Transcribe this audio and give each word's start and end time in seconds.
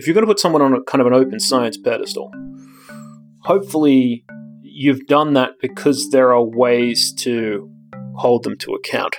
if 0.00 0.06
you're 0.06 0.14
going 0.14 0.26
to 0.26 0.26
put 0.26 0.40
someone 0.40 0.62
on 0.62 0.72
a 0.72 0.82
kind 0.84 1.02
of 1.02 1.06
an 1.06 1.12
open 1.12 1.38
science 1.38 1.76
pedestal, 1.76 2.32
hopefully 3.42 4.24
you've 4.62 5.06
done 5.06 5.34
that 5.34 5.50
because 5.60 6.08
there 6.08 6.32
are 6.32 6.42
ways 6.42 7.12
to 7.12 7.70
hold 8.16 8.42
them 8.42 8.56
to 8.56 8.72
account. 8.72 9.16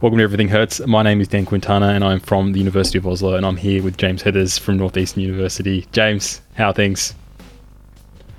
Welcome 0.00 0.16
to 0.16 0.24
Everything 0.24 0.48
Hurts. 0.48 0.80
My 0.86 1.02
name 1.02 1.20
is 1.20 1.28
Dan 1.28 1.44
Quintana 1.44 1.88
and 1.88 2.02
I'm 2.02 2.20
from 2.20 2.52
the 2.52 2.58
University 2.58 2.96
of 2.96 3.06
Oslo 3.06 3.34
and 3.34 3.44
I'm 3.44 3.58
here 3.58 3.82
with 3.82 3.98
James 3.98 4.22
Heathers 4.22 4.58
from 4.58 4.78
Northeastern 4.78 5.22
University. 5.22 5.86
James, 5.92 6.40
how 6.54 6.70
are 6.70 6.72
things? 6.72 7.14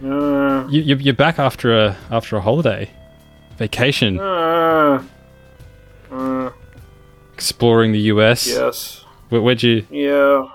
Uh, 0.03 0.42
You, 0.69 0.81
you- 0.81 0.95
you're 0.97 1.13
back 1.13 1.39
after 1.39 1.77
a 1.77 1.97
after 2.11 2.37
a 2.37 2.41
holiday, 2.41 2.89
vacation, 3.57 4.19
uh, 4.19 5.03
uh, 6.11 6.49
exploring 7.33 7.91
the 7.91 7.99
US. 8.13 8.47
yes. 8.47 9.05
Where, 9.29 9.41
where'd 9.41 9.63
you? 9.63 9.85
Yeah. 9.89 10.45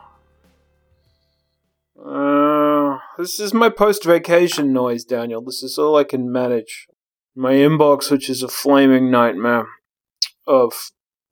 Uh, 2.05 2.99
this 3.19 3.41
is 3.41 3.53
my 3.53 3.69
post 3.69 4.05
vacation 4.05 4.73
noise, 4.73 5.05
Daniel. 5.05 5.43
This 5.43 5.63
is 5.63 5.79
all 5.79 5.97
I 5.97 6.05
can 6.05 6.31
manage. 6.31 6.87
My 7.35 7.53
inbox, 7.55 8.11
which 8.11 8.29
is 8.31 8.43
a 8.43 8.49
flaming 8.49 9.11
nightmare 9.11 9.67
of 10.47 10.73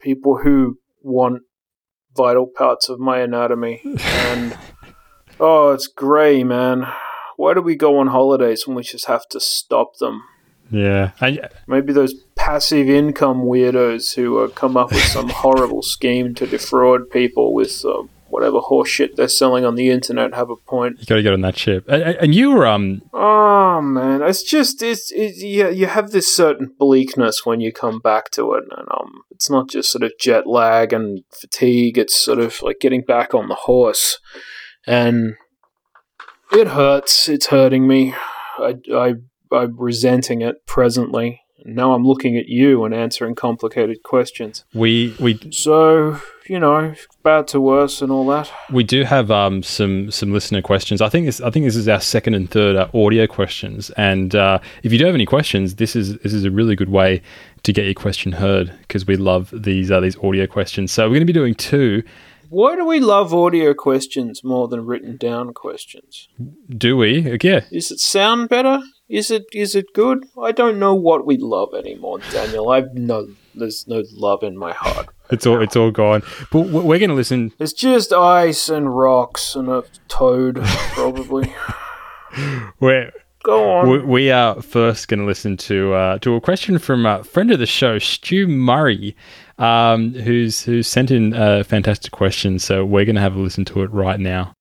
people 0.00 0.38
who 0.42 0.78
want 1.02 1.42
vital 2.16 2.46
parts 2.46 2.88
of 2.88 2.98
my 2.98 3.18
anatomy. 3.20 3.80
And, 4.00 4.56
oh, 5.40 5.70
it's 5.72 5.86
grey, 5.86 6.42
man. 6.44 6.86
Why 7.36 7.54
do 7.54 7.60
we 7.60 7.76
go 7.76 7.98
on 7.98 8.08
holidays 8.08 8.66
when 8.66 8.76
we 8.76 8.82
just 8.82 9.06
have 9.06 9.28
to 9.28 9.40
stop 9.40 9.96
them? 9.98 10.24
Yeah, 10.70 11.12
and, 11.20 11.48
Maybe 11.66 11.92
those 11.92 12.14
passive 12.34 12.88
income 12.88 13.42
weirdos 13.42 14.14
who 14.14 14.38
uh, 14.38 14.48
come 14.48 14.76
up 14.76 14.90
with 14.90 15.04
some 15.04 15.28
horrible 15.44 15.82
scheme 15.82 16.34
to 16.34 16.46
defraud 16.46 17.10
people 17.10 17.54
with 17.54 17.84
uh, 17.84 18.02
whatever 18.28 18.58
horse 18.58 18.88
shit 18.88 19.16
they're 19.16 19.28
selling 19.28 19.64
on 19.64 19.76
the 19.76 19.90
internet 19.90 20.34
have 20.34 20.50
a 20.50 20.56
point. 20.56 20.98
you 20.98 21.06
got 21.06 21.16
to 21.16 21.22
get 21.22 21.32
on 21.32 21.42
that 21.42 21.56
ship. 21.56 21.84
And, 21.88 22.02
and 22.02 22.34
you 22.34 22.50
were 22.50 22.66
um 22.66 23.02
Oh 23.12 23.80
man, 23.80 24.22
it's 24.22 24.42
just 24.42 24.82
it's, 24.82 25.12
it's 25.12 25.42
yeah, 25.42 25.68
you 25.68 25.86
have 25.86 26.10
this 26.10 26.34
certain 26.34 26.74
bleakness 26.78 27.44
when 27.44 27.60
you 27.60 27.72
come 27.72 28.00
back 28.00 28.30
to 28.32 28.54
it, 28.54 28.64
and 28.70 28.88
um, 28.90 29.22
it's 29.30 29.50
not 29.50 29.68
just 29.68 29.92
sort 29.92 30.02
of 30.02 30.12
jet 30.18 30.46
lag 30.46 30.92
and 30.92 31.24
fatigue. 31.30 31.98
It's 31.98 32.16
sort 32.16 32.38
of 32.38 32.60
like 32.62 32.80
getting 32.80 33.02
back 33.02 33.34
on 33.34 33.48
the 33.48 33.54
horse, 33.54 34.18
and 34.86 35.36
it 36.52 36.68
hurts. 36.68 37.28
It's 37.28 37.46
hurting 37.46 37.86
me. 37.86 38.14
I 38.58 38.76
I 38.92 39.14
I'm 39.52 39.76
resenting 39.78 40.42
it 40.42 40.66
presently. 40.66 41.42
Now 41.64 41.94
I'm 41.94 42.06
looking 42.06 42.36
at 42.36 42.46
you 42.48 42.84
and 42.84 42.94
answering 42.94 43.34
complicated 43.34 44.02
questions. 44.04 44.64
we 44.72 45.16
we 45.18 45.40
So 45.50 46.20
you 46.48 46.60
know, 46.60 46.94
bad 47.24 47.48
to 47.48 47.60
worse 47.60 48.00
and 48.02 48.12
all 48.12 48.24
that. 48.28 48.48
we 48.70 48.84
do 48.84 49.02
have 49.02 49.32
um 49.32 49.62
some 49.64 50.10
some 50.12 50.32
listener 50.32 50.62
questions. 50.62 51.00
I 51.00 51.08
think 51.08 51.26
this 51.26 51.40
I 51.40 51.50
think 51.50 51.64
this 51.64 51.74
is 51.76 51.88
our 51.88 52.00
second 52.00 52.34
and 52.34 52.48
third 52.48 52.76
uh, 52.76 52.88
audio 52.94 53.26
questions. 53.26 53.90
And 53.96 54.34
uh, 54.34 54.60
if 54.84 54.92
you 54.92 54.98
do 54.98 55.06
have 55.06 55.14
any 55.14 55.26
questions, 55.26 55.74
this 55.76 55.96
is 55.96 56.18
this 56.18 56.32
is 56.32 56.44
a 56.44 56.50
really 56.50 56.76
good 56.76 56.90
way 56.90 57.20
to 57.64 57.72
get 57.72 57.84
your 57.84 57.94
question 57.94 58.32
heard 58.32 58.72
because 58.80 59.06
we 59.06 59.16
love 59.16 59.52
these 59.52 59.90
uh, 59.90 59.98
these 60.00 60.16
audio 60.18 60.46
questions. 60.46 60.92
So 60.92 61.04
we're 61.04 61.14
going 61.14 61.20
to 61.20 61.26
be 61.26 61.32
doing 61.32 61.54
two. 61.54 62.02
Why 62.48 62.76
do 62.76 62.84
we 62.86 63.00
love 63.00 63.34
audio 63.34 63.74
questions 63.74 64.42
more 64.44 64.68
than 64.68 64.86
written 64.86 65.16
down 65.16 65.52
questions? 65.54 66.28
Do 66.68 66.96
we? 66.96 67.38
Yeah. 67.42 67.64
Is 67.70 67.90
it 67.90 68.00
sound 68.00 68.48
better? 68.48 68.80
Is 69.08 69.30
it 69.30 69.44
is 69.52 69.74
it 69.74 69.86
good? 69.94 70.26
I 70.40 70.52
don't 70.52 70.78
know 70.78 70.94
what 70.94 71.26
we 71.26 71.36
love 71.36 71.74
anymore, 71.74 72.18
Daniel. 72.32 72.70
I've 72.70 72.94
no 72.94 73.28
there's 73.54 73.86
no 73.86 74.02
love 74.12 74.42
in 74.42 74.56
my 74.56 74.72
heart. 74.72 75.08
It's 75.30 75.46
all 75.46 75.62
it's 75.62 75.76
all 75.76 75.90
gone. 75.90 76.22
But 76.50 76.68
we're 76.68 76.98
going 76.98 77.10
to 77.10 77.14
listen. 77.14 77.52
It's 77.58 77.72
just 77.72 78.12
ice 78.12 78.68
and 78.68 78.96
rocks 78.96 79.54
and 79.54 79.68
a 79.68 79.84
toad, 80.08 80.60
probably. 80.62 81.54
We're, 82.80 83.12
Go 83.44 83.70
on. 83.70 83.88
we, 83.88 83.98
we 84.00 84.30
are 84.30 84.60
first 84.60 85.08
going 85.08 85.20
to 85.20 85.26
listen 85.26 85.56
to 85.58 85.94
uh, 85.94 86.18
to 86.18 86.34
a 86.34 86.40
question 86.40 86.78
from 86.78 87.06
a 87.06 87.24
friend 87.24 87.50
of 87.50 87.58
the 87.58 87.66
show, 87.66 87.98
Stu 87.98 88.46
Murray, 88.46 89.16
um, 89.58 90.12
who's 90.12 90.62
who's 90.62 90.86
sent 90.86 91.10
in 91.10 91.32
a 91.34 91.64
fantastic 91.64 92.12
question. 92.12 92.58
So 92.58 92.84
we're 92.84 93.04
going 93.04 93.16
to 93.16 93.22
have 93.22 93.36
a 93.36 93.40
listen 93.40 93.64
to 93.66 93.82
it 93.82 93.90
right 93.90 94.20
now. 94.20 94.52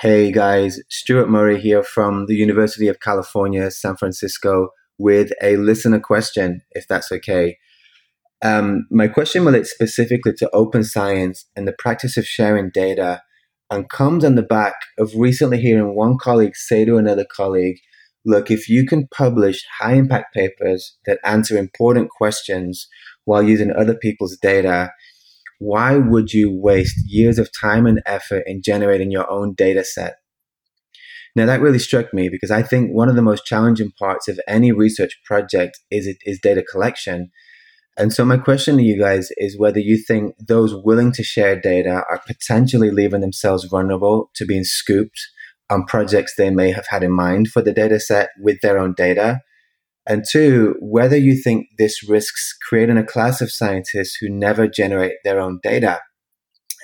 Hey 0.00 0.32
guys, 0.32 0.80
Stuart 0.88 1.28
Murray 1.28 1.60
here 1.60 1.82
from 1.82 2.26
the 2.26 2.34
University 2.34 2.88
of 2.88 2.98
California, 2.98 3.70
San 3.70 3.96
Francisco, 3.96 4.70
with 4.98 5.30
a 5.40 5.56
listener 5.56 6.00
question, 6.00 6.62
if 6.72 6.88
that's 6.88 7.12
okay. 7.12 7.56
Um, 8.42 8.88
my 8.90 9.06
question 9.06 9.44
relates 9.44 9.70
specifically 9.70 10.32
to 10.38 10.50
open 10.52 10.82
science 10.82 11.46
and 11.54 11.68
the 11.68 11.74
practice 11.78 12.16
of 12.16 12.26
sharing 12.26 12.70
data, 12.70 13.22
and 13.70 13.88
comes 13.88 14.24
on 14.24 14.34
the 14.34 14.42
back 14.42 14.74
of 14.98 15.14
recently 15.14 15.60
hearing 15.60 15.94
one 15.94 16.18
colleague 16.18 16.56
say 16.56 16.84
to 16.84 16.96
another 16.96 17.24
colleague, 17.24 17.78
Look, 18.24 18.50
if 18.50 18.68
you 18.68 18.86
can 18.86 19.08
publish 19.08 19.64
high 19.80 19.94
impact 19.94 20.34
papers 20.34 20.96
that 21.06 21.18
answer 21.24 21.56
important 21.56 22.10
questions 22.10 22.88
while 23.24 23.42
using 23.42 23.72
other 23.72 23.94
people's 23.94 24.36
data, 24.40 24.90
why 25.58 25.96
would 25.96 26.32
you 26.32 26.50
waste 26.52 26.96
years 27.06 27.38
of 27.38 27.50
time 27.58 27.86
and 27.86 28.02
effort 28.04 28.42
in 28.46 28.62
generating 28.62 29.10
your 29.10 29.30
own 29.30 29.54
data 29.54 29.84
set? 29.84 30.16
Now, 31.34 31.46
that 31.46 31.62
really 31.62 31.78
struck 31.78 32.12
me 32.12 32.28
because 32.28 32.50
I 32.50 32.62
think 32.62 32.90
one 32.90 33.08
of 33.08 33.16
the 33.16 33.22
most 33.22 33.46
challenging 33.46 33.90
parts 33.98 34.28
of 34.28 34.38
any 34.46 34.70
research 34.70 35.18
project 35.24 35.78
is, 35.90 36.14
is 36.24 36.40
data 36.42 36.62
collection. 36.62 37.30
And 37.96 38.12
so, 38.12 38.24
my 38.24 38.36
question 38.36 38.76
to 38.76 38.82
you 38.82 38.98
guys 38.98 39.30
is 39.36 39.58
whether 39.58 39.78
you 39.78 39.96
think 39.96 40.34
those 40.38 40.74
willing 40.74 41.12
to 41.12 41.22
share 41.22 41.58
data 41.58 42.04
are 42.10 42.20
potentially 42.26 42.90
leaving 42.90 43.20
themselves 43.20 43.64
vulnerable 43.64 44.30
to 44.34 44.44
being 44.44 44.64
scooped 44.64 45.20
on 45.70 45.84
projects 45.84 46.34
they 46.36 46.50
may 46.50 46.70
have 46.70 46.86
had 46.88 47.02
in 47.02 47.12
mind 47.12 47.48
for 47.48 47.62
the 47.62 47.72
data 47.72 47.98
set 47.98 48.30
with 48.40 48.60
their 48.60 48.78
own 48.78 48.94
data. 48.96 49.40
And 50.06 50.24
two, 50.28 50.74
whether 50.80 51.16
you 51.16 51.40
think 51.40 51.68
this 51.78 52.08
risks 52.08 52.56
creating 52.68 52.98
a 52.98 53.04
class 53.04 53.40
of 53.40 53.52
scientists 53.52 54.16
who 54.20 54.28
never 54.28 54.66
generate 54.66 55.14
their 55.24 55.40
own 55.40 55.60
data. 55.62 56.00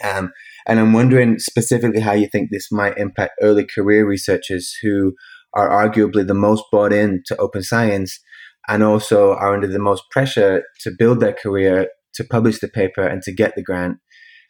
Um, 0.04 0.32
and 0.66 0.78
I'm 0.78 0.92
wondering 0.92 1.38
specifically 1.38 2.00
how 2.00 2.12
you 2.12 2.28
think 2.28 2.50
this 2.50 2.70
might 2.70 2.96
impact 2.96 3.32
early 3.42 3.66
career 3.66 4.06
researchers 4.06 4.72
who 4.82 5.14
are 5.54 5.68
arguably 5.68 6.26
the 6.26 6.34
most 6.34 6.64
bought 6.70 6.92
in 6.92 7.22
to 7.26 7.36
open 7.38 7.62
science 7.62 8.20
and 8.68 8.82
also 8.82 9.32
are 9.32 9.54
under 9.54 9.66
the 9.66 9.78
most 9.78 10.04
pressure 10.10 10.62
to 10.82 10.92
build 10.96 11.20
their 11.20 11.32
career, 11.32 11.88
to 12.14 12.22
publish 12.22 12.60
the 12.60 12.68
paper, 12.68 13.04
and 13.04 13.22
to 13.22 13.34
get 13.34 13.54
the 13.56 13.62
grant. 13.62 13.96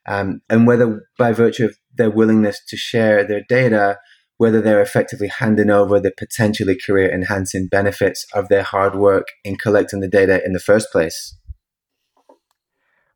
Um, 0.07 0.41
and 0.51 0.67
whether 0.67 1.03
by 1.19 1.33
virtue 1.33 1.67
of 1.67 1.77
their 1.97 2.11
willingness 2.11 2.61
to 2.69 2.77
share 2.77 3.25
their 3.25 3.43
data, 3.49 3.99
whether 4.39 4.61
they're 4.61 4.81
effectively 4.81 5.29
handing 5.29 5.69
over 5.69 6.01
the 6.01 6.13
potentially 6.17 6.77
career 6.85 7.13
enhancing 7.13 7.69
benefits 7.69 8.25
of 8.33 8.49
their 8.49 8.63
hard 8.63 8.95
work 8.95 9.27
in 9.45 9.57
collecting 9.57 10.01
the 10.01 10.09
data 10.09 10.41
in 10.45 10.53
the 10.53 10.61
first 10.61 10.91
place. 10.91 11.37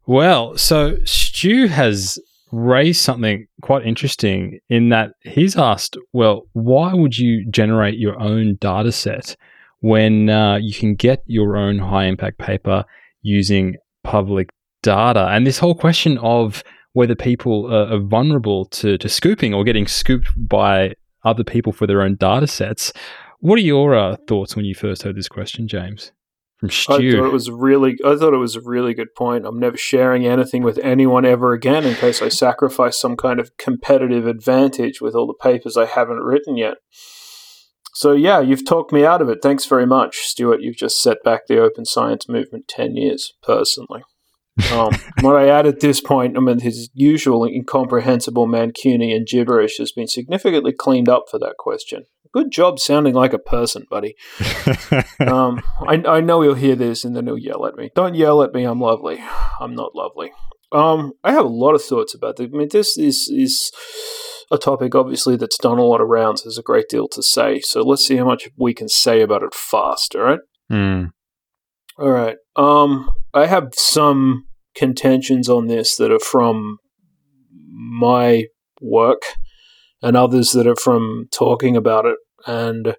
Well, 0.04 0.56
so 0.58 0.98
Stu 1.04 1.68
has 1.68 2.18
raised 2.50 3.00
something 3.00 3.46
quite 3.62 3.86
interesting 3.86 4.58
in 4.68 4.90
that 4.90 5.12
he's 5.22 5.56
asked, 5.56 5.96
well, 6.12 6.42
why 6.52 6.92
would 6.92 7.16
you 7.16 7.48
generate 7.50 7.98
your 7.98 8.20
own 8.20 8.56
data 8.60 8.92
set 8.92 9.36
when 9.80 10.28
uh, 10.28 10.56
you 10.56 10.74
can 10.74 10.94
get 10.94 11.22
your 11.26 11.56
own 11.56 11.78
high 11.78 12.04
impact 12.04 12.38
paper 12.38 12.84
using 13.22 13.76
public 14.02 14.50
data? 14.82 15.28
And 15.28 15.46
this 15.46 15.58
whole 15.58 15.76
question 15.76 16.18
of 16.18 16.64
whether 16.94 17.14
people 17.14 17.72
are, 17.72 17.98
vulnerable 18.00 18.66
to, 18.66 18.98
to 18.98 19.08
scooping 19.08 19.54
or 19.54 19.64
getting 19.64 19.86
scooped 19.86 20.28
by 20.36 20.94
other 21.24 21.44
people 21.44 21.72
for 21.72 21.86
their 21.86 22.02
own 22.02 22.16
data 22.16 22.46
sets. 22.46 22.92
What 23.40 23.58
are 23.58 23.62
your 23.62 23.94
uh, 23.94 24.16
thoughts 24.28 24.54
when 24.54 24.64
you 24.64 24.74
first 24.74 25.02
heard 25.02 25.16
this 25.16 25.28
question, 25.28 25.66
James? 25.66 26.12
From 26.58 26.68
I 26.68 26.98
thought 26.98 27.26
it 27.26 27.32
was 27.32 27.50
really. 27.50 27.96
I 28.04 28.14
thought 28.14 28.34
it 28.34 28.38
was 28.38 28.54
a 28.54 28.60
really 28.60 28.94
good 28.94 29.12
point. 29.16 29.44
I'm 29.44 29.58
never 29.58 29.76
sharing 29.76 30.24
anything 30.24 30.62
with 30.62 30.78
anyone 30.78 31.24
ever 31.24 31.52
again 31.52 31.84
in 31.84 31.96
case 31.96 32.22
I 32.22 32.28
sacrifice 32.28 33.00
some 33.00 33.16
kind 33.16 33.40
of 33.40 33.56
competitive 33.56 34.28
advantage 34.28 35.00
with 35.00 35.16
all 35.16 35.26
the 35.26 35.34
papers 35.34 35.76
I 35.76 35.86
haven't 35.86 36.20
written 36.20 36.56
yet. 36.56 36.76
So 37.94 38.12
yeah, 38.12 38.40
you've 38.40 38.64
talked 38.64 38.92
me 38.92 39.04
out 39.04 39.20
of 39.20 39.28
it. 39.28 39.40
Thanks 39.42 39.66
very 39.66 39.86
much, 39.86 40.18
Stuart. 40.18 40.62
You've 40.62 40.76
just 40.76 41.02
set 41.02 41.18
back 41.24 41.48
the 41.48 41.60
open 41.60 41.84
science 41.84 42.28
movement 42.28 42.68
ten 42.68 42.94
years, 42.94 43.32
personally. 43.42 44.02
Um, 44.70 44.92
what 45.20 45.36
I 45.36 45.48
add 45.48 45.66
at 45.66 45.80
this 45.80 46.00
point, 46.00 46.36
I 46.36 46.40
mean, 46.40 46.60
his 46.60 46.90
usual 46.92 47.44
incomprehensible 47.44 48.46
Mancunian 48.46 49.26
gibberish 49.26 49.78
has 49.78 49.92
been 49.92 50.06
significantly 50.06 50.72
cleaned 50.72 51.08
up 51.08 51.24
for 51.30 51.38
that 51.38 51.56
question. 51.58 52.04
Good 52.32 52.50
job 52.50 52.78
sounding 52.78 53.14
like 53.14 53.32
a 53.32 53.38
person, 53.38 53.86
buddy. 53.90 54.14
Um, 55.20 55.62
I, 55.86 56.02
I 56.06 56.20
know 56.20 56.42
he'll 56.42 56.54
hear 56.54 56.74
this 56.74 57.04
and 57.04 57.14
then 57.14 57.26
he'll 57.26 57.38
yell 57.38 57.64
at 57.64 57.76
me. 57.76 57.90
Don't 57.94 58.16
yell 58.16 58.42
at 58.42 58.52
me. 58.52 58.64
I'm 58.64 58.80
lovely. 58.80 59.22
I'm 59.60 59.74
not 59.74 59.94
lovely. 59.94 60.32
Um, 60.72 61.12
I 61.22 61.32
have 61.32 61.44
a 61.44 61.48
lot 61.48 61.74
of 61.74 61.82
thoughts 61.82 62.12
about 62.12 62.36
this. 62.36 62.48
I 62.52 62.56
mean, 62.56 62.68
this 62.70 62.98
is 62.98 63.28
is 63.28 63.70
a 64.50 64.58
topic, 64.58 64.94
obviously, 64.94 65.36
that's 65.36 65.58
done 65.58 65.78
a 65.78 65.84
lot 65.84 66.00
of 66.00 66.08
rounds. 66.08 66.42
There's 66.42 66.58
a 66.58 66.62
great 66.62 66.88
deal 66.88 67.08
to 67.08 67.22
say. 67.22 67.60
So 67.60 67.82
let's 67.82 68.04
see 68.04 68.16
how 68.16 68.24
much 68.24 68.48
we 68.56 68.74
can 68.74 68.88
say 68.88 69.22
about 69.22 69.42
it 69.42 69.54
fast. 69.54 70.16
All 70.16 70.22
right. 70.22 70.40
Mm. 70.70 71.12
All 72.02 72.10
right. 72.10 72.36
Um, 72.56 73.12
I 73.32 73.46
have 73.46 73.74
some 73.76 74.46
contentions 74.74 75.48
on 75.48 75.68
this 75.68 75.94
that 75.98 76.10
are 76.10 76.18
from 76.18 76.78
my 77.70 78.46
work, 78.80 79.22
and 80.02 80.16
others 80.16 80.50
that 80.50 80.66
are 80.66 80.74
from 80.74 81.28
talking 81.32 81.76
about 81.76 82.04
it. 82.06 82.16
And 82.44 82.96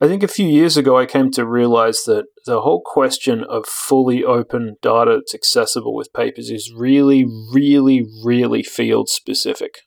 I 0.00 0.06
think 0.06 0.22
a 0.22 0.28
few 0.28 0.46
years 0.46 0.76
ago, 0.76 0.96
I 0.96 1.06
came 1.06 1.32
to 1.32 1.44
realize 1.44 2.04
that 2.04 2.26
the 2.46 2.60
whole 2.60 2.82
question 2.84 3.42
of 3.42 3.66
fully 3.66 4.22
open 4.22 4.76
data 4.80 5.16
that's 5.16 5.34
accessible 5.34 5.92
with 5.92 6.12
papers 6.12 6.50
is 6.50 6.72
really, 6.72 7.26
really, 7.52 8.06
really 8.24 8.62
field 8.62 9.08
specific. 9.08 9.78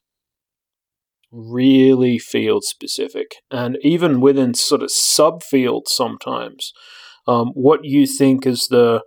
Really 1.31 2.19
field 2.19 2.65
specific. 2.65 3.36
And 3.50 3.77
even 3.83 4.19
within 4.19 4.53
sort 4.53 4.83
of 4.83 4.89
subfields 4.89 5.88
sometimes, 5.88 6.74
um, 7.27 7.50
what 7.54 7.81
you 7.83 8.06
think 8.06 8.45
is 8.45 8.68
the 8.69 9.01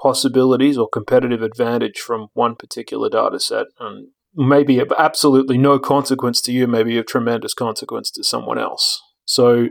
possibilities 0.00 0.78
or 0.78 0.88
competitive 0.88 1.42
advantage 1.42 1.98
from 1.98 2.28
one 2.32 2.56
particular 2.56 3.08
data 3.10 3.38
set 3.38 3.66
and 3.78 4.08
maybe 4.34 4.78
of 4.78 4.92
absolutely 4.96 5.58
no 5.58 5.78
consequence 5.78 6.40
to 6.42 6.52
you, 6.52 6.66
maybe 6.66 6.96
of 6.98 7.06
tremendous 7.06 7.54
consequence 7.54 8.10
to 8.12 8.24
someone 8.24 8.58
else. 8.58 9.00
So, 9.24 9.68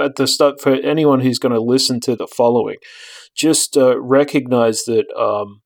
at 0.00 0.16
the 0.16 0.26
start, 0.26 0.60
for 0.60 0.72
anyone 0.72 1.20
who's 1.20 1.38
going 1.38 1.52
to 1.52 1.60
listen 1.60 2.00
to 2.00 2.16
the 2.16 2.26
following, 2.26 2.76
just 3.36 3.76
uh, 3.76 4.00
recognize 4.00 4.84
that 4.84 5.04
um, 5.14 5.60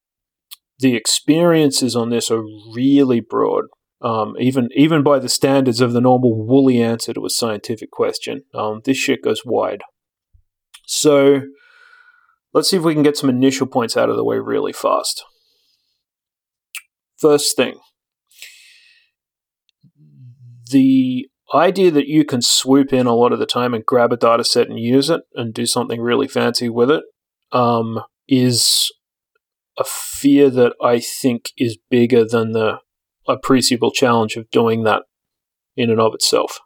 the 0.80 0.96
experiences 0.96 1.94
on 1.94 2.10
this 2.10 2.30
are 2.30 2.42
really 2.74 3.20
broad. 3.20 3.64
Um, 4.02 4.34
even 4.38 4.68
even 4.74 5.02
by 5.02 5.18
the 5.18 5.28
standards 5.28 5.80
of 5.80 5.92
the 5.92 6.00
normal 6.00 6.36
woolly 6.44 6.82
answer 6.82 7.14
to 7.14 7.24
a 7.24 7.30
scientific 7.30 7.90
question, 7.90 8.42
um, 8.52 8.82
this 8.84 8.96
shit 8.96 9.22
goes 9.22 9.42
wide. 9.44 9.82
So, 10.86 11.42
let's 12.54 12.70
see 12.70 12.76
if 12.76 12.82
we 12.82 12.94
can 12.94 13.02
get 13.02 13.16
some 13.16 13.28
initial 13.28 13.66
points 13.66 13.96
out 13.96 14.08
of 14.08 14.16
the 14.16 14.24
way 14.24 14.38
really 14.38 14.72
fast. 14.72 15.24
First 17.18 17.56
thing, 17.56 17.78
the 20.70 21.28
idea 21.54 21.90
that 21.90 22.08
you 22.08 22.24
can 22.24 22.42
swoop 22.42 22.92
in 22.92 23.06
a 23.06 23.14
lot 23.14 23.32
of 23.32 23.38
the 23.38 23.46
time 23.46 23.74
and 23.74 23.84
grab 23.84 24.12
a 24.12 24.16
data 24.16 24.44
set 24.44 24.68
and 24.68 24.78
use 24.78 25.10
it 25.10 25.22
and 25.34 25.54
do 25.54 25.66
something 25.66 26.00
really 26.00 26.28
fancy 26.28 26.68
with 26.68 26.90
it 26.90 27.04
um, 27.52 28.00
is 28.28 28.92
a 29.78 29.84
fear 29.84 30.50
that 30.50 30.74
I 30.82 31.00
think 31.00 31.50
is 31.56 31.78
bigger 31.90 32.24
than 32.24 32.52
the 32.52 32.78
appreciable 33.28 33.90
challenge 33.90 34.36
of 34.36 34.50
doing 34.50 34.84
that 34.84 35.02
in 35.76 35.90
and 35.90 36.00
of 36.00 36.14
itself. 36.14 36.58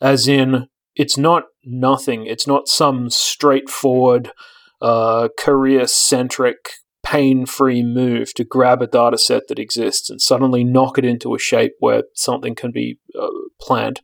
As 0.00 0.28
in, 0.28 0.68
it's 0.96 1.18
not 1.18 1.44
nothing. 1.64 2.26
It's 2.26 2.46
not 2.46 2.68
some 2.68 3.10
straightforward, 3.10 4.32
uh, 4.80 5.28
career 5.38 5.86
centric 5.86 6.70
pain 7.04 7.46
free 7.46 7.82
move 7.82 8.34
to 8.34 8.44
grab 8.44 8.82
a 8.82 8.86
data 8.86 9.16
set 9.16 9.46
that 9.46 9.60
exists 9.60 10.10
and 10.10 10.20
suddenly 10.20 10.64
knock 10.64 10.98
it 10.98 11.04
into 11.04 11.34
a 11.34 11.38
shape 11.38 11.74
where 11.78 12.02
something 12.14 12.54
can 12.54 12.72
be 12.72 12.98
uh, 13.18 13.28
planned. 13.60 14.00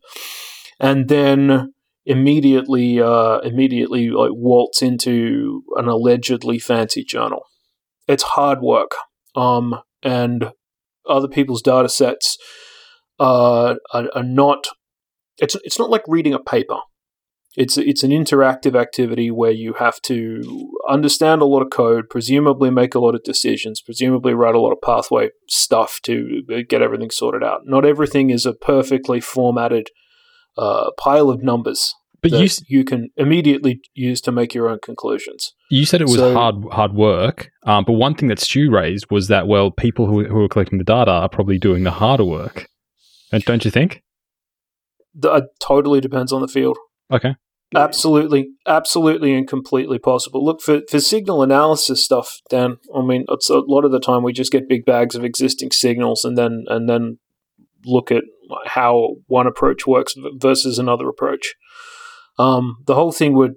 And 0.78 1.08
then 1.08 1.72
immediately 2.04 3.00
uh, 3.00 3.38
immediately 3.40 4.10
like 4.10 4.30
waltz 4.32 4.82
into 4.82 5.62
an 5.76 5.88
allegedly 5.88 6.58
fancy 6.58 7.04
journal. 7.04 7.42
It's 8.06 8.22
hard 8.22 8.60
work. 8.60 8.92
Um, 9.34 9.80
and 10.02 10.52
other 11.08 11.28
people's 11.28 11.62
data 11.62 11.88
sets 11.88 12.36
uh, 13.18 13.76
are, 13.92 14.08
are 14.14 14.22
not 14.22 14.66
it's 15.42 15.56
it's 15.64 15.78
not 15.78 15.90
like 15.90 16.04
reading 16.08 16.32
a 16.34 16.38
paper. 16.38 16.78
It's 17.54 17.76
it's 17.76 18.02
an 18.02 18.10
interactive 18.12 18.74
activity 18.80 19.30
where 19.30 19.50
you 19.50 19.74
have 19.74 20.00
to 20.02 20.16
understand 20.88 21.42
a 21.42 21.44
lot 21.44 21.60
of 21.60 21.70
code, 21.70 22.04
presumably 22.08 22.70
make 22.70 22.94
a 22.94 22.98
lot 22.98 23.14
of 23.14 23.22
decisions, 23.24 23.82
presumably 23.82 24.32
write 24.32 24.54
a 24.54 24.60
lot 24.60 24.72
of 24.72 24.80
pathway 24.80 25.28
stuff 25.48 26.00
to 26.04 26.14
get 26.68 26.80
everything 26.80 27.10
sorted 27.10 27.44
out. 27.44 27.60
Not 27.66 27.84
everything 27.84 28.30
is 28.30 28.46
a 28.46 28.54
perfectly 28.54 29.20
formatted 29.20 29.88
uh, 30.56 30.90
pile 30.98 31.28
of 31.28 31.42
numbers 31.42 31.94
But 32.22 32.30
that 32.30 32.40
you 32.42 32.78
you, 32.78 32.84
can 32.84 33.10
immediately 33.16 33.80
use 33.94 34.20
to 34.22 34.32
make 34.32 34.54
your 34.54 34.68
own 34.70 34.78
conclusions. 34.82 35.52
you 35.70 35.84
said 35.84 36.00
it 36.00 36.08
was 36.08 36.16
So- 36.16 36.32
hard 36.34 36.56
hard 36.72 36.94
work, 36.94 37.50
um, 37.66 37.84
but 37.86 37.94
one 37.94 38.14
thing 38.14 38.28
that 38.28 38.38
Stu 38.40 38.70
raised 38.70 39.06
was 39.10 39.28
that 39.28 39.46
well, 39.46 39.70
people 39.70 40.06
who 40.06 40.24
who 40.24 40.40
are 40.44 40.48
collecting 40.48 40.78
the 40.78 40.84
data 40.84 41.10
are 41.10 41.28
probably 41.28 41.58
doing 41.58 41.82
the 41.84 41.90
harder 42.02 42.24
work, 42.24 42.66
and 43.30 43.44
don't 43.44 43.64
you 43.66 43.70
think? 43.70 44.02
That 45.14 45.48
totally 45.60 46.00
depends 46.00 46.32
on 46.32 46.40
the 46.40 46.48
field. 46.48 46.78
Okay. 47.10 47.34
Absolutely, 47.74 48.50
absolutely, 48.66 49.32
and 49.32 49.48
completely 49.48 49.98
possible. 49.98 50.44
Look 50.44 50.60
for 50.60 50.82
for 50.90 51.00
signal 51.00 51.42
analysis 51.42 52.04
stuff, 52.04 52.40
Dan. 52.50 52.76
I 52.94 53.02
mean, 53.02 53.24
it's 53.28 53.48
a 53.48 53.60
lot 53.60 53.84
of 53.84 53.92
the 53.92 54.00
time 54.00 54.22
we 54.22 54.32
just 54.32 54.52
get 54.52 54.68
big 54.68 54.84
bags 54.84 55.14
of 55.14 55.24
existing 55.24 55.70
signals, 55.72 56.24
and 56.24 56.36
then 56.36 56.64
and 56.68 56.88
then 56.88 57.18
look 57.86 58.12
at 58.12 58.24
how 58.66 59.16
one 59.26 59.46
approach 59.46 59.86
works 59.86 60.14
versus 60.34 60.78
another 60.78 61.08
approach. 61.08 61.54
Um, 62.38 62.76
the 62.86 62.94
whole 62.94 63.12
thing 63.12 63.34
would 63.34 63.54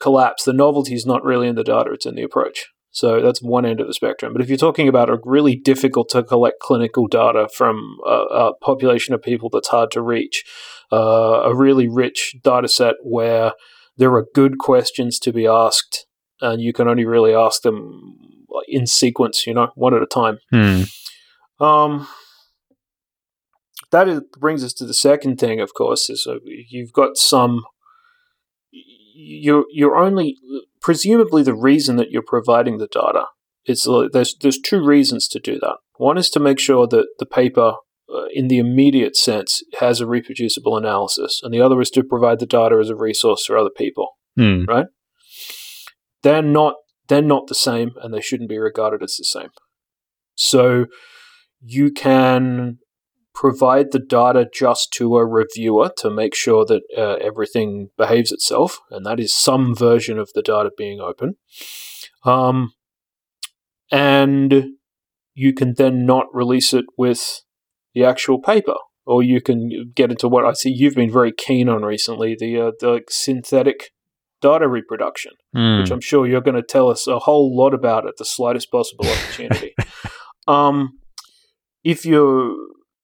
collapse. 0.00 0.44
The 0.44 0.52
novelty 0.52 0.94
is 0.94 1.06
not 1.06 1.22
really 1.22 1.48
in 1.48 1.54
the 1.54 1.64
data; 1.64 1.90
it's 1.92 2.06
in 2.06 2.14
the 2.14 2.22
approach. 2.22 2.66
So 2.94 3.20
that's 3.20 3.42
one 3.42 3.66
end 3.66 3.80
of 3.80 3.88
the 3.88 3.92
spectrum. 3.92 4.32
But 4.32 4.40
if 4.40 4.48
you're 4.48 4.56
talking 4.56 4.86
about 4.86 5.10
a 5.10 5.18
really 5.24 5.56
difficult 5.56 6.08
to 6.10 6.22
collect 6.22 6.60
clinical 6.60 7.08
data 7.08 7.48
from 7.52 7.96
a, 8.06 8.10
a 8.10 8.54
population 8.62 9.14
of 9.14 9.20
people 9.20 9.50
that's 9.52 9.66
hard 9.66 9.90
to 9.90 10.00
reach, 10.00 10.44
uh, 10.92 11.42
a 11.44 11.52
really 11.56 11.88
rich 11.88 12.36
data 12.44 12.68
set 12.68 12.94
where 13.02 13.54
there 13.96 14.14
are 14.14 14.26
good 14.32 14.58
questions 14.58 15.18
to 15.18 15.32
be 15.32 15.44
asked, 15.44 16.06
and 16.40 16.62
you 16.62 16.72
can 16.72 16.86
only 16.86 17.04
really 17.04 17.34
ask 17.34 17.62
them 17.62 18.16
in 18.68 18.86
sequence, 18.86 19.44
you 19.44 19.54
know, 19.54 19.72
one 19.74 19.92
at 19.92 20.00
a 20.00 20.06
time. 20.06 20.38
Hmm. 20.52 20.82
Um, 21.58 22.06
that 23.90 24.06
is, 24.06 24.20
brings 24.38 24.62
us 24.62 24.72
to 24.74 24.86
the 24.86 24.94
second 24.94 25.40
thing, 25.40 25.60
of 25.60 25.74
course, 25.74 26.08
is 26.08 26.28
uh, 26.30 26.36
you've 26.44 26.92
got 26.92 27.16
some. 27.16 27.64
You're 29.16 29.64
you're 29.72 29.96
only 29.96 30.36
presumably 30.84 31.42
the 31.42 31.54
reason 31.54 31.96
that 31.96 32.10
you're 32.10 32.22
providing 32.22 32.78
the 32.78 32.86
data. 32.86 33.24
is 33.66 33.88
there's 34.12 34.36
there's 34.40 34.60
two 34.60 34.84
reasons 34.84 35.26
to 35.28 35.40
do 35.40 35.58
that. 35.60 35.78
One 35.96 36.18
is 36.18 36.30
to 36.30 36.40
make 36.40 36.60
sure 36.60 36.86
that 36.86 37.06
the 37.18 37.26
paper, 37.26 37.74
uh, 38.14 38.26
in 38.32 38.48
the 38.48 38.58
immediate 38.58 39.16
sense, 39.16 39.62
has 39.80 40.00
a 40.00 40.06
reproducible 40.06 40.76
analysis, 40.76 41.40
and 41.42 41.52
the 41.52 41.60
other 41.60 41.80
is 41.80 41.90
to 41.90 42.04
provide 42.04 42.38
the 42.38 42.46
data 42.46 42.76
as 42.80 42.90
a 42.90 42.96
resource 42.96 43.46
for 43.46 43.56
other 43.56 43.70
people 43.74 44.10
Right? 44.68 44.86
they're 46.24 46.42
not 46.42 46.74
they're 47.08 47.22
not 47.22 47.46
the 47.46 47.54
same 47.54 47.90
and 48.02 48.12
they 48.12 48.20
shouldn't 48.20 48.48
be 48.48 48.58
regarded 48.58 49.02
as 49.02 49.16
the 49.16 49.24
same 49.24 49.50
so 50.34 50.86
you 51.60 51.92
can 51.92 52.78
provide 53.34 53.92
the 53.92 53.98
data 53.98 54.48
just 54.52 54.92
to 54.92 55.16
a 55.16 55.26
reviewer 55.26 55.90
to 55.98 56.10
make 56.10 56.34
sure 56.34 56.64
that 56.64 56.82
uh, 56.96 57.14
everything 57.14 57.90
behaves 57.96 58.30
itself 58.32 58.80
and 58.90 59.04
that 59.04 59.18
is 59.18 59.34
some 59.34 59.74
version 59.74 60.18
of 60.18 60.30
the 60.34 60.42
data 60.42 60.70
being 60.76 61.00
open 61.00 61.34
um, 62.24 62.72
and 63.90 64.64
you 65.34 65.52
can 65.52 65.74
then 65.74 66.06
not 66.06 66.26
release 66.32 66.72
it 66.72 66.84
with 66.96 67.42
the 67.94 68.04
actual 68.04 68.40
paper 68.40 68.76
or 69.06 69.22
you 69.22 69.40
can 69.40 69.92
get 69.94 70.10
into 70.10 70.28
what 70.28 70.44
I 70.44 70.52
see 70.52 70.70
you've 70.70 70.94
been 70.94 71.12
very 71.12 71.32
keen 71.32 71.68
on 71.68 71.82
recently 71.82 72.36
the 72.38 72.60
uh, 72.60 72.70
the 72.80 73.02
synthetic 73.08 73.90
data 74.40 74.68
reproduction 74.68 75.32
Hmm. 75.54 75.80
which 75.80 75.90
I'm 75.92 76.00
sure 76.00 76.26
you're 76.26 76.40
going 76.40 76.56
to 76.56 76.62
tell 76.62 76.88
us 76.90 77.06
a 77.06 77.20
whole 77.20 77.56
lot 77.56 77.74
about 77.74 78.08
at 78.08 78.16
the 78.16 78.24
slightest 78.24 78.72
possible 78.72 79.06
opportunity. 79.06 79.72
um, 80.48 80.98
if 81.84 82.04
you're, 82.04 82.52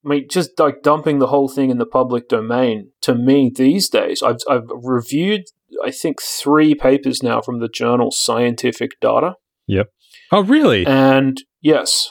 I 0.05 0.09
mean, 0.09 0.29
just 0.31 0.59
like 0.59 0.83
dumping 0.83 1.19
the 1.19 1.27
whole 1.27 1.49
thing 1.49 1.71
in 1.71 1.79
the 1.79 1.87
public 1.87 2.29
domain, 2.29 2.93
to 3.03 3.15
me 3.15 3.53
these 3.55 3.89
days, 3.89 4.23
I've, 4.23 4.39
I've 4.49 4.69
reviewed, 4.71 5.43
I 5.85 5.91
think, 5.91 6.23
three 6.23 6.75
papers 6.75 7.23
now 7.23 7.41
from 7.41 7.61
the 7.61 7.69
journal 7.69 8.11
Scientific 8.11 8.99
Data. 9.01 9.35
Yep. 9.67 9.89
Oh, 10.33 10.43
really? 10.43 10.87
And 10.87 11.43
yes, 11.61 12.09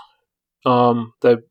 um, 0.65 1.13
they're 1.21 1.41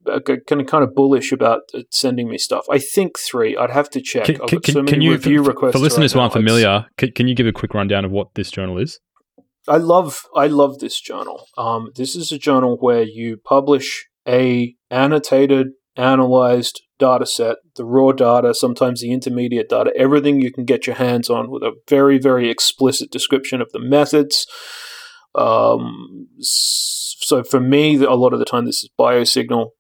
kind 0.47 0.61
of 0.61 0.67
kind 0.67 0.85
of 0.85 0.95
bullish 0.95 1.33
about 1.33 1.63
uh, 1.75 1.83
sending 1.91 2.29
me 2.29 2.39
stuff. 2.39 2.67
I 2.71 2.79
think 2.79 3.19
three. 3.19 3.57
I'd 3.57 3.71
have 3.71 3.91
to 3.91 4.01
check. 4.01 4.27
Can, 4.27 4.37
can, 4.37 4.63
so 4.63 4.85
can, 4.85 5.01
you, 5.01 5.13
review 5.13 5.43
for, 5.43 5.51
requests 5.51 5.73
for 5.73 5.79
listeners 5.79 6.15
right 6.15 6.19
who 6.19 6.23
aren't 6.23 6.33
familiar, 6.35 6.87
can, 6.97 7.13
can 7.13 7.27
you 7.27 7.35
give 7.35 7.47
a 7.47 7.53
quick 7.53 7.75
rundown 7.75 8.05
of 8.05 8.11
what 8.11 8.35
this 8.35 8.51
journal 8.51 8.79
is? 8.79 9.01
I 9.67 9.79
love 9.79 10.23
I 10.35 10.47
love 10.47 10.79
this 10.79 11.01
journal. 11.01 11.47
Um, 11.57 11.91
this 11.95 12.15
is 12.15 12.33
a 12.33 12.39
journal 12.39 12.77
where 12.81 13.03
you 13.03 13.39
publish 13.39 14.09
a 14.27 14.75
annotated, 14.91 15.69
analyzed 15.99 16.81
data 16.99 17.27
set, 17.27 17.57
the 17.77 17.85
raw 17.85 18.13
data, 18.13 18.55
sometimes 18.55 19.01
the 19.01 19.13
intermediate 19.13 19.69
data, 19.69 19.93
everything 19.97 20.41
you 20.41 20.53
can 20.53 20.65
get 20.65 20.87
your 20.87 20.97
hands 20.97 21.29
on 21.29 21.51
with 21.51 21.63
a 21.63 21.73
very 21.89 22.19
very 22.19 22.49
explicit 22.49 23.11
description 23.11 23.61
of 23.61 23.71
the 23.73 23.81
methods. 23.81 24.47
Um, 25.35 26.29
so 26.41 27.45
for 27.45 27.61
me, 27.61 27.97
a 27.97 28.15
lot 28.15 28.33
of 28.33 28.39
the 28.39 28.45
time 28.45 28.65
this 28.65 28.83
is 28.83 28.91
biosignal 28.99 29.71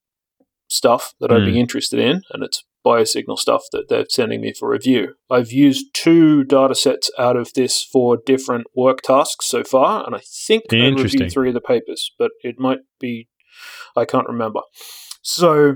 stuff 0.68 1.14
that 1.20 1.32
I'd 1.32 1.40
Mm. 1.42 1.52
be 1.52 1.60
interested 1.60 1.98
in, 1.98 2.22
and 2.32 2.44
it's 2.44 2.62
biosignal 2.84 3.38
stuff 3.38 3.64
that 3.72 3.88
they're 3.88 4.06
sending 4.08 4.40
me 4.40 4.52
for 4.52 4.68
review. 4.68 5.14
I've 5.30 5.50
used 5.50 5.86
two 5.94 6.44
data 6.44 6.74
sets 6.74 7.10
out 7.18 7.36
of 7.36 7.52
this 7.54 7.82
for 7.82 8.18
different 8.24 8.66
work 8.74 9.00
tasks 9.02 9.46
so 9.46 9.64
far, 9.64 10.04
and 10.06 10.14
I 10.14 10.20
think 10.46 10.64
I 10.72 10.76
reviewed 11.02 11.32
three 11.32 11.48
of 11.48 11.54
the 11.54 11.60
papers, 11.60 12.12
but 12.18 12.30
it 12.42 12.58
might 12.58 12.80
be, 13.00 13.28
I 13.96 14.04
can't 14.04 14.28
remember. 14.28 14.60
So 15.22 15.74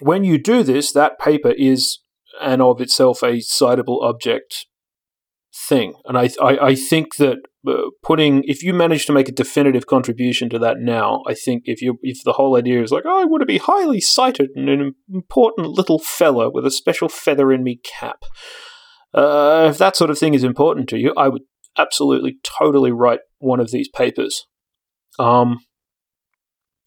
when 0.00 0.24
you 0.24 0.38
do 0.38 0.62
this, 0.62 0.92
that 0.92 1.18
paper 1.18 1.52
is 1.56 1.98
and 2.40 2.62
of 2.62 2.80
itself 2.80 3.22
a 3.22 3.38
citable 3.38 4.02
object 4.02 4.66
thing. 5.54 5.94
And 6.04 6.16
I, 6.16 6.30
I, 6.40 6.58
I 6.58 6.74
think 6.74 7.16
that 7.16 7.38
uh, 7.66 7.90
putting, 8.02 8.44
if 8.44 8.62
you 8.62 8.72
manage 8.72 9.06
to 9.06 9.12
make 9.12 9.28
a 9.28 9.32
definitive 9.32 9.86
contribution 9.86 10.48
to 10.50 10.58
that 10.60 10.78
now, 10.78 11.22
I 11.26 11.34
think 11.34 11.64
if 11.66 11.82
you, 11.82 11.98
if 12.02 12.22
the 12.24 12.34
whole 12.34 12.56
idea 12.56 12.82
is 12.82 12.92
like, 12.92 13.04
oh, 13.06 13.20
I 13.20 13.24
want 13.24 13.42
to 13.42 13.46
be 13.46 13.58
highly 13.58 14.00
cited 14.00 14.50
and 14.54 14.68
an 14.68 14.94
important 15.12 15.68
little 15.68 15.98
fella 15.98 16.50
with 16.50 16.66
a 16.66 16.70
special 16.70 17.08
feather 17.08 17.52
in 17.52 17.64
me 17.64 17.80
cap, 17.84 18.18
uh, 19.14 19.68
if 19.70 19.78
that 19.78 19.96
sort 19.96 20.10
of 20.10 20.18
thing 20.18 20.34
is 20.34 20.44
important 20.44 20.88
to 20.90 20.98
you, 20.98 21.12
I 21.16 21.28
would 21.28 21.42
absolutely, 21.76 22.38
totally 22.44 22.92
write 22.92 23.20
one 23.38 23.60
of 23.60 23.70
these 23.70 23.88
papers. 23.88 24.46
Um, 25.18 25.60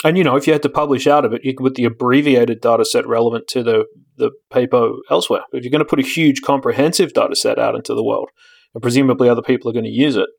and 0.03 0.17
you 0.17 0.23
know, 0.23 0.35
if 0.35 0.47
you 0.47 0.53
had 0.53 0.63
to 0.63 0.69
publish 0.69 1.07
out 1.07 1.25
of 1.25 1.33
it, 1.33 1.41
you 1.43 1.53
could 1.53 1.63
put 1.63 1.75
the 1.75 1.85
abbreviated 1.85 2.61
data 2.61 2.85
set 2.85 3.07
relevant 3.07 3.47
to 3.49 3.63
the, 3.63 3.85
the 4.17 4.31
paper 4.51 4.89
elsewhere. 5.09 5.41
If 5.51 5.63
you're 5.63 5.71
going 5.71 5.79
to 5.79 5.85
put 5.85 5.99
a 5.99 6.07
huge 6.07 6.41
comprehensive 6.41 7.13
data 7.13 7.35
set 7.35 7.59
out 7.59 7.75
into 7.75 7.93
the 7.93 8.03
world, 8.03 8.29
and 8.73 8.81
presumably 8.81 9.29
other 9.29 9.41
people 9.41 9.69
are 9.69 9.73
going 9.73 9.85
to 9.85 9.91
use 9.91 10.15
it, 10.15 10.29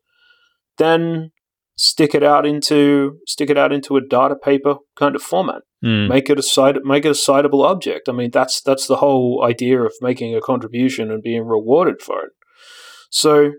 then 0.77 1.31
stick 1.75 2.13
it 2.13 2.23
out 2.23 2.45
into 2.45 3.17
stick 3.25 3.49
it 3.49 3.57
out 3.57 3.71
into 3.71 3.97
a 3.97 4.01
data 4.01 4.35
paper 4.35 4.75
kind 4.95 5.15
of 5.15 5.21
format. 5.21 5.61
Mm. 5.83 6.07
Make 6.07 6.29
it 6.29 6.39
a 6.39 6.43
cite, 6.43 6.77
make 6.83 7.05
it 7.05 7.09
a 7.09 7.11
citable 7.11 7.65
object. 7.65 8.07
I 8.07 8.11
mean, 8.11 8.31
that's 8.31 8.61
that's 8.61 8.87
the 8.87 8.97
whole 8.97 9.43
idea 9.45 9.81
of 9.81 9.93
making 10.01 10.35
a 10.35 10.41
contribution 10.41 11.11
and 11.11 11.21
being 11.21 11.45
rewarded 11.45 12.01
for 12.01 12.23
it. 12.23 12.31
So, 13.09 13.51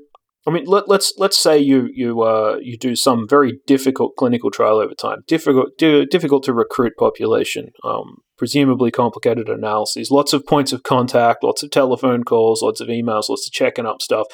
I 0.47 0.51
mean, 0.51 0.65
let, 0.67 0.89
let's 0.89 1.15
let's 1.17 1.39
say 1.39 1.59
you 1.59 1.89
you 1.95 2.21
uh, 2.21 2.59
you 2.61 2.77
do 2.77 2.95
some 2.97 3.27
very 3.27 3.61
difficult 3.67 4.17
clinical 4.17 4.51
trial 4.51 4.77
over 4.77 4.95
time, 4.95 5.23
difficult 5.27 5.71
di- 5.79 6.05
difficult 6.05 6.43
to 6.45 6.53
recruit 6.53 6.93
population, 6.99 7.71
um, 7.83 8.19
presumably 8.37 8.91
complicated 8.91 9.49
analyses, 9.49 10.11
lots 10.11 10.35
of 10.35 10.45
points 10.45 10.73
of 10.73 10.83
contact, 10.83 11.43
lots 11.43 11.63
of 11.63 11.71
telephone 11.71 12.25
calls, 12.25 12.61
lots 12.63 12.81
of 12.83 12.89
emails, 12.89 13.31
lots 13.31 13.47
of 13.47 13.53
checking 13.53 13.87
up 13.87 14.03
stuff, 14.03 14.27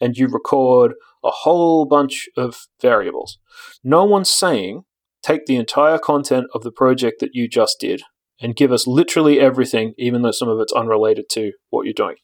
and 0.00 0.16
you 0.16 0.28
record 0.28 0.92
a 1.24 1.30
whole 1.30 1.84
bunch 1.84 2.28
of 2.36 2.66
variables. 2.80 3.38
No 3.82 4.04
one's 4.04 4.30
saying 4.30 4.82
take 5.22 5.46
the 5.46 5.56
entire 5.56 5.98
content 5.98 6.46
of 6.54 6.62
the 6.62 6.70
project 6.70 7.18
that 7.18 7.30
you 7.32 7.48
just 7.48 7.80
did 7.80 8.02
and 8.40 8.54
give 8.54 8.70
us 8.70 8.86
literally 8.86 9.40
everything, 9.40 9.94
even 9.98 10.22
though 10.22 10.30
some 10.30 10.48
of 10.48 10.60
it's 10.60 10.72
unrelated 10.72 11.24
to 11.30 11.52
what 11.70 11.84
you're 11.84 11.92
doing 11.92 12.16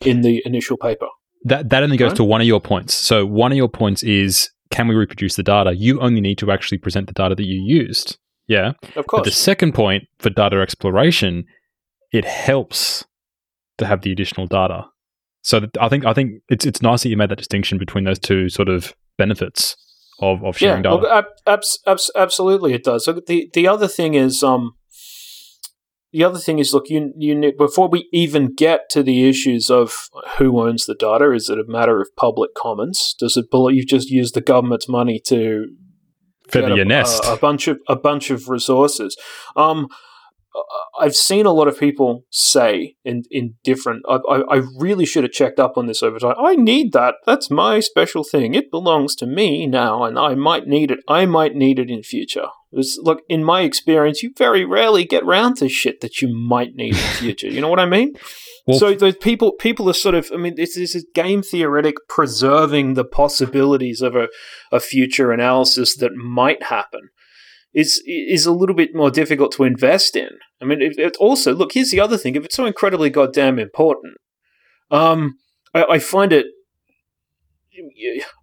in 0.00 0.20
the 0.20 0.42
initial 0.44 0.76
paper. 0.76 1.08
That 1.44 1.70
that 1.70 1.82
only 1.82 1.96
goes 1.96 2.10
Right. 2.10 2.16
to 2.16 2.24
one 2.24 2.40
of 2.40 2.46
your 2.46 2.60
points. 2.60 2.94
So 2.94 3.26
one 3.26 3.52
of 3.52 3.56
your 3.56 3.68
points 3.68 4.02
is 4.02 4.50
can 4.70 4.88
we 4.88 4.94
reproduce 4.94 5.36
the 5.36 5.42
data? 5.42 5.74
You 5.76 6.00
only 6.00 6.20
need 6.20 6.38
to 6.38 6.50
actually 6.50 6.78
present 6.78 7.06
the 7.06 7.12
data 7.12 7.34
that 7.34 7.44
you 7.44 7.60
used. 7.62 8.16
Yeah. 8.46 8.68
Of 8.68 8.76
But 8.94 9.06
course. 9.06 9.24
the 9.26 9.30
second 9.32 9.72
point 9.74 10.04
for 10.18 10.30
data 10.30 10.60
exploration, 10.60 11.44
it 12.12 12.24
helps 12.24 13.04
to 13.78 13.86
have 13.86 14.02
the 14.02 14.12
additional 14.12 14.46
data. 14.46 14.86
So 15.42 15.60
that 15.60 15.70
I 15.80 15.88
think 15.88 16.04
I 16.06 16.12
think 16.14 16.42
it's 16.48 16.64
it's 16.64 16.80
nice 16.82 17.02
that 17.02 17.08
you 17.08 17.16
made 17.16 17.30
that 17.30 17.38
distinction 17.38 17.78
between 17.78 18.04
those 18.04 18.18
two 18.18 18.48
sort 18.48 18.68
of 18.68 18.94
benefits 19.18 19.76
of, 20.20 20.44
of 20.44 20.56
sharing 20.56 20.84
yeah, 20.84 20.96
data. 20.96 21.26
ab- 21.46 21.78
abs- 21.86 22.10
absolutely, 22.14 22.74
it 22.74 22.84
does. 22.84 23.04
So 23.04 23.12
the 23.26 23.50
the 23.52 23.66
other 23.66 23.88
thing 23.88 24.14
is, 24.14 24.42
um, 24.42 24.74
the 26.12 26.24
other 26.24 26.38
thing 26.38 26.58
is, 26.58 26.74
look, 26.74 26.90
you 26.90 27.12
you 27.16 27.52
before 27.56 27.88
we 27.88 28.08
even 28.12 28.54
get 28.54 28.90
to 28.90 29.02
the 29.02 29.28
issues 29.28 29.70
of 29.70 30.08
who 30.38 30.60
owns 30.60 30.86
the 30.86 30.94
data, 30.94 31.32
is 31.32 31.48
it 31.48 31.58
a 31.58 31.64
matter 31.66 32.00
of 32.00 32.08
public 32.16 32.54
commons? 32.54 33.14
Does 33.18 33.36
it? 33.36 33.46
You've 33.52 33.86
just 33.86 34.10
used 34.10 34.34
the 34.34 34.40
government's 34.42 34.88
money 34.88 35.20
to 35.26 35.66
Feather 36.48 36.74
your 36.74 36.84
a, 36.84 36.84
nest. 36.84 37.24
A, 37.24 37.32
a 37.32 37.36
bunch 37.38 37.66
of 37.66 37.78
a 37.88 37.96
bunch 37.96 38.30
of 38.30 38.48
resources. 38.48 39.16
Um, 39.56 39.88
I've 40.98 41.16
seen 41.16 41.46
a 41.46 41.52
lot 41.52 41.68
of 41.68 41.78
people 41.78 42.24
say 42.30 42.96
in 43.04 43.24
in 43.30 43.54
different. 43.64 44.04
I, 44.08 44.16
I, 44.28 44.56
I 44.56 44.62
really 44.78 45.06
should 45.06 45.24
have 45.24 45.32
checked 45.32 45.58
up 45.58 45.76
on 45.76 45.86
this 45.86 46.02
over 46.02 46.18
time. 46.18 46.34
I 46.38 46.54
need 46.54 46.92
that. 46.92 47.16
That's 47.26 47.50
my 47.50 47.80
special 47.80 48.24
thing. 48.24 48.54
It 48.54 48.70
belongs 48.70 49.16
to 49.16 49.26
me 49.26 49.66
now, 49.66 50.04
and 50.04 50.18
I 50.18 50.34
might 50.34 50.66
need 50.66 50.90
it. 50.90 51.00
I 51.08 51.26
might 51.26 51.54
need 51.54 51.78
it 51.78 51.90
in 51.90 52.02
future. 52.02 52.48
It's, 52.70 52.98
look, 53.02 53.20
in 53.28 53.44
my 53.44 53.62
experience, 53.62 54.22
you 54.22 54.32
very 54.36 54.64
rarely 54.64 55.04
get 55.04 55.26
round 55.26 55.56
to 55.58 55.68
shit 55.68 56.00
that 56.00 56.22
you 56.22 56.34
might 56.34 56.74
need 56.74 56.94
in 56.94 56.94
future. 57.18 57.48
You 57.48 57.60
know 57.60 57.68
what 57.68 57.80
I 57.80 57.86
mean? 57.86 58.14
Well, 58.66 58.78
so 58.78 58.94
those 58.94 59.16
people 59.16 59.52
people 59.52 59.90
are 59.90 59.94
sort 59.94 60.14
of 60.14 60.30
I 60.32 60.36
mean 60.36 60.54
this 60.54 60.76
is 60.76 61.04
game 61.14 61.42
theoretic 61.42 61.96
preserving 62.08 62.94
the 62.94 63.04
possibilities 63.04 64.02
of 64.02 64.14
a, 64.14 64.28
a 64.70 64.78
future 64.78 65.32
analysis 65.32 65.96
that 65.96 66.14
might 66.14 66.64
happen 66.64 67.10
is 67.74 68.02
is 68.06 68.46
a 68.46 68.52
little 68.52 68.74
bit 68.74 68.94
more 68.94 69.10
difficult 69.10 69.52
to 69.52 69.64
invest 69.64 70.16
in. 70.16 70.30
I 70.60 70.64
mean 70.64 70.80
it, 70.82 70.98
it 70.98 71.16
also 71.16 71.54
look 71.54 71.72
here's 71.72 71.90
the 71.90 72.00
other 72.00 72.16
thing. 72.16 72.36
If 72.36 72.44
it's 72.44 72.56
so 72.56 72.66
incredibly 72.66 73.10
goddamn 73.10 73.58
important 73.58 74.16
um 74.90 75.38
I, 75.74 75.84
I 75.84 75.98
find 75.98 76.32
it 76.32 76.46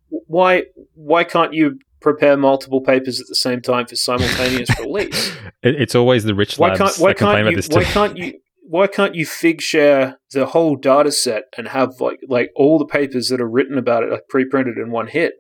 why 0.10 0.64
why 0.96 1.24
can't 1.24 1.54
you 1.54 1.80
prepare 2.02 2.38
multiple 2.38 2.82
papers 2.82 3.20
at 3.20 3.28
the 3.28 3.36
same 3.36 3.62
time 3.62 3.86
for 3.86 3.96
simultaneous 3.96 4.70
release? 4.80 5.36
It's 5.62 5.96
always 5.96 6.24
the 6.24 6.36
rich 6.36 6.58
why 6.58 6.76
can't 6.76 6.98
why 6.98 7.14
can't 7.14 7.50
you 7.50 7.56
this 7.56 7.70
why 7.70 7.84
can't 7.84 8.18
you 8.18 8.40
why 8.70 8.86
can't 8.86 9.16
you 9.16 9.26
figshare 9.26 10.16
the 10.32 10.48
whole 10.48 10.76
data 10.76 11.12
set 11.12 11.46
and 11.58 11.70
have 11.70 12.00
like 12.00 12.20
like 12.28 12.52
all 12.56 12.78
the 12.78 12.86
papers 12.86 13.30
that 13.30 13.42
are 13.42 13.50
written 13.50 13.78
about 13.78 14.04
it 14.04 14.12
like 14.12 14.28
pre-printed 14.30 14.78
in 14.78 14.92
one 14.92 15.08
hit 15.08 15.34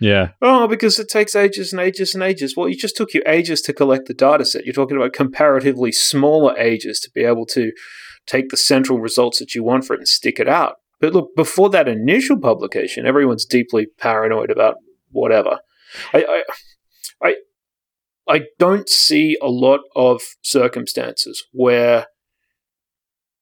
yeah. 0.00 0.30
oh 0.42 0.66
because 0.66 0.98
it 0.98 1.08
takes 1.08 1.34
ages 1.34 1.72
and 1.72 1.80
ages 1.80 2.14
and 2.14 2.22
ages 2.22 2.54
well 2.56 2.66
it 2.66 2.78
just 2.78 2.96
took 2.96 3.14
you 3.14 3.22
ages 3.26 3.60
to 3.62 3.72
collect 3.72 4.06
the 4.06 4.14
data 4.14 4.44
set 4.44 4.64
you're 4.64 4.72
talking 4.72 4.96
about 4.96 5.12
comparatively 5.12 5.92
smaller 5.92 6.56
ages 6.58 7.00
to 7.00 7.10
be 7.14 7.24
able 7.24 7.46
to 7.46 7.72
take 8.26 8.48
the 8.48 8.56
central 8.56 9.00
results 9.00 9.38
that 9.38 9.54
you 9.54 9.62
want 9.62 9.84
for 9.84 9.94
it 9.94 10.00
and 10.00 10.08
stick 10.08 10.38
it 10.38 10.48
out 10.48 10.76
but 11.00 11.12
look 11.12 11.34
before 11.36 11.70
that 11.70 11.88
initial 11.88 12.38
publication 12.38 13.06
everyone's 13.06 13.44
deeply 13.44 13.86
paranoid 13.98 14.50
about 14.50 14.76
whatever 15.10 15.58
i 16.12 16.42
i 17.22 17.28
i, 17.28 17.34
I 18.28 18.42
don't 18.58 18.88
see 18.88 19.36
a 19.40 19.48
lot 19.48 19.80
of 19.94 20.20
circumstances 20.42 21.44
where 21.52 22.06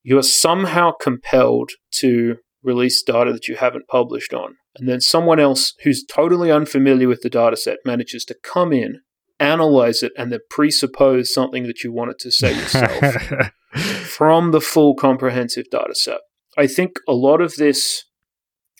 you 0.04 0.18
are 0.18 0.22
somehow 0.22 0.92
compelled 0.92 1.70
to 1.92 2.36
release 2.62 3.02
data 3.02 3.32
that 3.32 3.48
you 3.48 3.56
haven't 3.56 3.88
published 3.88 4.34
on. 4.34 4.56
And 4.76 4.88
then 4.88 5.00
someone 5.00 5.38
else 5.38 5.74
who's 5.84 6.04
totally 6.04 6.50
unfamiliar 6.50 7.08
with 7.08 7.22
the 7.22 7.30
data 7.30 7.56
set 7.56 7.78
manages 7.84 8.24
to 8.26 8.36
come 8.42 8.72
in, 8.72 9.00
analyze 9.38 10.02
it, 10.02 10.12
and 10.16 10.32
then 10.32 10.40
presuppose 10.50 11.32
something 11.32 11.66
that 11.66 11.84
you 11.84 11.92
wanted 11.92 12.18
to 12.20 12.32
say 12.32 12.54
yourself 12.54 13.52
from 14.04 14.50
the 14.50 14.60
full 14.60 14.94
comprehensive 14.94 15.70
data 15.70 15.94
set. 15.94 16.18
I 16.58 16.66
think 16.66 16.98
a 17.08 17.12
lot 17.12 17.40
of 17.40 17.56
this, 17.56 18.04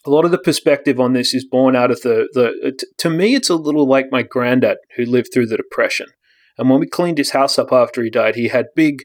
a 0.04 0.10
lot 0.10 0.24
of 0.24 0.30
the 0.30 0.38
perspective 0.38 0.98
on 0.98 1.12
this 1.12 1.32
is 1.34 1.46
born 1.48 1.76
out 1.76 1.90
of 1.90 2.02
the, 2.02 2.28
the 2.32 2.72
t- 2.76 2.86
to 2.98 3.10
me, 3.10 3.34
it's 3.34 3.50
a 3.50 3.56
little 3.56 3.88
like 3.88 4.06
my 4.10 4.22
granddad 4.22 4.78
who 4.96 5.04
lived 5.04 5.28
through 5.32 5.46
the 5.46 5.56
Depression. 5.56 6.06
And 6.56 6.70
when 6.70 6.80
we 6.80 6.86
cleaned 6.86 7.18
his 7.18 7.30
house 7.30 7.58
up 7.58 7.72
after 7.72 8.02
he 8.02 8.10
died, 8.10 8.36
he 8.36 8.48
had 8.48 8.66
big, 8.76 9.02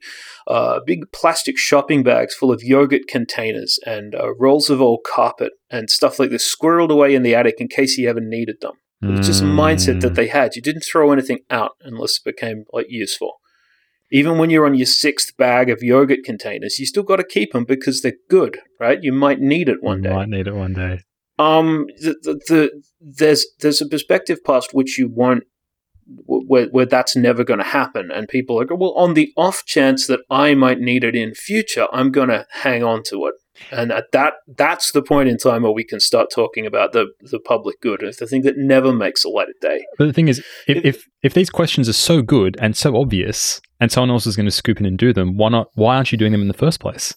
uh, 0.48 0.80
big 0.86 1.12
plastic 1.12 1.58
shopping 1.58 2.04
bags 2.04 2.36
full 2.36 2.52
of 2.52 2.64
yogurt 2.64 3.08
containers 3.08 3.80
and 3.86 4.14
uh, 4.14 4.34
rolls 4.36 4.70
of 4.70 4.82
old 4.82 5.00
carpet 5.06 5.54
and 5.70 5.90
stuff 5.90 6.20
like 6.20 6.30
this 6.30 6.56
squirreled 6.56 6.92
away 6.92 7.16
in 7.16 7.24
the 7.24 7.36
attic 7.36 7.56
in 7.60 7.68
case 7.68 7.96
he 7.96 8.08
ever 8.08 8.22
needed 8.22 8.58
them. 8.62 8.74
It 9.02 9.08
was 9.08 9.28
just 9.28 9.42
a 9.42 9.46
mindset 9.46 10.02
that 10.02 10.16
they 10.16 10.28
had. 10.28 10.58
You 10.58 10.62
didn't 10.62 10.84
throw 10.84 11.14
anything 11.14 11.40
out 11.50 11.72
unless 11.82 12.18
it 12.18 12.26
became 12.26 12.66
like 12.74 12.88
useful. 12.90 13.40
Even 14.12 14.38
when 14.38 14.50
you're 14.50 14.66
on 14.66 14.76
your 14.76 14.88
sixth 14.88 15.38
bag 15.38 15.70
of 15.70 15.82
yogurt 15.82 16.20
containers, 16.26 16.80
you 16.80 16.86
still 16.86 17.04
got 17.04 17.16
to 17.18 17.24
keep 17.24 17.54
them 17.54 17.64
because 17.64 18.02
they're 18.02 18.18
good, 18.30 18.60
right? 18.80 19.00
You 19.02 19.14
might 19.14 19.40
need 19.40 19.70
it 19.70 19.82
one 19.82 20.04
You 20.04 20.10
day. 20.10 20.16
Might 20.16 20.30
need 20.30 20.48
it 20.48 20.56
one 20.56 20.74
day. 20.74 21.00
Um, 21.38 21.86
the, 22.02 22.16
the, 22.24 22.34
the 22.50 22.84
there's 23.00 23.46
there's 23.62 23.82
a 23.82 23.88
perspective 23.88 24.40
past 24.46 24.74
which 24.74 24.98
you 24.98 25.08
won't 25.08 25.46
where, 26.26 26.68
where 26.68 26.86
that's 26.86 27.16
never 27.16 27.44
going 27.44 27.60
to 27.60 27.66
happen, 27.66 28.12
and 28.12 28.28
people 28.28 28.60
are 28.60 28.66
go, 28.66 28.76
well, 28.76 28.94
on 28.94 29.14
the 29.14 29.32
off 29.38 29.66
chance 29.66 30.08
that 30.08 30.22
I 30.30 30.56
might 30.56 30.80
need 30.80 31.04
it 31.04 31.16
in 31.16 31.34
future, 31.34 31.88
I'm 31.92 32.12
going 32.12 32.30
to 32.30 32.46
hang 32.52 32.84
on 32.84 33.04
to 33.04 33.28
it, 33.28 33.36
and 33.72 33.92
at 33.92 34.12
that 34.12 34.34
that's 34.48 34.92
the 34.92 35.02
point 35.02 35.30
in 35.30 35.38
time 35.38 35.64
where 35.64 35.72
we 35.72 35.84
can 35.84 36.00
start 36.00 36.30
talking 36.34 36.66
about 36.66 36.94
the 36.94 37.08
the 37.22 37.40
public 37.40 37.82
good. 37.82 38.02
It's 38.04 38.20
the 38.20 38.28
thing 38.28 38.42
that 38.44 38.58
never 38.58 38.94
makes 38.94 39.24
a 39.24 39.30
light 39.30 39.50
of 39.50 39.60
day. 39.62 39.86
But 39.98 40.08
the 40.08 40.14
thing 40.14 40.28
is, 40.28 40.44
if, 40.68 40.84
if 40.86 41.06
if 41.22 41.34
these 41.34 41.50
questions 41.50 41.88
are 41.90 41.94
so 41.94 42.22
good 42.22 42.58
and 42.60 42.76
so 42.76 42.98
obvious, 42.98 43.62
and 43.80 43.92
someone 43.92 44.12
else 44.12 44.26
is 44.28 44.36
going 44.36 44.48
to 44.48 44.52
scoop 44.52 44.80
in 44.80 44.86
and 44.86 44.98
do 44.98 45.14
them, 45.14 45.38
why 45.38 45.50
not? 45.50 45.70
Why 45.76 45.96
aren't 45.96 46.12
you 46.12 46.18
doing 46.18 46.32
them 46.32 46.42
in 46.42 46.48
the 46.48 46.54
first 46.54 46.80
place? 46.80 47.14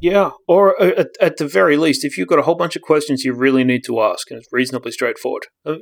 Yeah, 0.00 0.30
or 0.46 0.80
uh, 0.80 0.92
at, 0.96 1.08
at, 1.20 1.36
the 1.36 1.46
very 1.46 1.76
least, 1.76 2.04
if 2.04 2.16
you've 2.16 2.28
got 2.28 2.38
a 2.38 2.42
whole 2.42 2.54
bunch 2.54 2.76
of 2.76 2.82
questions 2.82 3.24
you 3.24 3.32
really 3.32 3.64
need 3.64 3.82
to 3.86 4.00
ask, 4.00 4.30
and 4.30 4.38
it's 4.38 4.48
reasonably 4.52 4.92
straightforward, 4.92 5.46
uh, 5.64 5.76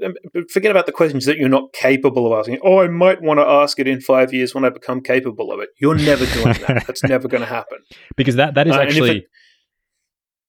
forget 0.50 0.70
about 0.70 0.86
the 0.86 0.92
questions 0.92 1.24
that 1.26 1.36
you're 1.36 1.48
not 1.48 1.72
capable 1.72 2.32
of 2.32 2.38
asking. 2.38 2.58
Oh, 2.62 2.80
I 2.80 2.88
might 2.88 3.22
want 3.22 3.40
to 3.40 3.46
ask 3.46 3.78
it 3.78 3.88
in 3.88 4.00
five 4.00 4.32
years 4.32 4.54
when 4.54 4.64
I 4.64 4.70
become 4.70 5.00
capable 5.00 5.52
of 5.52 5.60
it. 5.60 5.70
You're 5.80 5.96
never 5.96 6.26
doing 6.26 6.54
that. 6.66 6.84
That's 6.86 7.04
never 7.04 7.28
going 7.28 7.42
to 7.42 7.46
happen. 7.46 7.78
Because 8.16 8.36
that 8.36 8.54
that 8.54 8.66
is 8.66 8.74
uh, 8.74 8.80
actually 8.80 9.26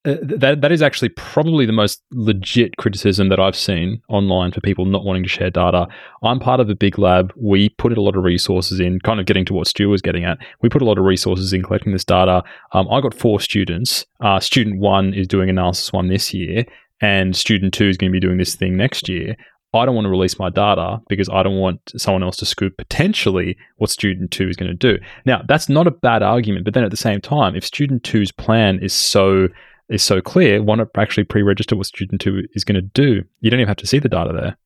uh, 0.06 0.18
that 0.22 0.62
that 0.62 0.72
is 0.72 0.82
actually 0.82 1.10
probably 1.10 1.66
the 1.66 1.74
most 1.74 2.02
legit 2.12 2.78
criticism 2.78 3.30
that 3.30 3.40
I've 3.40 3.56
seen 3.56 4.02
online 4.08 4.52
for 4.52 4.62
people 4.62 4.86
not 4.86 5.04
wanting 5.04 5.24
to 5.24 5.30
share 5.30 5.50
data. 5.50 5.88
I'm 6.24 6.40
part 6.40 6.60
of 6.60 6.70
a 6.70 6.76
big 6.76 7.00
lab. 7.00 7.34
We 7.36 7.70
put 7.70 7.98
a 7.98 8.02
lot 8.02 8.16
of 8.16 8.24
resources 8.24 8.80
in, 8.80 9.00
kind 9.00 9.20
of 9.20 9.26
getting 9.26 9.46
to 9.46 9.54
what 9.54 9.68
Stu 9.68 9.90
was 9.90 10.02
getting 10.02 10.24
at. 10.24 10.38
We 10.62 10.70
put 10.70 10.82
a 10.82 10.86
lot 10.86 10.98
of 10.98 11.06
resources 11.06 11.54
in 11.54 11.64
collecting 11.64 11.92
this 11.92 12.06
data. 12.06 12.44
Um, 12.74 12.88
I 12.90 13.02
got 13.02 13.14
four 13.14 13.40
students. 13.40 14.06
Uh, 14.20 14.40
student 14.40 14.80
one 14.80 15.14
is 15.14 15.28
doing 15.28 15.50
analysis 15.50 15.92
one 15.92 16.08
this 16.08 16.34
year, 16.34 16.66
and 17.02 17.36
student 17.36 17.74
two 17.74 17.90
is 17.90 17.98
going 17.98 18.12
to 18.12 18.16
be 18.16 18.26
doing 18.26 18.38
this 18.38 18.56
thing 18.56 18.78
next 18.78 19.10
year. 19.10 19.36
I 19.74 19.86
don't 19.86 19.96
want 19.96 20.06
to 20.06 20.10
release 20.10 20.40
my 20.40 20.50
data 20.50 21.02
because 21.10 21.28
I 21.30 21.44
don't 21.44 21.58
want 21.58 21.80
someone 21.98 22.24
else 22.24 22.38
to 22.38 22.46
scoop 22.46 22.78
potentially 22.78 23.58
what 23.78 23.90
student 23.90 24.32
two 24.32 24.48
is 24.48 24.56
going 24.56 24.72
to 24.72 24.74
do. 24.74 25.04
Now, 25.26 25.42
that's 25.48 25.68
not 25.68 25.88
a 25.88 25.92
bad 25.92 26.24
argument, 26.24 26.66
but 26.66 26.74
then 26.74 26.84
at 26.84 26.92
the 26.92 26.98
same 26.98 27.20
time, 27.20 27.56
if 27.56 27.66
student 27.66 28.04
two's 28.04 28.32
plan 28.32 28.80
is 28.82 28.94
so 28.94 29.50
is 29.90 30.04
so 30.04 30.22
clear, 30.22 30.64
not 30.64 30.88
actually 30.98 31.24
pre-register 31.24 31.76
what 31.76 31.88
student 31.88 32.22
two 32.22 32.44
is 32.54 32.64
going 32.64 32.76
to 32.76 32.82
do? 32.82 33.24
You 33.40 33.50
don't 33.50 33.60
even 33.60 33.68
have 33.68 33.78
to 33.78 33.88
see 33.88 34.00
the 34.00 34.10
data 34.10 34.34
there. 34.34 34.58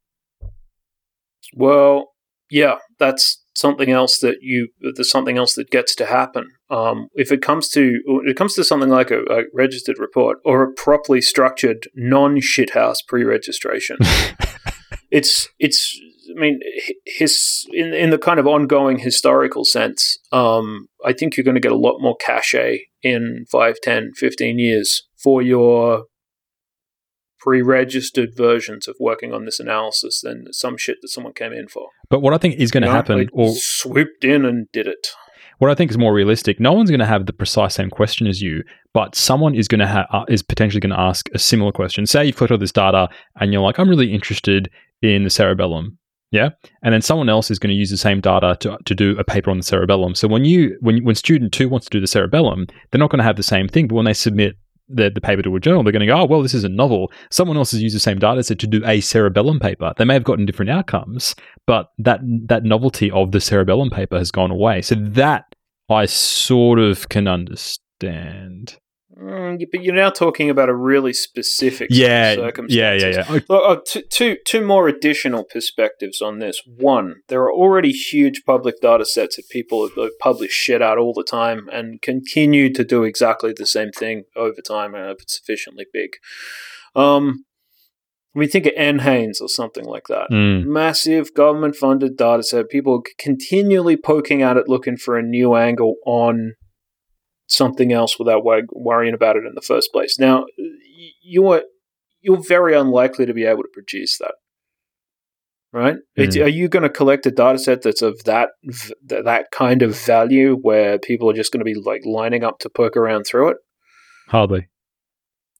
Well, 1.53 2.13
yeah, 2.49 2.75
that's 2.99 3.43
something 3.55 3.89
else 3.89 4.19
that 4.19 4.37
you 4.41 4.69
there's 4.79 5.11
something 5.11 5.37
else 5.37 5.55
that 5.55 5.69
gets 5.69 5.95
to 5.95 6.05
happen. 6.05 6.51
Um, 6.69 7.09
if 7.13 7.31
it 7.31 7.41
comes 7.41 7.69
to 7.69 7.99
it 8.25 8.37
comes 8.37 8.55
to 8.55 8.63
something 8.63 8.89
like 8.89 9.11
a, 9.11 9.21
a 9.23 9.43
registered 9.53 9.99
report 9.99 10.37
or 10.45 10.63
a 10.63 10.71
properly 10.71 11.21
structured 11.21 11.87
non 11.95 12.37
shithouse 12.37 12.97
pre-registration, 13.07 13.97
it's 15.11 15.49
it's 15.59 15.99
I 16.29 16.39
mean, 16.39 16.59
his 17.05 17.67
in 17.71 17.93
in 17.93 18.09
the 18.09 18.17
kind 18.17 18.39
of 18.39 18.47
ongoing 18.47 18.99
historical 18.99 19.65
sense, 19.65 20.17
um, 20.31 20.87
I 21.05 21.13
think 21.13 21.35
you're 21.35 21.43
going 21.43 21.55
to 21.55 21.61
get 21.61 21.71
a 21.71 21.77
lot 21.77 21.99
more 21.99 22.15
cachet 22.15 22.85
in 23.01 23.45
5, 23.49 23.77
10, 23.81 24.11
15 24.15 24.59
years 24.59 25.07
for 25.21 25.41
your 25.41 26.05
pre-registered 27.39 28.35
versions 28.35 28.87
of 28.87 28.95
working 28.99 29.33
on 29.33 29.45
this 29.45 29.59
analysis 29.59 30.21
than 30.21 30.51
some 30.51 30.77
shit 30.77 30.97
that 31.01 31.07
someone 31.07 31.33
came 31.33 31.53
in 31.53 31.67
for. 31.67 31.87
But 32.09 32.21
what 32.21 32.33
I 32.33 32.37
think 32.37 32.55
is 32.55 32.71
going 32.71 32.83
to 32.83 32.91
happen, 32.91 33.29
or 33.31 33.53
swooped 33.55 34.23
in 34.23 34.45
and 34.45 34.67
did 34.73 34.87
it. 34.87 35.07
What 35.59 35.69
I 35.69 35.75
think 35.75 35.91
is 35.91 35.97
more 35.97 36.13
realistic, 36.13 36.59
no 36.59 36.71
one's 36.71 36.89
going 36.89 37.01
to 37.01 37.05
have 37.05 37.25
the 37.25 37.33
precise 37.33 37.75
same 37.75 37.89
question 37.89 38.27
as 38.27 38.41
you, 38.41 38.63
but 38.93 39.13
someone 39.13 39.55
is 39.55 39.67
going 39.67 39.79
to 39.79 40.07
uh, 40.11 40.25
is 40.29 40.41
potentially 40.41 40.79
going 40.79 40.95
to 40.95 40.99
ask 40.99 41.29
a 41.33 41.39
similar 41.39 41.71
question. 41.71 42.05
Say 42.05 42.25
you've 42.25 42.37
collected 42.37 42.55
all 42.55 42.59
this 42.59 42.71
data 42.71 43.09
and 43.39 43.51
you're 43.51 43.61
like, 43.61 43.77
I'm 43.77 43.89
really 43.89 44.13
interested 44.13 44.69
in 45.01 45.23
the 45.23 45.29
cerebellum. 45.29 45.97
Yeah, 46.31 46.49
and 46.83 46.93
then 46.93 47.01
someone 47.01 47.27
else 47.27 47.49
is 47.49 47.57
going 47.57 47.71
to 47.71 47.75
use 47.75 47.89
the 47.89 47.97
same 47.97 48.21
data 48.21 48.55
to, 48.59 48.77
to 48.85 48.95
do 48.95 49.17
a 49.17 49.23
paper 49.23 49.49
on 49.49 49.57
the 49.57 49.63
cerebellum. 49.63 50.13
So 50.13 50.27
when 50.27 50.45
you 50.45 50.77
when 50.79 51.03
when 51.03 51.15
student 51.15 51.51
two 51.51 51.67
wants 51.67 51.87
to 51.87 51.97
do 51.97 51.99
the 51.99 52.07
cerebellum, 52.07 52.67
they're 52.91 52.99
not 52.99 53.09
going 53.09 53.17
to 53.17 53.23
have 53.23 53.35
the 53.35 53.43
same 53.43 53.67
thing. 53.67 53.87
But 53.87 53.95
when 53.95 54.05
they 54.05 54.13
submit 54.13 54.55
the, 54.89 55.09
the 55.09 55.21
paper 55.21 55.41
to 55.43 55.55
a 55.55 55.59
journal, 55.59 55.83
they're 55.83 55.91
going 55.91 56.01
to 56.01 56.05
go, 56.05 56.21
oh, 56.21 56.25
well, 56.25 56.41
this 56.41 56.53
is 56.53 56.63
a 56.63 56.69
novel. 56.69 57.11
Someone 57.31 57.57
else 57.57 57.71
has 57.71 57.81
used 57.81 57.95
the 57.95 57.99
same 57.99 58.19
data 58.19 58.43
set 58.43 58.59
to 58.59 58.67
do 58.67 58.83
a 58.85 59.01
cerebellum 59.01 59.59
paper. 59.59 59.93
They 59.97 60.05
may 60.05 60.13
have 60.15 60.23
gotten 60.23 60.45
different 60.45 60.71
outcomes, 60.71 61.35
but 61.65 61.91
that 61.99 62.19
that 62.47 62.63
novelty 62.63 63.11
of 63.11 63.31
the 63.31 63.39
cerebellum 63.39 63.89
paper 63.89 64.17
has 64.17 64.31
gone 64.31 64.51
away. 64.51 64.81
So 64.81 64.95
that 64.95 65.45
I 65.89 66.05
sort 66.05 66.79
of 66.79 67.09
can 67.09 67.27
understand. 67.27 68.77
Mm, 69.19 69.61
but 69.71 69.83
you're 69.83 69.95
now 69.95 70.09
talking 70.09 70.49
about 70.49 70.69
a 70.69 70.75
really 70.75 71.13
specific 71.13 71.89
yeah, 71.91 72.35
circumstance. 72.35 72.73
Yeah, 72.73 72.93
yeah, 72.93 73.25
yeah. 73.29 73.39
Uh, 73.49 73.77
two, 73.85 74.03
two, 74.09 74.37
two 74.45 74.65
more 74.65 74.87
additional 74.87 75.43
perspectives 75.43 76.21
on 76.21 76.39
this. 76.39 76.61
One, 76.65 77.15
there 77.27 77.41
are 77.41 77.51
already 77.51 77.91
huge 77.91 78.43
public 78.45 78.79
data 78.81 79.05
sets 79.05 79.35
that 79.35 79.49
people 79.49 79.89
have 79.89 80.19
published 80.19 80.53
shit 80.53 80.81
out 80.81 80.97
all 80.97 81.13
the 81.13 81.23
time 81.23 81.67
and 81.71 82.01
continue 82.01 82.71
to 82.73 82.83
do 82.83 83.03
exactly 83.03 83.53
the 83.55 83.65
same 83.65 83.91
thing 83.91 84.23
over 84.35 84.61
time 84.61 84.95
uh, 84.95 85.11
if 85.11 85.21
it's 85.21 85.37
sufficiently 85.37 85.85
big. 85.91 86.11
Um, 86.95 87.45
we 88.35 88.47
think 88.47 88.67
of 88.67 88.73
NHANES 88.73 89.41
or 89.41 89.49
something 89.49 89.85
like 89.85 90.07
that. 90.07 90.29
Mm. 90.31 90.65
Massive 90.65 91.33
government 91.33 91.75
funded 91.75 92.15
data 92.15 92.43
set. 92.43 92.69
People 92.69 93.03
continually 93.17 93.97
poking 93.97 94.41
at 94.43 94.55
it, 94.55 94.69
looking 94.69 94.97
for 94.97 95.17
a 95.17 95.23
new 95.23 95.55
angle 95.55 95.95
on 96.05 96.53
something 97.49 97.91
else 97.91 98.17
without 98.17 98.43
worrying 98.71 99.13
about 99.13 99.35
it 99.35 99.43
in 99.45 99.53
the 99.55 99.61
first 99.61 99.91
place. 99.91 100.17
Now, 100.19 100.45
you're 101.21 101.63
you're 102.21 102.41
very 102.41 102.75
unlikely 102.75 103.25
to 103.25 103.33
be 103.33 103.45
able 103.45 103.63
to 103.63 103.69
produce 103.73 104.17
that, 104.19 104.35
right? 105.71 105.97
Mm. 106.17 106.45
Are 106.45 106.49
you 106.49 106.67
going 106.67 106.83
to 106.83 106.89
collect 106.89 107.25
a 107.25 107.31
data 107.31 107.59
set 107.59 107.81
that's 107.81 108.01
of 108.01 108.23
that 108.25 108.49
that 109.05 109.51
kind 109.51 109.81
of 109.81 109.99
value 109.99 110.55
where 110.55 110.99
people 110.99 111.29
are 111.29 111.33
just 111.33 111.51
going 111.51 111.59
to 111.59 111.65
be 111.65 111.75
like 111.75 112.01
lining 112.05 112.43
up 112.43 112.59
to 112.59 112.69
poke 112.69 112.95
around 112.95 113.23
through 113.23 113.49
it? 113.49 113.57
Hardly. 114.27 114.67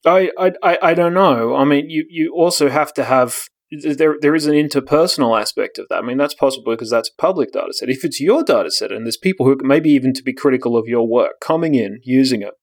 I, 0.06 0.30
I, 0.64 0.78
I 0.82 0.94
don't 0.94 1.14
know. 1.14 1.56
I 1.56 1.66
mean, 1.66 1.90
you, 1.90 2.06
you 2.10 2.34
also 2.34 2.70
have 2.70 2.94
to 2.94 3.04
have 3.04 3.36
there 3.72 4.16
there 4.20 4.36
is 4.36 4.46
an 4.46 4.54
interpersonal 4.54 5.40
aspect 5.40 5.78
of 5.78 5.88
that. 5.90 6.00
I 6.00 6.02
mean, 6.02 6.18
that's 6.18 6.34
possible 6.34 6.74
because 6.74 6.90
that's 6.90 7.10
a 7.10 7.22
public 7.22 7.52
data 7.52 7.74
set. 7.74 7.90
If 7.90 8.04
it's 8.04 8.20
your 8.20 8.44
data 8.44 8.72
set 8.72 8.92
and 8.92 9.06
there's 9.06 9.18
people 9.18 9.46
who 9.46 9.58
maybe 9.62 9.92
even 9.92 10.14
to 10.14 10.24
be 10.24 10.34
critical 10.34 10.76
of 10.76 10.88
your 10.88 11.08
work 11.08 11.40
coming 11.40 11.76
in, 11.76 12.00
using 12.04 12.42
it, 12.42 12.54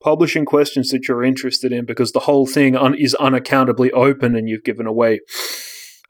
publishing 0.00 0.44
questions 0.44 0.90
that 0.90 1.08
you're 1.08 1.24
interested 1.24 1.72
in 1.72 1.84
because 1.84 2.12
the 2.12 2.20
whole 2.20 2.46
thing 2.46 2.76
un- 2.76 2.94
is 2.94 3.16
unaccountably 3.18 3.90
open 3.92 4.36
and 4.36 4.48
you've 4.48 4.64
given 4.64 4.86
away 4.86 5.20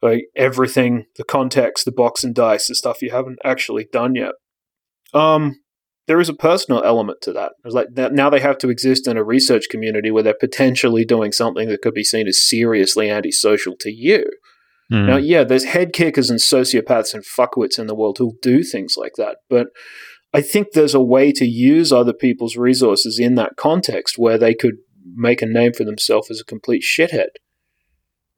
like 0.01 0.25
everything, 0.35 1.05
the 1.17 1.23
context, 1.23 1.85
the 1.85 1.91
box 1.91 2.23
and 2.23 2.33
dice, 2.33 2.67
the 2.67 2.75
stuff 2.75 3.01
you 3.01 3.11
haven't 3.11 3.39
actually 3.43 3.87
done 3.91 4.15
yet. 4.15 4.33
Um, 5.13 5.59
there 6.09 6.19
is 6.19 6.27
a 6.27 6.33
personal 6.33 6.83
element 6.83 7.21
to 7.21 7.31
that. 7.31 7.51
It's 7.63 7.75
like 7.75 7.89
now 7.95 8.31
they 8.31 8.39
have 8.39 8.57
to 8.57 8.69
exist 8.69 9.07
in 9.07 9.15
a 9.15 9.23
research 9.23 9.65
community 9.69 10.09
where 10.09 10.23
they're 10.23 10.33
potentially 10.33 11.05
doing 11.05 11.31
something 11.31 11.69
that 11.69 11.83
could 11.83 11.93
be 11.93 12.03
seen 12.03 12.27
as 12.27 12.43
seriously 12.43 13.11
antisocial 13.11 13.75
to 13.81 13.91
you. 13.91 14.23
Mm. 14.91 15.05
Now, 15.05 15.17
yeah, 15.17 15.43
there's 15.43 15.65
head 15.65 15.93
kickers 15.93 16.31
and 16.31 16.39
sociopaths 16.39 17.13
and 17.13 17.23
fuckwits 17.23 17.77
in 17.77 17.85
the 17.85 17.93
world 17.93 18.17
who'll 18.17 18.33
do 18.41 18.63
things 18.63 18.95
like 18.97 19.13
that, 19.17 19.37
but 19.51 19.67
I 20.33 20.41
think 20.41 20.71
there's 20.71 20.95
a 20.95 21.01
way 21.01 21.31
to 21.31 21.45
use 21.45 21.91
other 21.91 22.13
people's 22.13 22.57
resources 22.57 23.19
in 23.19 23.35
that 23.35 23.55
context 23.55 24.17
where 24.17 24.39
they 24.39 24.55
could 24.55 24.77
make 25.15 25.43
a 25.43 25.45
name 25.45 25.73
for 25.73 25.83
themselves 25.83 26.31
as 26.31 26.41
a 26.41 26.45
complete 26.45 26.81
shithead. 26.81 27.37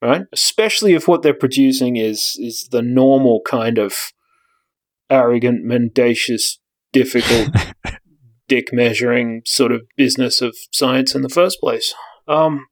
Right? 0.02 0.24
Especially 0.34 0.94
if 0.94 1.08
what 1.08 1.22
they're 1.22 1.34
producing 1.34 1.96
is 1.96 2.36
is 2.38 2.68
the 2.70 2.82
normal 2.82 3.40
kind 3.48 3.78
of 3.78 4.12
arrogant, 5.10 5.64
mendacious 5.64 6.58
difficult 6.92 7.50
dick 8.48 8.70
measuring 8.74 9.42
sort 9.46 9.72
of 9.72 9.82
business 9.96 10.42
of 10.42 10.56
science 10.72 11.16
in 11.16 11.22
the 11.22 11.30
first 11.30 11.60
place. 11.60 11.94
Um, 12.28 12.68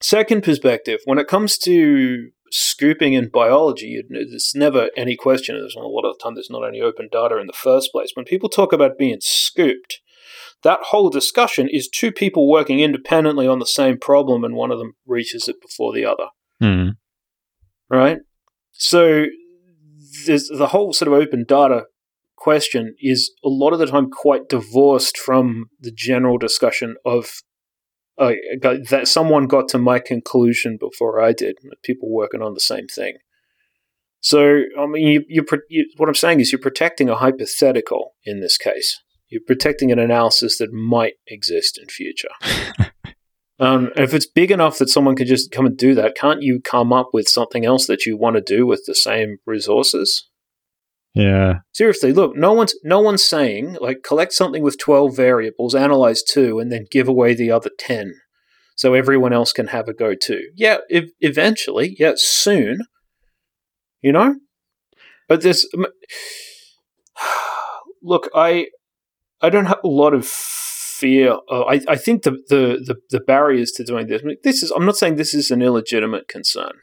second 0.00 0.42
perspective, 0.42 1.00
when 1.04 1.18
it 1.18 1.28
comes 1.28 1.58
to 1.58 2.30
scooping 2.50 3.14
in 3.14 3.28
biology, 3.28 4.02
there's 4.08 4.52
never 4.54 4.90
any 4.96 5.16
question. 5.16 5.56
There's 5.56 5.76
a 5.76 5.80
lot 5.80 6.04
of 6.04 6.16
the 6.16 6.22
time 6.22 6.34
there's 6.34 6.50
not 6.50 6.66
any 6.66 6.80
open 6.80 7.08
data 7.10 7.38
in 7.38 7.46
the 7.46 7.52
first 7.52 7.90
place. 7.92 8.12
When 8.14 8.24
people 8.24 8.48
talk 8.48 8.72
about 8.72 8.98
being 8.98 9.18
scooped, 9.20 10.00
that 10.62 10.80
whole 10.84 11.10
discussion 11.10 11.68
is 11.68 11.88
two 11.88 12.12
people 12.12 12.48
working 12.48 12.80
independently 12.80 13.48
on 13.48 13.58
the 13.58 13.66
same 13.66 13.98
problem, 13.98 14.44
and 14.44 14.54
one 14.54 14.70
of 14.70 14.78
them 14.78 14.94
reaches 15.06 15.48
it 15.48 15.60
before 15.60 15.92
the 15.92 16.04
other. 16.04 16.28
Mm. 16.62 16.92
Right. 17.88 18.18
So 18.72 19.26
there's 20.26 20.48
the 20.48 20.68
whole 20.68 20.92
sort 20.92 21.08
of 21.08 21.14
open 21.14 21.44
data 21.46 21.84
question 22.42 22.96
is 23.00 23.30
a 23.44 23.48
lot 23.48 23.72
of 23.72 23.78
the 23.78 23.86
time 23.86 24.10
quite 24.10 24.48
divorced 24.48 25.16
from 25.16 25.66
the 25.80 25.92
general 25.92 26.38
discussion 26.38 26.96
of 27.04 27.30
uh, 28.18 28.32
that 28.60 29.06
someone 29.06 29.46
got 29.46 29.68
to 29.68 29.78
my 29.78 30.00
conclusion 30.00 30.76
before 30.78 31.22
I 31.22 31.32
did. 31.32 31.56
People 31.84 32.12
working 32.12 32.42
on 32.42 32.54
the 32.54 32.60
same 32.60 32.88
thing. 32.88 33.18
So, 34.20 34.62
I 34.78 34.86
mean, 34.86 35.06
you, 35.06 35.24
you, 35.28 35.44
you, 35.68 35.86
what 35.96 36.08
I'm 36.08 36.16
saying 36.16 36.40
is 36.40 36.50
you're 36.50 36.60
protecting 36.60 37.08
a 37.08 37.16
hypothetical 37.16 38.14
in 38.24 38.40
this 38.40 38.58
case. 38.58 39.00
You're 39.28 39.42
protecting 39.46 39.92
an 39.92 40.00
analysis 40.00 40.58
that 40.58 40.72
might 40.72 41.14
exist 41.28 41.78
in 41.78 41.88
future. 41.88 42.28
um, 43.60 43.90
if 43.96 44.14
it's 44.14 44.26
big 44.26 44.50
enough 44.50 44.78
that 44.78 44.90
someone 44.90 45.14
could 45.14 45.28
just 45.28 45.52
come 45.52 45.66
and 45.66 45.76
do 45.76 45.94
that, 45.94 46.16
can't 46.16 46.42
you 46.42 46.60
come 46.60 46.92
up 46.92 47.10
with 47.12 47.28
something 47.28 47.64
else 47.64 47.86
that 47.86 48.04
you 48.04 48.16
want 48.16 48.34
to 48.36 48.42
do 48.42 48.66
with 48.66 48.82
the 48.86 48.96
same 48.96 49.38
resources? 49.46 50.28
Yeah. 51.14 51.60
Seriously, 51.72 52.12
look, 52.12 52.36
no 52.36 52.52
one's 52.52 52.74
no 52.84 53.00
one's 53.00 53.24
saying 53.24 53.76
like 53.80 54.02
collect 54.02 54.32
something 54.32 54.62
with 54.62 54.78
12 54.78 55.14
variables, 55.14 55.74
analyze 55.74 56.22
two 56.22 56.58
and 56.58 56.72
then 56.72 56.86
give 56.90 57.08
away 57.08 57.34
the 57.34 57.50
other 57.50 57.70
10 57.78 58.14
so 58.76 58.94
everyone 58.94 59.32
else 59.32 59.52
can 59.52 59.68
have 59.68 59.88
a 59.88 59.94
go 59.94 60.14
too. 60.14 60.50
Yeah, 60.54 60.78
if, 60.88 61.10
eventually, 61.20 61.96
yeah, 61.98 62.12
soon. 62.16 62.82
You 64.00 64.12
know? 64.12 64.36
But 65.28 65.42
this 65.42 65.68
Look, 68.02 68.28
I 68.34 68.66
I 69.40 69.50
don't 69.50 69.66
have 69.66 69.80
a 69.84 69.88
lot 69.88 70.14
of 70.14 70.26
fear. 70.26 71.38
Uh, 71.50 71.62
I, 71.62 71.80
I 71.88 71.96
think 71.96 72.22
the, 72.22 72.32
the, 72.48 72.80
the, 72.84 72.96
the 73.10 73.20
barriers 73.20 73.72
to 73.72 73.84
doing 73.84 74.06
this. 74.06 74.22
This 74.44 74.62
is. 74.62 74.70
I'm 74.70 74.86
not 74.86 74.96
saying 74.96 75.16
this 75.16 75.34
is 75.34 75.50
an 75.50 75.62
illegitimate 75.62 76.28
concern, 76.28 76.74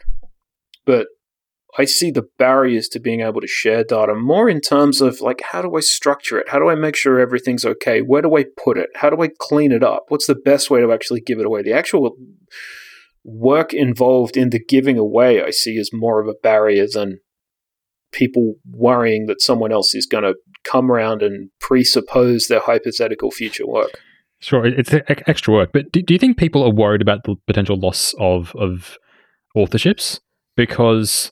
but 0.85 1.07
I 1.77 1.85
see 1.85 2.09
the 2.09 2.27
barriers 2.37 2.87
to 2.89 2.99
being 2.99 3.21
able 3.21 3.41
to 3.41 3.47
share 3.47 3.83
data 3.83 4.15
more 4.15 4.49
in 4.49 4.59
terms 4.59 5.01
of 5.01 5.21
like 5.21 5.41
how 5.51 5.61
do 5.61 5.75
I 5.75 5.81
structure 5.81 6.39
it? 6.39 6.49
How 6.49 6.59
do 6.59 6.69
I 6.69 6.75
make 6.75 6.95
sure 6.95 7.19
everything's 7.19 7.65
okay? 7.65 8.01
Where 8.01 8.21
do 8.21 8.35
I 8.35 8.45
put 8.57 8.77
it? 8.77 8.89
How 8.95 9.09
do 9.09 9.21
I 9.21 9.29
clean 9.39 9.71
it 9.71 9.83
up? 9.83 10.05
What's 10.07 10.27
the 10.27 10.35
best 10.35 10.69
way 10.69 10.81
to 10.81 10.91
actually 10.91 11.21
give 11.21 11.39
it 11.39 11.45
away? 11.45 11.61
The 11.61 11.73
actual 11.73 12.15
work 13.23 13.73
involved 13.73 14.35
in 14.35 14.49
the 14.49 14.63
giving 14.63 14.97
away 14.97 15.43
I 15.43 15.51
see 15.51 15.77
as 15.77 15.91
more 15.93 16.19
of 16.19 16.27
a 16.27 16.33
barrier 16.41 16.87
than 16.91 17.19
people 18.11 18.55
worrying 18.71 19.27
that 19.27 19.41
someone 19.41 19.71
else 19.71 19.93
is 19.93 20.07
going 20.07 20.23
to 20.23 20.33
come 20.63 20.91
around 20.91 21.21
and 21.21 21.51
presuppose 21.59 22.47
their 22.47 22.61
hypothetical 22.61 23.29
future 23.29 23.67
work. 23.67 23.99
Sure, 24.39 24.65
it's 24.65 24.93
extra 25.27 25.53
work, 25.53 25.71
but 25.73 25.91
do, 25.91 26.01
do 26.01 26.13
you 26.13 26.17
think 26.17 26.37
people 26.37 26.63
are 26.63 26.73
worried 26.73 27.01
about 27.01 27.25
the 27.25 27.35
potential 27.45 27.77
loss 27.77 28.15
of 28.19 28.55
of 28.55 28.97
authorships 29.55 30.21
because 30.55 31.31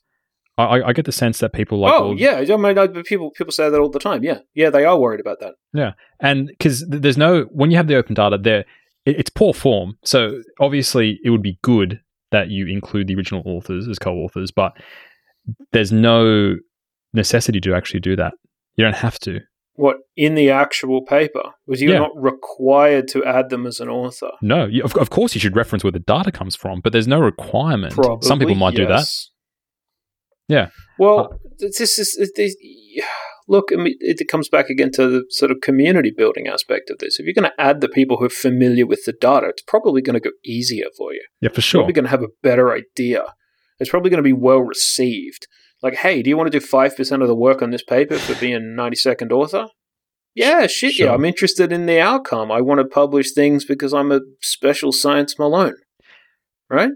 I, 0.57 0.81
I 0.81 0.93
get 0.93 1.05
the 1.05 1.11
sense 1.11 1.39
that 1.39 1.53
people 1.53 1.79
like. 1.79 1.93
Oh 1.93 2.13
yeah, 2.13 2.43
I 2.49 2.57
mean, 2.57 3.03
people 3.03 3.31
people 3.31 3.51
say 3.51 3.69
that 3.69 3.79
all 3.79 3.89
the 3.89 3.99
time. 3.99 4.23
Yeah, 4.23 4.39
yeah, 4.55 4.69
they 4.69 4.85
are 4.85 4.97
worried 4.97 5.19
about 5.19 5.39
that. 5.39 5.53
Yeah, 5.73 5.93
and 6.19 6.47
because 6.47 6.85
there's 6.87 7.17
no 7.17 7.43
when 7.51 7.69
you 7.69 7.77
have 7.77 7.87
the 7.87 7.95
open 7.95 8.15
data, 8.15 8.37
there 8.37 8.65
it, 9.05 9.19
it's 9.19 9.29
poor 9.29 9.53
form. 9.53 9.97
So 10.03 10.41
obviously, 10.59 11.19
it 11.23 11.29
would 11.29 11.43
be 11.43 11.59
good 11.61 12.01
that 12.31 12.49
you 12.49 12.67
include 12.67 13.07
the 13.07 13.15
original 13.15 13.43
authors 13.45 13.87
as 13.87 13.99
co-authors, 13.99 14.51
but 14.51 14.73
there's 15.71 15.91
no 15.91 16.55
necessity 17.13 17.61
to 17.61 17.73
actually 17.73 18.01
do 18.01 18.15
that. 18.15 18.33
You 18.75 18.83
don't 18.83 18.95
have 18.95 19.19
to. 19.19 19.39
What 19.75 19.97
in 20.15 20.33
the 20.33 20.49
actual 20.49 21.03
paper? 21.03 21.43
Was 21.67 21.81
you 21.81 21.91
yeah. 21.91 21.99
not 21.99 22.11
required 22.15 23.07
to 23.09 23.23
add 23.23 23.49
them 23.51 23.67
as 23.67 23.79
an 23.79 23.89
author? 23.89 24.31
No, 24.41 24.65
you, 24.65 24.83
of, 24.83 24.95
of, 24.97 25.11
course 25.11 25.35
you 25.35 25.41
should 25.41 25.55
reference 25.55 25.83
where 25.83 25.91
the 25.91 25.99
data 25.99 26.31
comes 26.31 26.55
from, 26.55 26.81
but 26.81 26.93
there's 26.93 27.07
no 27.07 27.19
requirement. 27.19 27.93
Probably, 27.93 28.27
Some 28.27 28.39
people 28.39 28.55
might 28.55 28.73
yes. 28.73 28.77
do 28.77 28.87
that. 28.87 29.05
Yeah. 30.47 30.69
Well, 30.97 31.33
uh, 31.33 31.37
this 31.59 31.99
is 31.99 32.31
this, 32.35 32.55
look. 33.47 33.69
I 33.71 33.75
mean, 33.75 33.95
it 33.99 34.27
comes 34.27 34.49
back 34.49 34.69
again 34.69 34.91
to 34.93 35.07
the 35.07 35.25
sort 35.29 35.51
of 35.51 35.57
community 35.61 36.11
building 36.15 36.47
aspect 36.47 36.89
of 36.89 36.99
this. 36.99 37.19
If 37.19 37.25
you're 37.25 37.33
going 37.33 37.51
to 37.51 37.61
add 37.61 37.81
the 37.81 37.89
people 37.89 38.17
who 38.17 38.25
are 38.25 38.29
familiar 38.29 38.85
with 38.85 39.03
the 39.05 39.13
data, 39.13 39.47
it's 39.49 39.63
probably 39.63 40.01
going 40.01 40.13
to 40.15 40.19
go 40.19 40.31
easier 40.45 40.85
for 40.97 41.13
you. 41.13 41.23
Yeah, 41.41 41.49
for 41.49 41.61
sure. 41.61 41.79
You're 41.79 41.83
probably 41.83 41.93
going 41.93 42.05
to 42.05 42.11
have 42.11 42.23
a 42.23 42.33
better 42.41 42.71
idea. 42.71 43.23
It's 43.79 43.89
probably 43.89 44.09
going 44.09 44.23
to 44.23 44.23
be 44.23 44.33
well 44.33 44.61
received. 44.61 45.47
Like, 45.83 45.95
hey, 45.95 46.23
do 46.23 46.29
you 46.29 46.37
want 46.37 46.51
to 46.51 46.59
do 46.59 46.65
five 46.65 46.95
percent 46.95 47.21
of 47.21 47.27
the 47.27 47.35
work 47.35 47.61
on 47.61 47.69
this 47.69 47.83
paper 47.83 48.17
for 48.17 48.33
being 48.39 48.75
ninety 48.75 48.95
second 48.95 49.31
author? 49.31 49.67
Yeah, 50.33 50.67
shit, 50.67 50.93
sure. 50.93 51.07
yeah. 51.07 51.13
I'm 51.13 51.25
interested 51.25 51.71
in 51.71 51.87
the 51.87 51.99
outcome. 51.99 52.51
I 52.51 52.61
want 52.61 52.79
to 52.79 52.85
publish 52.85 53.33
things 53.33 53.65
because 53.65 53.93
I'm 53.93 54.11
a 54.11 54.21
special 54.41 54.91
science 54.91 55.37
Malone, 55.39 55.77
right? 56.69 56.91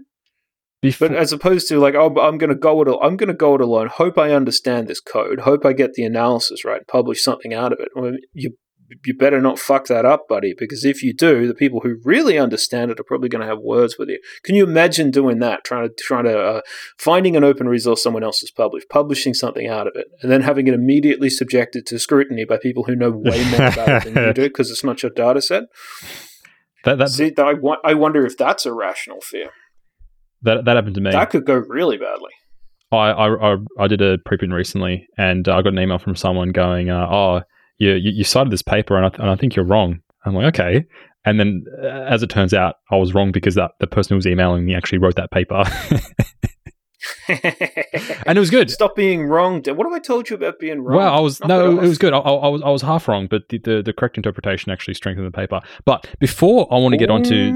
Before- 0.82 1.08
but 1.08 1.16
as 1.16 1.32
opposed 1.32 1.68
to 1.68 1.78
like, 1.78 1.94
oh, 1.94 2.14
I'm 2.20 2.38
going 2.38 2.50
to 2.50 2.56
go 2.56 2.82
it. 2.82 2.88
I'm 3.00 3.16
going 3.16 3.28
to 3.28 3.34
go 3.34 3.54
it 3.54 3.60
alone. 3.60 3.86
Hope 3.86 4.18
I 4.18 4.32
understand 4.32 4.88
this 4.88 5.00
code. 5.00 5.40
Hope 5.40 5.64
I 5.64 5.72
get 5.72 5.94
the 5.94 6.04
analysis 6.04 6.64
right. 6.64 6.86
Publish 6.86 7.22
something 7.22 7.54
out 7.54 7.72
of 7.72 7.78
it. 7.80 7.88
Well, 7.94 8.12
you 8.34 8.56
you 9.04 9.16
better 9.16 9.40
not 9.40 9.58
fuck 9.58 9.86
that 9.86 10.04
up, 10.04 10.28
buddy, 10.28 10.54
because 10.56 10.84
if 10.84 11.02
you 11.02 11.14
do, 11.14 11.46
the 11.46 11.54
people 11.54 11.80
who 11.80 11.96
really 12.04 12.38
understand 12.38 12.90
it 12.90 13.00
are 13.00 13.04
probably 13.04 13.28
going 13.28 13.40
to 13.40 13.46
have 13.46 13.60
words 13.60 13.96
with 13.98 14.08
you. 14.08 14.18
Can 14.42 14.54
you 14.54 14.64
imagine 14.64 15.10
doing 15.10 15.38
that? 15.38 15.64
Trying 15.64 15.88
to 15.88 15.94
trying 15.98 16.24
to 16.24 16.38
uh, 16.38 16.60
finding 16.98 17.36
an 17.36 17.44
open 17.44 17.68
resource 17.68 18.02
someone 18.02 18.24
else 18.24 18.40
has 18.40 18.50
published, 18.50 18.88
publishing 18.90 19.34
something 19.34 19.68
out 19.68 19.86
of 19.86 19.94
it, 19.96 20.08
and 20.20 20.30
then 20.30 20.42
having 20.42 20.66
it 20.66 20.74
immediately 20.74 21.30
subjected 21.30 21.86
to 21.86 21.98
scrutiny 21.98 22.44
by 22.44 22.58
people 22.58 22.84
who 22.84 22.96
know 22.96 23.10
way 23.10 23.42
more 23.50 23.66
about 23.66 24.06
it 24.06 24.12
than 24.12 24.26
you 24.26 24.32
do 24.34 24.42
because 24.48 24.70
it's 24.70 24.84
not 24.84 25.02
your 25.02 25.12
data 25.12 25.40
set. 25.40 25.64
That, 26.84 26.98
that, 26.98 27.10
See, 27.10 27.32
I, 27.38 27.54
I 27.84 27.94
wonder 27.94 28.26
if 28.26 28.36
that's 28.36 28.66
a 28.66 28.72
rational 28.72 29.20
fear. 29.20 29.50
That 30.42 30.64
that 30.64 30.76
happened 30.76 30.94
to 30.96 31.00
me. 31.00 31.10
That 31.10 31.30
could 31.30 31.46
go 31.46 31.54
really 31.54 31.96
badly. 31.96 32.30
I 32.90 33.10
I, 33.10 33.56
I 33.78 33.86
did 33.86 34.02
a 34.02 34.18
preprint 34.18 34.52
recently, 34.52 35.06
and 35.16 35.48
I 35.48 35.62
got 35.62 35.72
an 35.72 35.78
email 35.78 35.98
from 35.98 36.16
someone 36.16 36.50
going, 36.50 36.90
uh, 36.90 37.06
"Oh, 37.10 37.42
you, 37.78 37.92
you, 37.92 38.10
you 38.12 38.24
cited 38.24 38.52
this 38.52 38.62
paper, 38.62 38.96
and 38.96 39.06
I, 39.06 39.10
and 39.22 39.30
I 39.30 39.36
think 39.36 39.56
you're 39.56 39.64
wrong." 39.64 40.00
I'm 40.24 40.34
like, 40.34 40.54
"Okay." 40.54 40.84
And 41.24 41.38
then, 41.38 41.64
uh, 41.80 41.86
as 41.86 42.22
it 42.22 42.30
turns 42.30 42.52
out, 42.52 42.76
I 42.90 42.96
was 42.96 43.14
wrong 43.14 43.30
because 43.30 43.54
that 43.54 43.72
the 43.78 43.86
person 43.86 44.10
who 44.10 44.16
was 44.16 44.26
emailing 44.26 44.64
me 44.64 44.74
actually 44.74 44.98
wrote 44.98 45.14
that 45.16 45.30
paper. 45.30 45.62
and 47.28 48.36
it 48.36 48.40
was 48.40 48.50
good. 48.50 48.70
Stop 48.70 48.96
being 48.96 49.24
wrong. 49.26 49.62
What 49.64 49.86
have 49.86 49.92
I 49.92 50.00
told 50.00 50.28
you 50.28 50.36
about 50.36 50.58
being 50.58 50.82
wrong? 50.82 50.96
Well, 50.98 51.14
I 51.14 51.20
was 51.20 51.38
Not 51.40 51.48
no, 51.48 51.78
it 51.78 51.86
was 51.86 51.98
good. 51.98 52.12
I, 52.12 52.18
I, 52.18 52.48
was 52.48 52.62
I 52.62 52.70
was 52.70 52.82
half 52.82 53.06
wrong, 53.06 53.28
but 53.28 53.48
the, 53.50 53.58
the, 53.58 53.82
the 53.82 53.92
correct 53.92 54.16
interpretation 54.16 54.72
actually 54.72 54.94
strengthened 54.94 55.26
the 55.26 55.30
paper. 55.30 55.60
But 55.84 56.08
before 56.18 56.66
I 56.72 56.78
want 56.78 56.92
to 56.92 56.98
get 56.98 57.10
on 57.10 57.22
to 57.24 57.52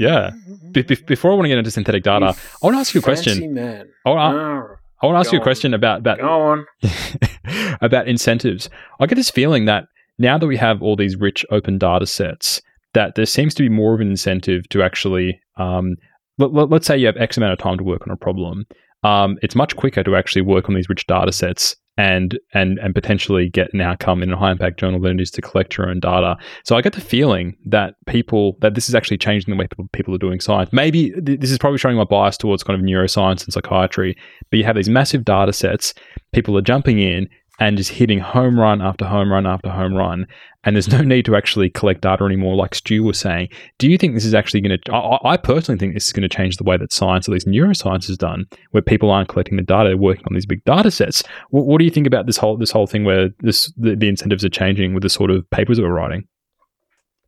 yeah, 0.00 0.30
be, 0.72 0.80
be, 0.80 0.94
before 0.94 1.30
I 1.30 1.34
want 1.34 1.44
to 1.44 1.50
get 1.50 1.58
into 1.58 1.70
synthetic 1.70 2.04
data, 2.04 2.34
I 2.34 2.66
want 2.66 2.74
to 2.74 2.80
ask 2.80 2.94
you 2.94 3.00
a 3.00 3.02
question. 3.02 3.52
Man. 3.52 3.86
I 4.06 4.08
want 4.08 4.34
to, 4.34 4.76
I 5.02 5.06
want 5.06 5.16
to 5.16 5.20
ask 5.20 5.30
you 5.30 5.38
a 5.38 5.42
question 5.42 5.74
about 5.74 5.98
about 5.98 6.18
Go 6.18 6.26
on. 6.26 6.66
about 7.82 8.08
incentives. 8.08 8.70
I 8.98 9.04
get 9.04 9.16
this 9.16 9.28
feeling 9.30 9.66
that 9.66 9.84
now 10.18 10.38
that 10.38 10.46
we 10.46 10.56
have 10.56 10.82
all 10.82 10.96
these 10.96 11.16
rich 11.16 11.44
open 11.50 11.76
data 11.76 12.06
sets, 12.06 12.62
that 12.94 13.14
there 13.14 13.26
seems 13.26 13.52
to 13.56 13.62
be 13.62 13.68
more 13.68 13.94
of 13.94 14.00
an 14.00 14.08
incentive 14.08 14.66
to 14.70 14.82
actually 14.82 15.38
um, 15.58 15.96
let, 16.38 16.72
us 16.72 16.86
say 16.86 16.96
you 16.96 17.04
have 17.06 17.18
X 17.18 17.36
amount 17.36 17.52
of 17.52 17.58
time 17.58 17.76
to 17.76 17.84
work 17.84 18.06
on 18.06 18.12
a 18.12 18.16
problem. 18.16 18.64
Um, 19.02 19.36
it's 19.42 19.54
much 19.54 19.76
quicker 19.76 20.02
to 20.02 20.16
actually 20.16 20.42
work 20.42 20.70
on 20.70 20.74
these 20.74 20.88
rich 20.88 21.06
data 21.06 21.32
sets 21.32 21.76
and 22.00 22.38
and 22.54 22.78
and 22.78 22.94
potentially 22.94 23.50
get 23.50 23.74
an 23.74 23.82
outcome 23.82 24.22
in 24.22 24.32
a 24.32 24.36
high 24.36 24.50
impact 24.50 24.80
journal 24.80 24.98
than 24.98 25.18
it 25.18 25.22
is 25.22 25.30
to 25.32 25.42
collect 25.42 25.76
your 25.76 25.90
own 25.90 26.00
data. 26.00 26.34
So 26.64 26.74
I 26.74 26.80
get 26.80 26.94
the 26.94 27.00
feeling 27.00 27.54
that 27.66 27.94
people 28.06 28.56
that 28.62 28.74
this 28.74 28.88
is 28.88 28.94
actually 28.94 29.18
changing 29.18 29.54
the 29.54 29.58
way 29.58 29.66
people, 29.66 29.86
people 29.92 30.14
are 30.14 30.18
doing 30.18 30.40
science. 30.40 30.72
Maybe 30.72 31.10
th- 31.10 31.40
this 31.40 31.50
is 31.50 31.58
probably 31.58 31.78
showing 31.78 31.98
my 31.98 32.04
bias 32.04 32.38
towards 32.38 32.62
kind 32.62 32.80
of 32.80 32.84
neuroscience 32.84 33.44
and 33.44 33.52
psychiatry, 33.52 34.16
but 34.48 34.58
you 34.58 34.64
have 34.64 34.76
these 34.76 34.88
massive 34.88 35.26
data 35.26 35.52
sets, 35.52 35.92
people 36.32 36.56
are 36.56 36.62
jumping 36.62 37.00
in 37.00 37.28
and 37.60 37.76
just 37.76 37.90
hitting 37.90 38.18
home 38.18 38.58
run 38.58 38.80
after 38.80 39.04
home 39.04 39.30
run 39.30 39.46
after 39.46 39.70
home 39.70 39.94
run. 39.94 40.26
And 40.64 40.74
there's 40.74 40.88
no 40.88 41.02
need 41.02 41.26
to 41.26 41.36
actually 41.36 41.70
collect 41.70 42.00
data 42.00 42.24
anymore, 42.24 42.56
like 42.56 42.74
Stu 42.74 43.02
was 43.04 43.18
saying. 43.18 43.48
Do 43.78 43.88
you 43.88 43.96
think 43.96 44.14
this 44.14 44.24
is 44.24 44.34
actually 44.34 44.62
going 44.62 44.78
to? 44.78 45.20
I, 45.24 45.36
personally 45.36 45.78
think 45.78 45.94
this 45.94 46.06
is 46.06 46.12
going 46.12 46.28
to 46.28 46.36
change 46.36 46.56
the 46.56 46.64
way 46.64 46.76
that 46.78 46.92
science, 46.92 47.28
at 47.28 47.32
least 47.32 47.46
neuroscience, 47.46 48.10
is 48.10 48.18
done, 48.18 48.46
where 48.72 48.82
people 48.82 49.10
aren't 49.10 49.28
collecting 49.28 49.56
the 49.56 49.62
data, 49.62 49.90
they're 49.90 49.96
working 49.96 50.24
on 50.26 50.34
these 50.34 50.46
big 50.46 50.64
data 50.64 50.90
sets. 50.90 51.22
What, 51.50 51.66
what 51.66 51.78
do 51.78 51.84
you 51.84 51.90
think 51.90 52.06
about 52.06 52.26
this 52.26 52.38
whole 52.38 52.56
this 52.56 52.70
whole 52.70 52.86
thing 52.86 53.04
where 53.04 53.28
this 53.40 53.72
the, 53.76 53.94
the 53.94 54.08
incentives 54.08 54.44
are 54.44 54.50
changing 54.50 54.94
with 54.94 55.02
the 55.02 55.10
sort 55.10 55.30
of 55.30 55.48
papers 55.50 55.76
that 55.76 55.82
we're 55.82 55.94
writing? 55.94 56.24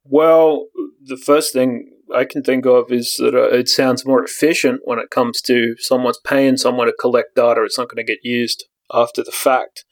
Well, 0.05 0.67
the 1.05 1.17
first 1.17 1.53
thing 1.53 1.91
I 2.15 2.25
can 2.25 2.43
think 2.43 2.67
of 2.67 2.91
is 2.91 3.17
that 3.19 3.35
uh, 3.35 3.49
it 3.49 3.69
sounds 3.69 4.05
more 4.05 4.23
efficient 4.25 4.81
when 4.85 4.99
it 4.99 5.11
comes 5.11 5.41
to 5.43 5.75
someone's 5.79 6.21
paying 6.25 6.57
someone 6.57 6.87
to 6.87 6.95
collect 6.99 7.37
data. 7.37 7.63
It's 7.65 7.79
not 7.79 7.89
going 7.89 8.05
to 8.05 8.13
get 8.13 8.19
used 8.23 8.65
after 8.93 9.23
the 9.23 9.33
fact 9.33 9.85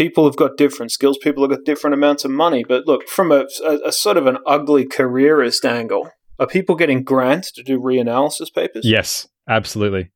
people 0.00 0.24
have 0.24 0.36
got 0.36 0.56
different 0.56 0.90
skills. 0.92 1.18
People 1.18 1.42
have 1.42 1.50
got 1.50 1.66
different 1.66 1.92
amounts 1.92 2.24
of 2.24 2.30
money. 2.30 2.64
But 2.64 2.86
look, 2.86 3.06
from 3.06 3.30
a, 3.30 3.46
a, 3.64 3.78
a 3.86 3.92
sort 3.92 4.16
of 4.16 4.26
an 4.26 4.38
ugly 4.46 4.86
careerist 4.86 5.64
angle, 5.66 6.10
are 6.38 6.46
people 6.46 6.74
getting 6.74 7.04
grants 7.04 7.52
to 7.52 7.62
do 7.62 7.78
reanalysis 7.78 8.52
papers? 8.52 8.86
Yes, 8.86 9.28
absolutely. 9.46 10.10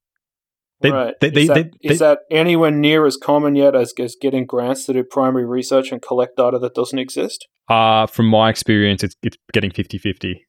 They, 0.81 0.91
right. 0.91 1.15
They, 1.21 1.31
they, 1.31 1.43
is, 1.43 1.49
that, 1.49 1.67
is 1.83 1.99
that 1.99 2.21
anywhere 2.31 2.71
near 2.71 3.05
as 3.05 3.19
common 3.19 3.57
yet 3.57 3.77
as, 3.77 3.93
as 3.99 4.17
getting 4.19 4.47
grants 4.47 4.87
to 4.87 4.95
do 4.95 5.05
primary 5.05 5.45
research 5.45 5.93
and 5.93 6.01
collect 6.01 6.39
data 6.39 6.59
that 6.59 6.75
doesn't 6.75 6.99
exist? 6.99 7.47
Uh, 7.69 8.07
from 8.07 8.27
my 8.27 8.49
experience, 8.49 9.03
it's, 9.03 9.15
it's 9.23 9.37
getting 9.53 9.71
50 9.71 9.99
50. 9.99 10.47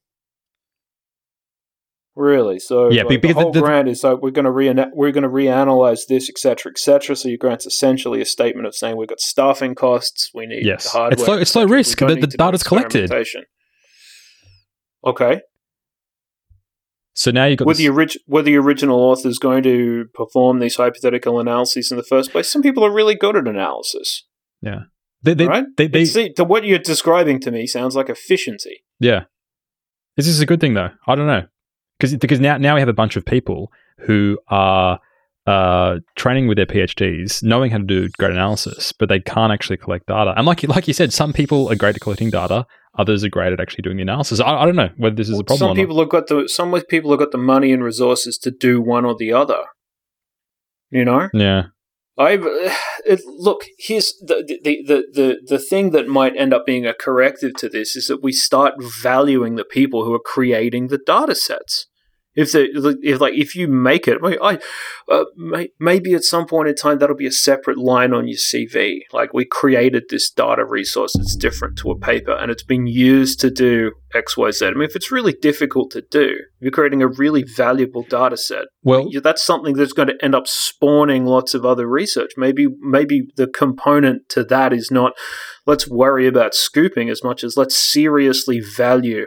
Really? 2.16 2.58
So 2.58 2.90
yeah, 2.90 3.02
like, 3.02 3.20
the 3.20 3.32
whole 3.32 3.52
the, 3.52 3.60
grant 3.60 3.88
is 3.88 4.02
like 4.02 4.22
we're 4.22 4.30
going 4.30 4.46
to 4.46 4.50
re 4.50 4.72
we're 4.94 5.12
going 5.12 5.22
to 5.22 5.28
reanalyze 5.28 6.06
this, 6.08 6.30
etc., 6.30 6.72
etc. 6.72 7.14
So 7.14 7.28
your 7.28 7.36
grant's 7.36 7.66
essentially 7.66 8.22
a 8.22 8.24
statement 8.24 8.66
of 8.66 8.74
saying 8.74 8.96
we've 8.96 9.06
got 9.06 9.20
staffing 9.20 9.74
costs, 9.74 10.30
we 10.34 10.46
need 10.46 10.64
yes, 10.64 10.90
hardware, 10.90 11.12
it's 11.12 11.28
low, 11.28 11.36
it's 11.36 11.54
low 11.54 11.66
risk. 11.66 11.98
The, 11.98 12.14
the 12.14 12.26
data's 12.26 12.62
collected. 12.62 13.12
Okay. 15.04 15.42
So 17.12 17.30
now 17.30 17.44
you 17.44 17.56
got 17.56 17.66
were 17.66 17.74
the, 17.74 17.88
orig- 17.90 18.18
were 18.26 18.42
the 18.42 18.56
original 18.56 18.98
authors 18.98 19.38
going 19.38 19.62
to 19.64 20.06
perform 20.14 20.58
these 20.58 20.76
hypothetical 20.76 21.38
analyses 21.38 21.90
in 21.90 21.98
the 21.98 22.02
first 22.02 22.32
place? 22.32 22.48
Some 22.48 22.62
people 22.62 22.84
are 22.84 22.92
really 22.92 23.14
good 23.14 23.36
at 23.36 23.46
analysis. 23.46 24.24
Yeah, 24.62 24.84
they, 25.22 25.34
they, 25.34 25.46
right. 25.46 25.64
They, 25.76 25.86
they, 25.86 26.04
see, 26.06 26.32
to 26.32 26.44
what 26.44 26.64
you're 26.64 26.78
describing 26.78 27.40
to 27.40 27.50
me 27.50 27.66
sounds 27.66 27.94
like 27.94 28.08
efficiency. 28.08 28.84
Yeah, 28.98 29.24
Is 30.16 30.24
this 30.24 30.28
is 30.28 30.40
a 30.40 30.46
good 30.46 30.62
thing 30.62 30.72
though. 30.72 30.90
I 31.06 31.14
don't 31.14 31.26
know 31.26 31.44
because 31.98 32.16
because 32.16 32.40
now 32.40 32.56
now 32.56 32.74
we 32.74 32.80
have 32.80 32.88
a 32.88 32.94
bunch 32.94 33.16
of 33.16 33.24
people 33.24 33.70
who 33.98 34.38
are 34.48 35.00
uh, 35.46 35.98
training 36.16 36.48
with 36.48 36.56
their 36.56 36.66
PhDs, 36.66 37.42
knowing 37.42 37.70
how 37.70 37.78
to 37.78 37.84
do 37.84 38.08
great 38.18 38.32
analysis, 38.32 38.92
but 38.92 39.08
they 39.08 39.20
can't 39.20 39.52
actually 39.52 39.76
collect 39.76 40.06
data. 40.06 40.34
And 40.36 40.46
like 40.46 40.62
you, 40.62 40.68
like 40.68 40.88
you 40.88 40.94
said, 40.94 41.12
some 41.12 41.32
people 41.32 41.70
are 41.70 41.76
great 41.76 41.94
at 41.94 42.00
collecting 42.00 42.30
data, 42.30 42.66
others 42.98 43.22
are 43.24 43.28
great 43.28 43.52
at 43.52 43.60
actually 43.60 43.82
doing 43.82 43.96
the 43.96 44.02
analysis. 44.02 44.40
I, 44.40 44.62
I 44.62 44.64
don't 44.66 44.76
know 44.76 44.90
whether 44.96 45.14
this 45.14 45.28
is 45.28 45.34
well, 45.34 45.42
a 45.42 45.44
problem. 45.44 45.68
Some 45.70 45.76
people 45.76 45.98
have 46.00 46.08
got 46.08 46.26
the 46.26 46.48
some 46.48 46.72
people 46.88 47.10
have 47.10 47.20
got 47.20 47.30
the 47.30 47.38
money 47.38 47.72
and 47.72 47.82
resources 47.82 48.38
to 48.38 48.50
do 48.50 48.80
one 48.80 49.04
or 49.04 49.14
the 49.14 49.32
other. 49.32 49.64
You 50.90 51.04
know, 51.04 51.28
yeah. 51.32 51.64
I 52.18 52.38
it, 53.04 53.20
look. 53.26 53.64
Here's 53.78 54.14
the, 54.20 54.42
the 54.62 54.82
the 54.86 55.06
the 55.12 55.40
the 55.46 55.58
thing 55.58 55.90
that 55.90 56.08
might 56.08 56.36
end 56.36 56.54
up 56.54 56.64
being 56.64 56.86
a 56.86 56.94
corrective 56.94 57.54
to 57.56 57.68
this 57.68 57.94
is 57.94 58.06
that 58.06 58.22
we 58.22 58.32
start 58.32 58.74
valuing 59.02 59.56
the 59.56 59.64
people 59.64 60.04
who 60.04 60.14
are 60.14 60.20
creating 60.20 60.88
the 60.88 60.98
data 60.98 61.34
sets 61.34 61.88
if 62.36 62.52
they 62.52 62.68
if 62.74 63.20
like 63.20 63.34
if 63.34 63.56
you 63.56 63.66
make 63.66 64.06
it 64.06 64.18
I, 64.22 64.58
uh, 65.10 65.24
may, 65.36 65.70
maybe 65.80 66.14
at 66.14 66.24
some 66.24 66.46
point 66.46 66.68
in 66.68 66.74
time 66.74 66.98
that'll 66.98 67.16
be 67.16 67.26
a 67.26 67.32
separate 67.32 67.78
line 67.78 68.12
on 68.12 68.28
your 68.28 68.38
CV 68.38 69.00
like 69.12 69.32
we 69.32 69.44
created 69.44 70.04
this 70.08 70.30
data 70.30 70.64
resource 70.64 71.14
that's 71.14 71.36
different 71.36 71.76
to 71.78 71.90
a 71.90 71.98
paper 71.98 72.32
and 72.32 72.50
it's 72.50 72.62
been 72.62 72.86
used 72.86 73.40
to 73.40 73.50
do 73.50 73.92
X, 74.14 74.36
Y, 74.36 74.50
Z. 74.50 74.66
I 74.66 74.70
mean 74.72 74.82
if 74.82 74.96
it's 74.96 75.10
really 75.10 75.32
difficult 75.32 75.90
to 75.92 76.02
do 76.02 76.36
you're 76.60 76.70
creating 76.70 77.02
a 77.02 77.08
really 77.08 77.42
valuable 77.42 78.02
data 78.02 78.36
set 78.36 78.66
well 78.82 79.08
that's 79.22 79.42
something 79.42 79.74
that's 79.74 79.92
going 79.92 80.08
to 80.08 80.24
end 80.24 80.34
up 80.34 80.46
spawning 80.46 81.24
lots 81.24 81.54
of 81.54 81.64
other 81.64 81.86
research. 81.86 82.32
Maybe 82.36 82.66
maybe 82.80 83.28
the 83.36 83.46
component 83.46 84.28
to 84.30 84.44
that 84.44 84.72
is 84.72 84.90
not 84.90 85.12
let's 85.66 85.88
worry 85.88 86.26
about 86.26 86.54
scooping 86.54 87.08
as 87.08 87.24
much 87.24 87.42
as 87.42 87.56
let's 87.56 87.76
seriously 87.76 88.60
value 88.60 89.26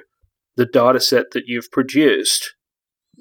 the 0.56 0.65
data 0.65 1.00
set 1.00 1.32
that 1.32 1.43
you've 1.48 1.72
produced 1.72 2.54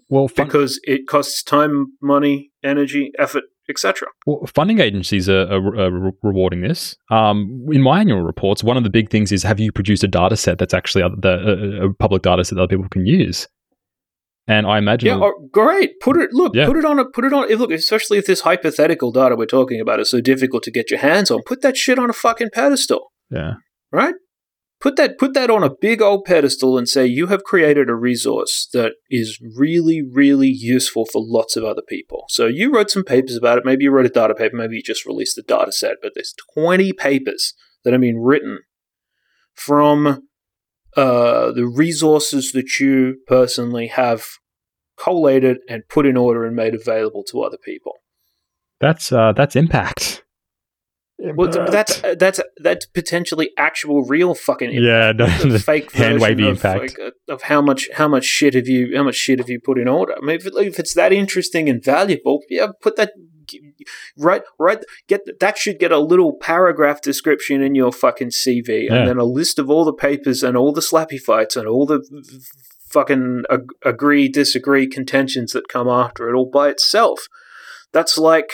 well, 0.09 0.29
fun- 0.29 0.47
because 0.47 0.81
it 0.85 1.07
costs 1.07 1.43
time, 1.43 1.87
money, 2.01 2.51
energy, 2.63 3.13
effort, 3.19 3.45
etc. 3.69 4.09
Well, 4.27 4.47
funding 4.55 4.81
agencies 4.81 5.29
are, 5.29 5.43
are, 5.43 5.81
are 5.81 6.13
rewarding 6.23 6.63
this. 6.63 6.97
Um, 7.11 7.67
in 7.71 7.83
my 7.83 8.01
annual 8.01 8.23
reports, 8.23 8.65
one 8.65 8.77
of 8.77 8.85
the 8.85 8.91
big 8.91 9.11
things 9.11 9.33
is 9.33 9.43
have 9.43 9.61
you 9.61 9.73
produced 9.73 10.05
a 10.05 10.09
data 10.09 10.37
set 10.37 10.59
that's 10.59 10.75
actually 10.75 11.03
the, 11.19 11.81
a, 11.83 11.87
a 11.89 11.95
public 11.95 12.23
data 12.23 12.45
set 12.45 12.57
that 12.57 12.63
other 12.63 12.77
people 12.77 12.89
can 12.89 13.07
use? 13.07 13.47
And 14.47 14.67
I 14.67 14.79
imagine, 14.79 15.09
yeah, 15.09 15.23
oh, 15.23 15.49
great. 15.53 16.01
Put 16.01 16.17
it, 16.17 16.31
look, 16.33 16.55
yeah. 16.55 16.65
put 16.65 16.79
it 16.79 16.87
on 16.87 16.99
a, 16.99 17.05
put 17.05 17.27
it 17.27 17.35
on. 17.35 17.49
Look, 17.49 17.71
especially 17.71 18.17
if 18.17 18.25
this 18.25 18.41
hypothetical 18.41 19.13
data 19.13 19.37
we're 19.37 19.45
talking 19.45 19.79
about 19.79 20.01
is 20.01 20.11
so 20.11 20.23
difficult 20.23 20.63
to 20.63 20.71
get 20.71 20.91
your 20.91 21.01
hands 21.01 21.31
on, 21.31 21.43
put 21.45 21.61
that 21.61 21.77
shit 21.77 21.99
on 21.99 22.09
a 22.09 22.15
fucking 22.15 22.49
pedestal. 22.55 23.13
Yeah, 23.31 23.55
right 23.93 24.15
put 24.81 24.97
that 24.97 25.19
put 25.19 25.35
that 25.35 25.51
on 25.51 25.63
a 25.63 25.75
big 25.75 26.01
old 26.01 26.25
pedestal 26.25 26.79
and 26.79 26.89
say 26.89 27.07
you 27.07 27.27
have 27.27 27.45
created 27.45 27.89
a 27.89 27.95
resource 27.95 28.69
that 28.73 28.93
is 29.11 29.41
really 29.57 30.03
really 30.03 30.49
useful 30.49 31.05
for 31.05 31.23
lots 31.25 31.57
of 31.57 31.65
other 31.65 31.83
people. 31.87 32.25
So 32.29 32.47
you 32.47 32.73
wrote 32.73 32.91
some 32.91 33.05
papers 33.05 33.37
about 33.37 33.59
it. 33.59 33.65
Maybe 33.65 33.85
you 33.85 33.91
wrote 33.91 34.07
a 34.07 34.11
data 34.11 34.35
paper. 34.35 34.57
Maybe 34.57 34.77
you 34.77 34.83
just 34.83 35.07
released 35.07 35.39
a 35.39 35.43
data 35.43 35.73
set. 35.73 35.97
But 36.03 36.13
there's 36.15 36.35
20 36.55 36.93
papers 36.93 37.55
that 37.85 37.93
have 37.93 38.01
been 38.01 38.21
written 38.21 38.61
from 39.55 40.23
uh, 40.97 41.53
the 41.53 41.67
resources 41.67 42.53
that 42.53 42.79
you 42.81 43.17
personally 43.27 43.89
have 43.89 44.27
collated 44.99 45.59
and 45.69 45.89
put 45.89 46.07
in 46.07 46.17
order 46.17 46.45
and 46.45 46.57
made 46.57 46.75
available 46.75 47.23
to 47.25 47.43
other 47.43 47.59
people. 47.59 47.95
That's 48.81 49.11
uh, 49.13 49.33
that's 49.33 49.57
impact 49.57 50.25
well, 51.19 51.51
that's 51.51 52.03
uh, 52.05 52.15
that's 52.17 52.41
that's 52.59 52.87
potentially 52.87 53.51
actual, 53.57 54.05
real 54.05 54.35
fucking 54.35 54.71
impact. 54.71 55.21
yeah, 55.21 55.49
no, 55.49 55.59
fake 55.59 55.91
hand 55.93 56.21
wavy 56.21 56.45
of, 56.45 56.57
impact 56.57 56.81
like, 56.81 56.99
uh, 57.01 57.33
of 57.33 57.43
how 57.43 57.61
much 57.61 57.89
how 57.95 58.07
much 58.07 58.25
shit 58.25 58.55
have 58.55 58.69
you 58.69 58.97
how 58.97 59.03
much 59.03 59.17
shit 59.17 59.41
have 59.41 59.49
you 59.49 59.61
put 59.61 59.79
in 59.79 59.89
order? 59.89 60.15
I 60.17 60.25
mean, 60.25 60.37
if, 60.37 60.47
if 60.47 60.79
it's 60.79 60.95
that 60.95 61.13
interesting 61.13 61.69
and 61.69 61.83
valuable, 61.83 62.43
yeah, 62.49 62.69
put 62.81 62.97
that 62.97 63.13
right 64.17 64.43
right 64.59 64.85
get 65.07 65.23
that 65.41 65.57
should 65.57 65.79
get 65.79 65.91
a 65.91 65.99
little 65.99 66.35
paragraph 66.35 67.01
description 67.01 67.63
in 67.63 67.75
your 67.75 67.91
fucking 67.91 68.31
CV, 68.31 68.85
yeah. 68.85 68.95
and 68.95 69.09
then 69.09 69.19
a 69.19 69.25
list 69.25 69.59
of 69.59 69.69
all 69.69 69.85
the 69.85 69.93
papers 69.93 70.45
and 70.45 70.57
all 70.57 70.73
the 70.73 70.81
slappy 70.81 71.19
fights 71.19 71.57
and 71.57 71.67
all 71.67 71.85
the 71.85 72.01
fucking 72.91 73.43
ag- 73.51 73.73
agree 73.85 74.29
disagree 74.29 74.87
contentions 74.87 75.53
that 75.53 75.69
come 75.69 75.89
after 75.89 76.29
it 76.29 76.35
all 76.35 76.49
by 76.49 76.69
itself. 76.69 77.27
That's 77.93 78.19
like 78.19 78.51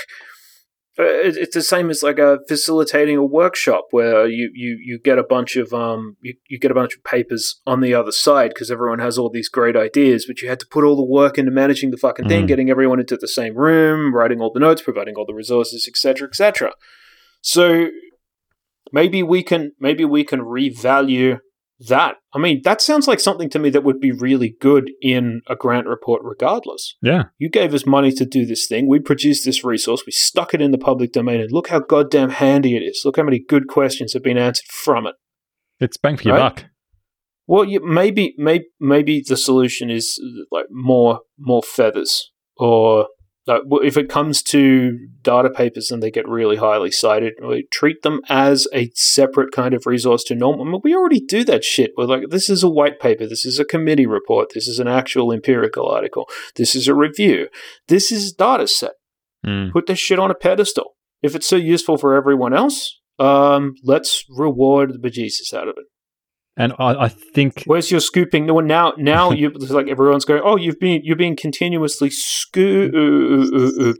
it's 0.96 1.54
the 1.54 1.62
same 1.62 1.90
as 1.90 2.02
like 2.02 2.18
a 2.18 2.38
facilitating 2.46 3.16
a 3.16 3.24
workshop 3.24 3.86
where 3.90 4.26
you, 4.26 4.50
you, 4.54 4.78
you 4.80 4.98
get 5.02 5.18
a 5.18 5.24
bunch 5.24 5.56
of 5.56 5.72
um 5.72 6.16
you, 6.20 6.34
you 6.48 6.58
get 6.58 6.70
a 6.70 6.74
bunch 6.74 6.94
of 6.94 7.02
papers 7.02 7.60
on 7.66 7.80
the 7.80 7.94
other 7.94 8.12
side 8.12 8.50
because 8.50 8.70
everyone 8.70 9.00
has 9.00 9.18
all 9.18 9.30
these 9.30 9.48
great 9.48 9.76
ideas, 9.76 10.24
but 10.26 10.40
you 10.40 10.48
had 10.48 10.60
to 10.60 10.66
put 10.66 10.84
all 10.84 10.96
the 10.96 11.04
work 11.04 11.36
into 11.36 11.50
managing 11.50 11.90
the 11.90 11.96
fucking 11.96 12.28
thing, 12.28 12.44
mm. 12.44 12.48
getting 12.48 12.70
everyone 12.70 13.00
into 13.00 13.16
the 13.16 13.28
same 13.28 13.56
room, 13.56 14.14
writing 14.14 14.40
all 14.40 14.52
the 14.52 14.60
notes, 14.60 14.82
providing 14.82 15.16
all 15.16 15.26
the 15.26 15.34
resources, 15.34 15.88
etc., 15.88 16.28
etc. 16.28 16.72
So 17.40 17.88
maybe 18.92 19.22
we 19.22 19.42
can 19.42 19.72
maybe 19.80 20.04
we 20.04 20.24
can 20.24 20.40
revalue 20.40 21.40
that. 21.88 22.16
I 22.32 22.38
mean, 22.38 22.62
that 22.64 22.80
sounds 22.80 23.08
like 23.08 23.20
something 23.20 23.50
to 23.50 23.58
me 23.58 23.70
that 23.70 23.84
would 23.84 24.00
be 24.00 24.12
really 24.12 24.56
good 24.60 24.90
in 25.02 25.42
a 25.48 25.56
grant 25.56 25.86
report, 25.86 26.22
regardless. 26.24 26.96
Yeah. 27.02 27.24
You 27.38 27.48
gave 27.48 27.74
us 27.74 27.86
money 27.86 28.12
to 28.12 28.24
do 28.24 28.46
this 28.46 28.66
thing. 28.66 28.88
We 28.88 29.00
produced 29.00 29.44
this 29.44 29.64
resource. 29.64 30.04
We 30.06 30.12
stuck 30.12 30.54
it 30.54 30.60
in 30.60 30.70
the 30.70 30.78
public 30.78 31.12
domain, 31.12 31.40
and 31.40 31.52
look 31.52 31.68
how 31.68 31.80
goddamn 31.80 32.30
handy 32.30 32.76
it 32.76 32.80
is. 32.80 33.02
Look 33.04 33.16
how 33.16 33.24
many 33.24 33.38
good 33.40 33.68
questions 33.68 34.12
have 34.12 34.22
been 34.22 34.38
answered 34.38 34.68
from 34.70 35.06
it. 35.06 35.14
It's 35.80 35.96
bang 35.96 36.16
for 36.16 36.24
your 36.24 36.36
right? 36.36 36.54
buck. 36.56 36.64
Well, 37.46 37.64
you, 37.64 37.84
maybe, 37.84 38.34
maybe, 38.38 38.66
maybe 38.80 39.22
the 39.26 39.36
solution 39.36 39.90
is 39.90 40.18
like 40.50 40.66
more, 40.70 41.20
more 41.38 41.62
feathers, 41.62 42.32
or 42.56 43.08
uh, 43.46 43.60
if 43.82 43.96
it 43.96 44.08
comes 44.08 44.42
to 44.42 44.98
data 45.22 45.50
papers 45.50 45.90
and 45.90 46.02
they 46.02 46.10
get 46.10 46.26
really 46.28 46.56
highly 46.56 46.90
cited, 46.90 47.34
we 47.42 47.66
treat 47.70 48.02
them 48.02 48.20
as 48.28 48.66
a 48.72 48.90
separate 48.94 49.52
kind 49.52 49.74
of 49.74 49.86
resource 49.86 50.24
to 50.24 50.34
normal. 50.34 50.66
I 50.66 50.70
mean, 50.70 50.80
we 50.82 50.94
already 50.94 51.20
do 51.20 51.44
that 51.44 51.62
shit. 51.62 51.92
We're 51.96 52.06
like, 52.06 52.30
this 52.30 52.48
is 52.48 52.62
a 52.62 52.70
white 52.70 52.98
paper, 53.00 53.26
this 53.26 53.44
is 53.44 53.58
a 53.58 53.64
committee 53.64 54.06
report, 54.06 54.52
this 54.54 54.66
is 54.66 54.78
an 54.78 54.88
actual 54.88 55.30
empirical 55.30 55.86
article, 55.86 56.26
this 56.56 56.74
is 56.74 56.88
a 56.88 56.94
review, 56.94 57.48
this 57.88 58.10
is 58.10 58.32
data 58.32 58.66
set. 58.66 58.92
Mm. 59.46 59.72
Put 59.72 59.86
this 59.86 59.98
shit 59.98 60.18
on 60.18 60.30
a 60.30 60.34
pedestal. 60.34 60.92
If 61.22 61.34
it's 61.34 61.46
so 61.46 61.56
useful 61.56 61.98
for 61.98 62.14
everyone 62.14 62.54
else, 62.54 63.00
um, 63.18 63.74
let's 63.82 64.24
reward 64.28 64.92
the 64.94 64.98
bejesus 64.98 65.52
out 65.52 65.68
of 65.68 65.74
it. 65.76 65.84
And 66.56 66.72
I, 66.78 67.04
I, 67.04 67.08
think 67.08 67.64
where's 67.66 67.90
your 67.90 67.98
scooping? 67.98 68.46
No, 68.46 68.60
now 68.60 68.92
now 68.96 69.30
you 69.32 69.50
like 69.50 69.88
everyone's 69.88 70.24
going. 70.24 70.40
Oh, 70.44 70.56
you've 70.56 70.78
been 70.78 71.00
you're 71.02 71.16
being 71.16 71.34
continuously 71.34 72.10
scooped. 72.10 72.94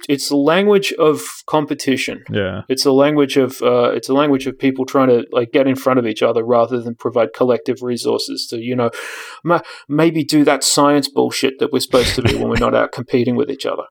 It's 0.09 0.29
the 0.29 0.37
language 0.37 0.93
of 0.93 1.21
competition. 1.47 2.23
Yeah, 2.31 2.63
it's 2.69 2.87
a 2.87 2.93
language 2.93 3.37
of 3.37 3.61
uh, 3.61 3.91
it's 3.91 4.09
a 4.09 4.15
language 4.15 4.47
of 4.47 4.57
people 4.57 4.87
trying 4.87 5.09
to 5.09 5.27
like 5.33 5.51
get 5.51 5.67
in 5.67 5.75
front 5.75 5.99
of 5.99 6.07
each 6.07 6.23
other 6.23 6.45
rather 6.45 6.81
than 6.81 6.95
provide 6.95 7.33
collective 7.35 7.83
resources 7.83 8.47
to 8.51 8.59
you 8.59 8.77
know 8.77 8.91
ma- 9.43 9.63
maybe 9.89 10.23
do 10.23 10.45
that 10.45 10.63
science 10.63 11.09
bullshit 11.09 11.59
that 11.59 11.73
we're 11.73 11.81
supposed 11.81 12.15
to 12.15 12.23
do 12.23 12.39
when 12.39 12.49
we're 12.49 12.57
not 12.61 12.75
out 12.75 12.93
competing 12.93 13.35
with 13.35 13.51
each 13.51 13.67
other. 13.67 13.85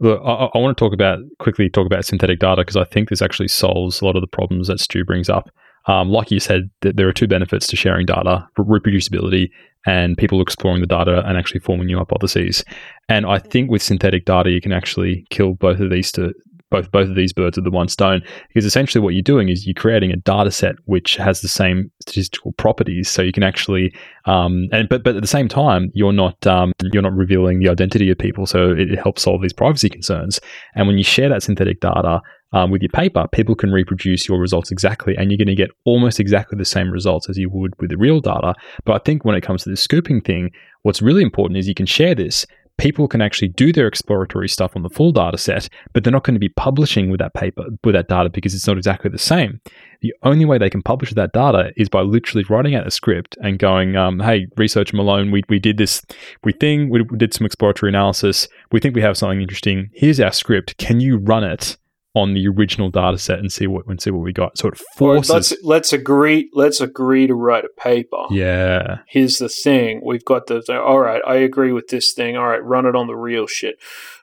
Look, 0.00 0.20
I, 0.24 0.48
I 0.52 0.58
want 0.58 0.76
to 0.76 0.84
talk 0.84 0.92
about 0.92 1.20
quickly 1.38 1.70
talk 1.70 1.86
about 1.86 2.04
synthetic 2.04 2.40
data 2.40 2.62
because 2.62 2.76
I 2.76 2.84
think 2.84 3.08
this 3.08 3.22
actually 3.22 3.48
solves 3.48 4.00
a 4.00 4.04
lot 4.04 4.16
of 4.16 4.20
the 4.20 4.26
problems 4.26 4.66
that 4.66 4.80
Stu 4.80 5.04
brings 5.04 5.28
up. 5.28 5.48
Um, 5.86 6.10
like 6.10 6.30
you 6.30 6.40
said, 6.40 6.70
th- 6.82 6.96
there 6.96 7.08
are 7.08 7.12
two 7.12 7.28
benefits 7.28 7.66
to 7.68 7.76
sharing 7.76 8.06
data 8.06 8.46
reproducibility 8.58 9.50
and 9.86 10.16
people 10.16 10.40
exploring 10.42 10.80
the 10.80 10.86
data 10.86 11.22
and 11.26 11.38
actually 11.38 11.60
forming 11.60 11.86
new 11.86 11.98
hypotheses. 11.98 12.64
And 13.08 13.24
I 13.24 13.38
think 13.38 13.70
with 13.70 13.82
synthetic 13.82 14.24
data, 14.24 14.50
you 14.50 14.60
can 14.60 14.72
actually 14.72 15.24
kill 15.30 15.54
both 15.54 15.78
of 15.78 15.90
these 15.90 16.10
to 16.12 16.34
both 16.70 16.90
both 16.90 17.08
of 17.08 17.14
these 17.14 17.32
birds 17.32 17.56
with 17.56 17.64
the 17.64 17.70
one 17.70 17.88
stone 17.88 18.20
because 18.48 18.64
essentially 18.64 19.00
what 19.00 19.14
you're 19.14 19.22
doing 19.22 19.48
is 19.48 19.66
you're 19.66 19.74
creating 19.74 20.10
a 20.10 20.16
data 20.16 20.50
set 20.50 20.74
which 20.86 21.16
has 21.16 21.40
the 21.40 21.48
same 21.48 21.90
statistical 22.02 22.52
properties. 22.52 23.08
So 23.08 23.22
you 23.22 23.32
can 23.32 23.44
actually 23.44 23.94
um, 24.24 24.68
and 24.72 24.88
but 24.88 25.04
but 25.04 25.14
at 25.14 25.22
the 25.22 25.28
same 25.28 25.48
time 25.48 25.90
you're 25.94 26.12
not 26.12 26.44
um, 26.46 26.72
you're 26.92 27.02
not 27.02 27.14
revealing 27.14 27.60
the 27.60 27.68
identity 27.68 28.10
of 28.10 28.18
people. 28.18 28.46
So 28.46 28.72
it, 28.72 28.90
it 28.92 28.98
helps 28.98 29.22
solve 29.22 29.42
these 29.42 29.52
privacy 29.52 29.88
concerns. 29.88 30.40
And 30.74 30.86
when 30.86 30.98
you 30.98 31.04
share 31.04 31.28
that 31.28 31.42
synthetic 31.42 31.80
data 31.80 32.20
um, 32.52 32.70
with 32.70 32.82
your 32.82 32.90
paper, 32.90 33.26
people 33.32 33.54
can 33.54 33.72
reproduce 33.72 34.28
your 34.28 34.38
results 34.38 34.70
exactly, 34.70 35.16
and 35.16 35.30
you're 35.30 35.38
going 35.38 35.48
to 35.48 35.54
get 35.54 35.70
almost 35.84 36.20
exactly 36.20 36.56
the 36.56 36.64
same 36.64 36.90
results 36.90 37.28
as 37.28 37.36
you 37.36 37.50
would 37.50 37.78
with 37.80 37.90
the 37.90 37.96
real 37.96 38.20
data. 38.20 38.54
But 38.84 38.94
I 38.94 38.98
think 39.04 39.24
when 39.24 39.36
it 39.36 39.42
comes 39.42 39.64
to 39.64 39.70
the 39.70 39.76
scooping 39.76 40.20
thing, 40.20 40.50
what's 40.82 41.02
really 41.02 41.22
important 41.22 41.58
is 41.58 41.68
you 41.68 41.74
can 41.74 41.86
share 41.86 42.14
this. 42.14 42.46
People 42.78 43.08
can 43.08 43.22
actually 43.22 43.48
do 43.48 43.72
their 43.72 43.86
exploratory 43.86 44.50
stuff 44.50 44.76
on 44.76 44.82
the 44.82 44.90
full 44.90 45.10
data 45.10 45.38
set, 45.38 45.66
but 45.94 46.04
they're 46.04 46.12
not 46.12 46.24
going 46.24 46.34
to 46.34 46.40
be 46.40 46.50
publishing 46.50 47.10
with 47.10 47.18
that 47.20 47.32
paper, 47.32 47.64
with 47.82 47.94
that 47.94 48.08
data, 48.08 48.28
because 48.28 48.54
it's 48.54 48.66
not 48.66 48.76
exactly 48.76 49.10
the 49.10 49.18
same. 49.18 49.60
The 50.02 50.12
only 50.24 50.44
way 50.44 50.58
they 50.58 50.68
can 50.68 50.82
publish 50.82 51.14
that 51.14 51.32
data 51.32 51.72
is 51.78 51.88
by 51.88 52.02
literally 52.02 52.44
writing 52.50 52.74
out 52.74 52.86
a 52.86 52.90
script 52.90 53.36
and 53.40 53.58
going, 53.58 53.96
um, 53.96 54.20
hey, 54.20 54.46
research 54.58 54.92
Malone, 54.92 55.30
we, 55.30 55.42
we 55.48 55.58
did 55.58 55.78
this 55.78 56.02
we 56.44 56.52
thing, 56.52 56.90
we 56.90 57.02
did 57.16 57.32
some 57.32 57.46
exploratory 57.46 57.90
analysis, 57.90 58.46
we 58.72 58.78
think 58.78 58.94
we 58.94 59.00
have 59.00 59.16
something 59.16 59.40
interesting. 59.40 59.88
Here's 59.94 60.20
our 60.20 60.32
script. 60.32 60.76
Can 60.76 61.00
you 61.00 61.16
run 61.16 61.44
it? 61.44 61.78
On 62.16 62.32
the 62.32 62.48
original 62.48 62.90
data 62.90 63.18
set 63.18 63.38
and 63.38 63.52
see 63.52 63.66
what 63.66 63.86
and 63.86 64.00
see 64.00 64.10
what 64.10 64.22
we 64.22 64.32
got. 64.32 64.56
So 64.56 64.68
it 64.68 64.78
forces. 64.96 65.30
let's 65.30 65.54
let's 65.62 65.92
agree. 65.92 66.48
Let's 66.54 66.80
agree 66.80 67.26
to 67.26 67.34
write 67.34 67.66
a 67.66 67.80
paper. 67.80 68.24
Yeah. 68.30 69.00
Here's 69.06 69.36
the 69.36 69.50
thing. 69.50 70.00
We've 70.02 70.24
got 70.24 70.46
the. 70.46 70.62
All 70.82 70.98
right. 70.98 71.20
I 71.26 71.36
agree 71.36 71.72
with 71.72 71.88
this 71.88 72.14
thing. 72.14 72.34
All 72.34 72.48
right. 72.48 72.64
Run 72.64 72.86
it 72.86 72.96
on 72.96 73.06
the 73.06 73.14
real 73.14 73.46
shit. 73.46 73.76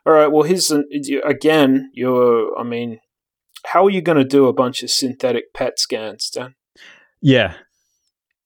All 0.08 0.13
right. 0.13 0.27
Well, 0.27 0.41
here's 0.41 0.69
the, 0.69 1.21
again. 1.23 1.91
You're. 1.93 2.58
I 2.60 2.63
mean, 2.63 2.99
how 3.67 3.86
are 3.86 3.91
you 3.91 4.01
going 4.01 4.17
to 4.17 4.25
do 4.25 4.47
a 4.47 4.53
bunch 4.53 4.82
of 4.82 4.89
synthetic 4.89 5.53
PET 5.53 5.77
scans, 5.77 6.32
Dan? 6.32 6.56
Yeah. 7.21 7.53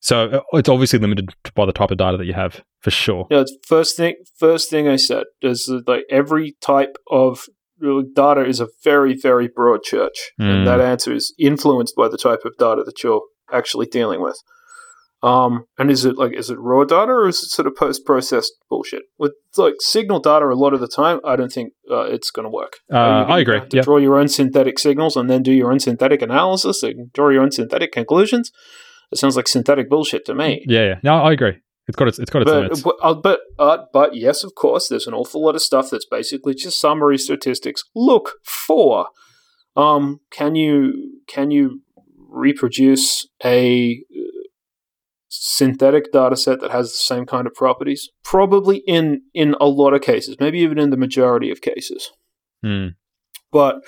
So 0.02 0.30
uh, 0.30 0.42
it's 0.54 0.70
obviously 0.70 1.00
limited 1.00 1.34
by 1.56 1.66
the 1.66 1.72
type 1.72 1.92
of 1.92 1.98
data 1.98 2.18
that 2.18 2.26
you 2.26 2.34
have, 2.34 2.64
for 2.82 2.92
sure. 2.92 3.28
Yeah. 3.32 3.46
First 3.66 3.96
thing. 3.96 4.16
First 4.38 4.70
thing 4.70 4.90
I 4.90 4.98
said 4.98 5.24
is 5.42 5.72
like 5.88 6.04
every 6.10 6.58
type 6.60 6.98
of 7.10 7.48
data 8.16 8.46
is 8.46 8.60
a 8.60 8.68
very, 8.84 9.16
very 9.16 9.48
broad 9.48 9.84
church, 9.84 10.32
Mm. 10.40 10.50
and 10.50 10.68
that 10.68 10.80
answer 10.82 11.14
is 11.14 11.34
influenced 11.40 11.96
by 11.96 12.08
the 12.08 12.18
type 12.18 12.42
of 12.46 12.54
data 12.58 12.84
that 12.84 13.04
you're 13.04 13.22
actually 13.52 13.86
dealing 13.86 14.22
with. 14.22 14.38
Um, 15.24 15.66
and 15.80 15.90
is 15.90 16.06
it 16.06 16.16
like 16.16 16.34
is 16.34 16.52
it 16.52 16.60
raw 16.60 16.84
data 16.84 17.12
or 17.12 17.28
is 17.28 17.38
it 17.40 17.50
sort 17.50 17.68
of 17.68 17.76
post 17.76 18.06
processed 18.06 18.54
bullshit? 18.70 19.02
With 19.18 19.34
like 19.58 19.74
signal 19.80 20.20
data, 20.20 20.46
a 20.46 20.54
lot 20.54 20.76
of 20.76 20.80
the 20.80 20.88
time, 20.88 21.20
I 21.26 21.36
don't 21.36 21.52
think 21.52 21.74
uh, 21.90 22.02
it's 22.04 22.30
going 22.30 22.44
to 22.46 22.52
work. 22.52 22.74
Uh, 22.94 22.98
I 23.28 23.40
agree. 23.40 23.58
have 23.58 23.70
To 23.70 23.78
Yep. 23.78 23.86
draw 23.86 23.98
your 23.98 24.20
own 24.20 24.28
synthetic 24.28 24.78
signals 24.78 25.16
and 25.18 25.28
then 25.28 25.42
do 25.42 25.52
your 25.52 25.72
own 25.72 25.80
synthetic 25.80 26.22
analysis 26.22 26.84
and 26.84 27.12
draw 27.14 27.30
your 27.30 27.42
own 27.42 27.52
synthetic 27.52 27.92
conclusions. 27.92 28.52
It 29.12 29.18
sounds 29.18 29.36
like 29.36 29.48
synthetic 29.48 29.90
bullshit 29.90 30.24
to 30.26 30.36
me. 30.36 30.64
Yeah, 30.68 30.84
yeah. 30.84 30.96
No, 31.02 31.16
I 31.16 31.32
agree. 31.32 31.56
It's 31.88 31.96
got 31.96 32.08
its 32.10 32.20
it's 32.20 32.30
got 32.30 32.42
its 32.42 32.52
But 32.52 32.62
limits. 32.62 32.82
but, 32.82 32.96
uh, 33.02 33.14
but 33.14 33.40
uh, 33.58 33.78
but 33.94 34.16
yes, 34.16 34.44
of 34.44 34.56
course, 34.56 34.90
there's 34.90 35.08
an 35.08 35.14
awful 35.14 35.42
lot 35.44 35.56
of 35.56 35.62
stuff 35.62 35.90
that's 35.90 36.06
basically 36.06 36.54
just 36.54 36.82
summary 36.82 37.18
statistics. 37.18 37.84
Look 37.96 38.34
for, 38.44 39.08
um, 39.76 40.20
can 40.30 40.56
you 40.56 41.22
can 41.28 41.50
you 41.52 41.82
reproduce 42.18 43.28
a 43.44 44.04
uh, 44.14 44.20
synthetic 45.30 46.12
data 46.12 46.36
set 46.36 46.60
that 46.60 46.72
has 46.72 46.92
the 46.92 46.98
same 46.98 47.26
kind 47.26 47.48
of 47.48 47.54
properties? 47.54 48.10
Probably 48.24 48.78
in 48.86 49.22
in 49.34 49.56
a 49.62 49.68
lot 49.68 49.94
of 49.94 50.02
cases, 50.02 50.36
maybe 50.40 50.60
even 50.60 50.78
in 50.78 50.90
the 50.90 50.98
majority 50.98 51.50
of 51.52 51.62
cases. 51.62 52.12
Hmm. 52.62 52.88
But 53.50 53.82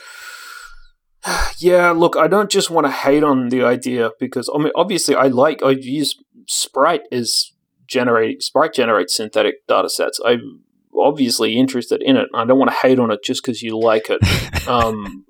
yeah, 1.58 1.92
look, 1.92 2.16
I 2.16 2.30
don't 2.30 2.50
just 2.50 2.70
want 2.70 2.88
to 2.88 2.92
hate 2.92 3.24
on 3.24 3.50
the 3.50 3.62
idea 3.64 4.12
because 4.22 4.50
I 4.56 4.58
mean, 4.58 4.72
obviously, 4.74 5.16
I 5.16 5.28
like 5.28 5.62
I 5.62 5.72
use 5.72 6.16
Sprite 6.48 7.02
as 7.12 7.52
generating 7.90 8.40
Sprite 8.40 8.74
generates 8.74 9.16
synthetic 9.16 9.66
data 9.68 9.90
sets. 9.90 10.20
I'm 10.26 10.62
obviously 10.98 11.58
interested 11.58 12.02
in 12.04 12.18
it. 12.18 12.28
I 12.34 12.46
don't 12.46 12.60
want 12.60 12.72
to 12.72 12.78
hate 12.78 13.00
on 13.00 13.12
it 13.12 13.24
just 13.24 13.44
because 13.44 13.62
you 13.62 13.78
like 13.80 14.08
it. 14.10 14.68
um, 14.68 15.26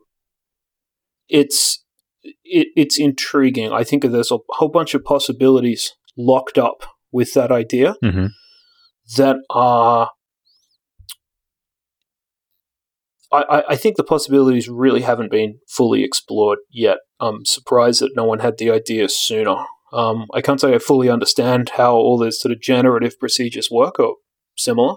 it's 1.27 1.83
it, 2.23 2.67
it's 2.75 2.99
intriguing. 2.99 3.71
I 3.71 3.83
think 3.83 4.03
there's 4.03 4.31
a 4.31 4.39
whole 4.49 4.69
bunch 4.69 4.93
of 4.93 5.03
possibilities 5.03 5.93
locked 6.17 6.57
up 6.57 6.83
with 7.11 7.33
that 7.33 7.51
idea 7.51 7.95
hmm 8.03 8.27
that 9.17 9.37
are. 9.49 10.11
I- 13.31 13.63
I 13.69 13.75
think 13.75 13.95
the 13.95 14.03
possibilities 14.03 14.67
really 14.69 15.01
haven't 15.01 15.29
been 15.31 15.59
fully 15.67 16.03
explored 16.03 16.57
yet. 16.71 16.97
I'm 17.19 17.45
surprised 17.45 18.01
that 18.01 18.15
no 18.15 18.23
one 18.25 18.39
had 18.39 18.57
the 18.57 18.71
idea 18.71 19.07
sooner. 19.07 19.65
Um, 19.91 20.27
I 20.33 20.41
can't 20.41 20.61
say 20.61 20.73
I 20.73 20.79
fully 20.79 21.09
understand 21.09 21.69
how 21.69 21.95
all 21.95 22.17
these 22.17 22.39
sort 22.39 22.51
of 22.51 22.61
generative 22.61 23.19
procedures 23.19 23.69
work 23.71 23.99
or 23.99 24.15
similar, 24.57 24.95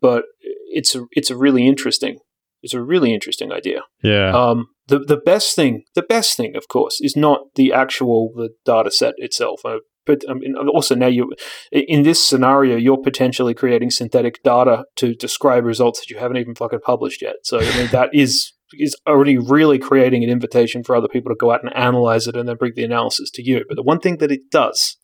but 0.00 0.24
it's 0.72 0.94
a, 0.94 1.06
it's 1.12 1.30
a 1.30 1.36
really 1.36 1.66
interesting 1.66 2.18
it's 2.62 2.74
a 2.74 2.82
really 2.82 3.14
interesting 3.14 3.52
idea. 3.52 3.82
Yeah. 4.02 4.36
Um, 4.36 4.68
the 4.86 4.98
the 4.98 5.16
best 5.16 5.56
thing, 5.56 5.84
the 5.94 6.02
best 6.02 6.36
thing, 6.36 6.56
of 6.56 6.68
course, 6.68 7.00
is 7.00 7.16
not 7.16 7.54
the 7.54 7.72
actual 7.72 8.32
the 8.34 8.50
data 8.64 8.90
set 8.90 9.14
itself. 9.18 9.60
Uh, 9.64 9.78
but 10.06 10.22
I 10.28 10.34
mean, 10.34 10.56
also 10.56 10.94
now 10.94 11.06
you, 11.06 11.32
in 11.70 12.02
this 12.02 12.26
scenario, 12.26 12.76
you're 12.76 13.00
potentially 13.00 13.54
creating 13.54 13.90
synthetic 13.90 14.42
data 14.42 14.84
to 14.96 15.14
describe 15.14 15.64
results 15.64 16.00
that 16.00 16.10
you 16.10 16.18
haven't 16.18 16.38
even 16.38 16.54
fucking 16.54 16.80
published 16.80 17.22
yet. 17.22 17.36
So 17.44 17.60
I 17.60 17.76
mean, 17.76 17.88
that 17.92 18.10
is 18.14 18.52
is 18.72 18.96
already 19.06 19.38
really 19.38 19.78
creating 19.78 20.22
an 20.24 20.30
invitation 20.30 20.82
for 20.82 20.94
other 20.94 21.08
people 21.08 21.30
to 21.30 21.36
go 21.38 21.52
out 21.52 21.62
and 21.62 21.74
analyze 21.76 22.26
it 22.26 22.36
and 22.36 22.48
then 22.48 22.56
bring 22.56 22.72
the 22.74 22.84
analysis 22.84 23.30
to 23.30 23.42
you. 23.42 23.64
But 23.68 23.76
the 23.76 23.82
one 23.82 24.00
thing 24.00 24.18
that 24.18 24.30
it 24.30 24.50
does 24.50 24.96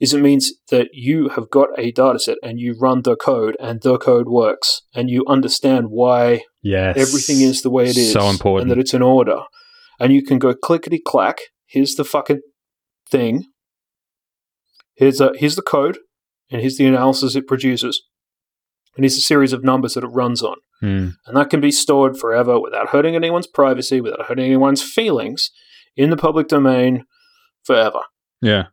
is 0.00 0.14
it 0.14 0.22
means 0.22 0.52
that 0.70 0.88
you 0.92 1.28
have 1.30 1.50
got 1.50 1.68
a 1.78 1.92
data 1.92 2.18
set 2.18 2.38
and 2.42 2.58
you 2.58 2.76
run 2.78 3.02
the 3.02 3.16
code 3.16 3.56
and 3.60 3.82
the 3.82 3.98
code 3.98 4.28
works 4.28 4.82
and 4.94 5.10
you 5.10 5.24
understand 5.28 5.86
why 5.90 6.42
yes. 6.62 6.96
everything 6.96 7.40
is 7.42 7.62
the 7.62 7.70
way 7.70 7.84
it 7.84 7.96
is. 7.96 8.12
So 8.12 8.28
important. 8.28 8.62
And 8.62 8.70
that 8.70 8.80
it's 8.80 8.94
in 8.94 9.02
order. 9.02 9.42
And 9.98 10.12
you 10.12 10.22
can 10.22 10.38
go 10.38 10.54
clickety 10.54 11.00
clack. 11.04 11.38
Here's 11.66 11.94
the 11.94 12.04
fucking 12.04 12.40
thing. 13.10 13.44
Here's 14.94 15.20
a, 15.20 15.32
here's 15.36 15.56
the 15.56 15.62
code, 15.62 15.98
and 16.50 16.60
here's 16.60 16.76
the 16.76 16.86
analysis 16.86 17.34
it 17.34 17.46
produces. 17.46 18.02
And 19.00 19.04
here's 19.06 19.16
a 19.16 19.22
series 19.22 19.54
of 19.54 19.64
numbers 19.64 19.94
that 19.94 20.04
it 20.04 20.08
runs 20.08 20.42
on. 20.42 20.56
Hmm. 20.80 21.08
And 21.24 21.34
that 21.34 21.48
can 21.48 21.58
be 21.62 21.70
stored 21.72 22.18
forever 22.18 22.60
without 22.60 22.90
hurting 22.90 23.16
anyone's 23.16 23.46
privacy, 23.46 23.98
without 24.02 24.26
hurting 24.26 24.44
anyone's 24.44 24.82
feelings 24.82 25.50
in 25.96 26.10
the 26.10 26.18
public 26.18 26.48
domain 26.48 27.06
forever 27.64 28.00
Yeah. 28.42 28.64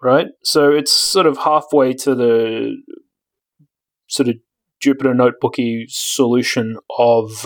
right? 0.00 0.28
So 0.44 0.70
it's 0.70 0.92
sort 0.92 1.26
of 1.26 1.38
halfway 1.38 1.94
to 1.94 2.14
the 2.14 2.76
sort 4.06 4.28
of 4.28 4.36
Jupyter 4.80 5.16
notebooky 5.16 5.86
solution 5.88 6.76
of 6.96 7.44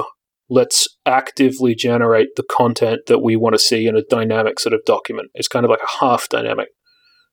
let's 0.51 0.87
actively 1.07 1.75
generate 1.75 2.37
the 2.37 2.45
content 2.51 3.07
that 3.07 3.21
we 3.23 3.35
want 3.35 3.55
to 3.55 3.59
see 3.59 3.87
in 3.87 3.97
a 3.97 4.03
dynamic 4.03 4.61
sort 4.61 4.75
of 4.75 4.85
document. 4.85 5.31
It's 5.33 5.49
kind 5.49 5.65
of 5.65 5.71
like 5.71 5.81
a 5.83 6.05
half 6.05 6.29
dynamic 6.29 6.69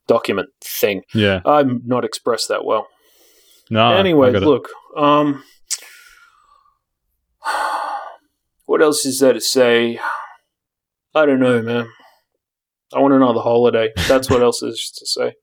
document 0.07 0.47
thing. 0.63 1.01
Yeah. 1.13 1.41
I'm 1.45 1.81
not 1.85 2.05
expressed 2.05 2.47
that 2.47 2.63
well. 2.63 2.87
No. 3.73 3.91
I 3.91 3.97
anyway, 3.97 4.31
got 4.31 4.43
it. 4.43 4.45
look, 4.45 4.69
um 4.95 5.43
what 8.65 8.81
else 8.83 9.03
is 9.05 9.19
there 9.19 9.33
to 9.33 9.41
say? 9.41 9.99
I 11.15 11.25
don't 11.25 11.39
know, 11.39 11.62
man. 11.62 11.88
I 12.93 12.99
want 12.99 13.13
another 13.15 13.39
holiday. 13.39 13.91
That's 14.07 14.29
what 14.29 14.43
else 14.43 14.62
is 14.62 14.91
to 14.97 15.05
say. 15.07 15.33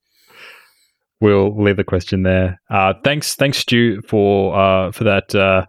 we'll 1.21 1.61
leave 1.61 1.77
the 1.77 1.85
question 1.85 2.23
there. 2.23 2.61
Uh, 2.71 2.95
thanks, 3.05 3.35
thanks, 3.35 3.59
Stu, 3.59 4.01
for 4.03 4.57
uh, 4.57 4.93
for 4.93 5.05
that 5.05 5.35
uh, 5.35 5.67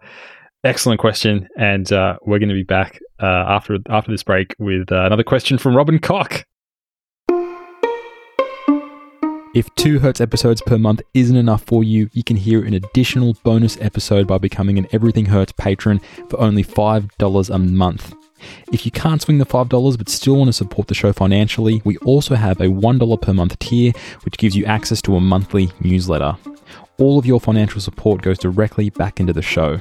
excellent 0.62 1.00
question, 1.00 1.48
and 1.58 1.92
uh, 1.92 2.16
we're 2.24 2.38
going 2.38 2.48
to 2.48 2.54
be 2.54 2.62
back 2.62 3.00
uh, 3.20 3.26
after 3.26 3.78
after 3.88 4.12
this 4.12 4.22
break 4.22 4.54
with 4.60 4.92
uh, 4.92 5.04
another 5.04 5.24
question 5.24 5.58
from 5.58 5.76
Robin 5.76 5.98
Kok. 5.98 6.44
If 9.54 9.68
two 9.74 9.98
Hertz 9.98 10.22
episodes 10.22 10.62
per 10.62 10.78
month 10.78 11.02
isn't 11.12 11.36
enough 11.36 11.62
for 11.64 11.84
you, 11.84 12.08
you 12.14 12.24
can 12.24 12.38
hear 12.38 12.64
an 12.64 12.72
additional 12.72 13.34
bonus 13.44 13.76
episode 13.82 14.26
by 14.26 14.38
becoming 14.38 14.78
an 14.78 14.86
Everything 14.92 15.26
Hertz 15.26 15.52
patron 15.52 16.00
for 16.30 16.40
only 16.40 16.64
$5 16.64 17.54
a 17.54 17.58
month. 17.58 18.14
If 18.72 18.86
you 18.86 18.90
can't 18.90 19.20
swing 19.20 19.36
the 19.36 19.44
$5 19.44 19.98
but 19.98 20.08
still 20.08 20.36
want 20.36 20.48
to 20.48 20.54
support 20.54 20.88
the 20.88 20.94
show 20.94 21.12
financially, 21.12 21.82
we 21.84 21.98
also 21.98 22.34
have 22.34 22.62
a 22.62 22.68
$1 22.68 23.20
per 23.20 23.34
month 23.34 23.58
tier, 23.58 23.92
which 24.24 24.38
gives 24.38 24.56
you 24.56 24.64
access 24.64 25.02
to 25.02 25.16
a 25.16 25.20
monthly 25.20 25.70
newsletter. 25.82 26.34
All 26.98 27.18
of 27.18 27.26
your 27.26 27.38
financial 27.38 27.82
support 27.82 28.22
goes 28.22 28.38
directly 28.38 28.88
back 28.88 29.20
into 29.20 29.34
the 29.34 29.42
show. 29.42 29.78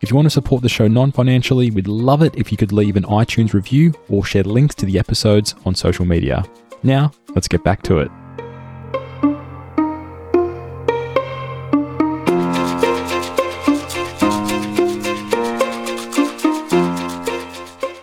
If 0.00 0.08
you 0.08 0.16
want 0.16 0.24
to 0.24 0.30
support 0.30 0.62
the 0.62 0.70
show 0.70 0.88
non 0.88 1.12
financially, 1.12 1.70
we'd 1.70 1.86
love 1.86 2.22
it 2.22 2.34
if 2.34 2.50
you 2.50 2.56
could 2.56 2.72
leave 2.72 2.96
an 2.96 3.04
iTunes 3.04 3.52
review 3.52 3.92
or 4.08 4.24
share 4.24 4.44
links 4.44 4.74
to 4.76 4.86
the 4.86 4.98
episodes 4.98 5.54
on 5.66 5.74
social 5.74 6.06
media. 6.06 6.46
Now, 6.82 7.10
let's 7.34 7.48
get 7.48 7.62
back 7.62 7.82
to 7.82 7.98
it. 7.98 8.10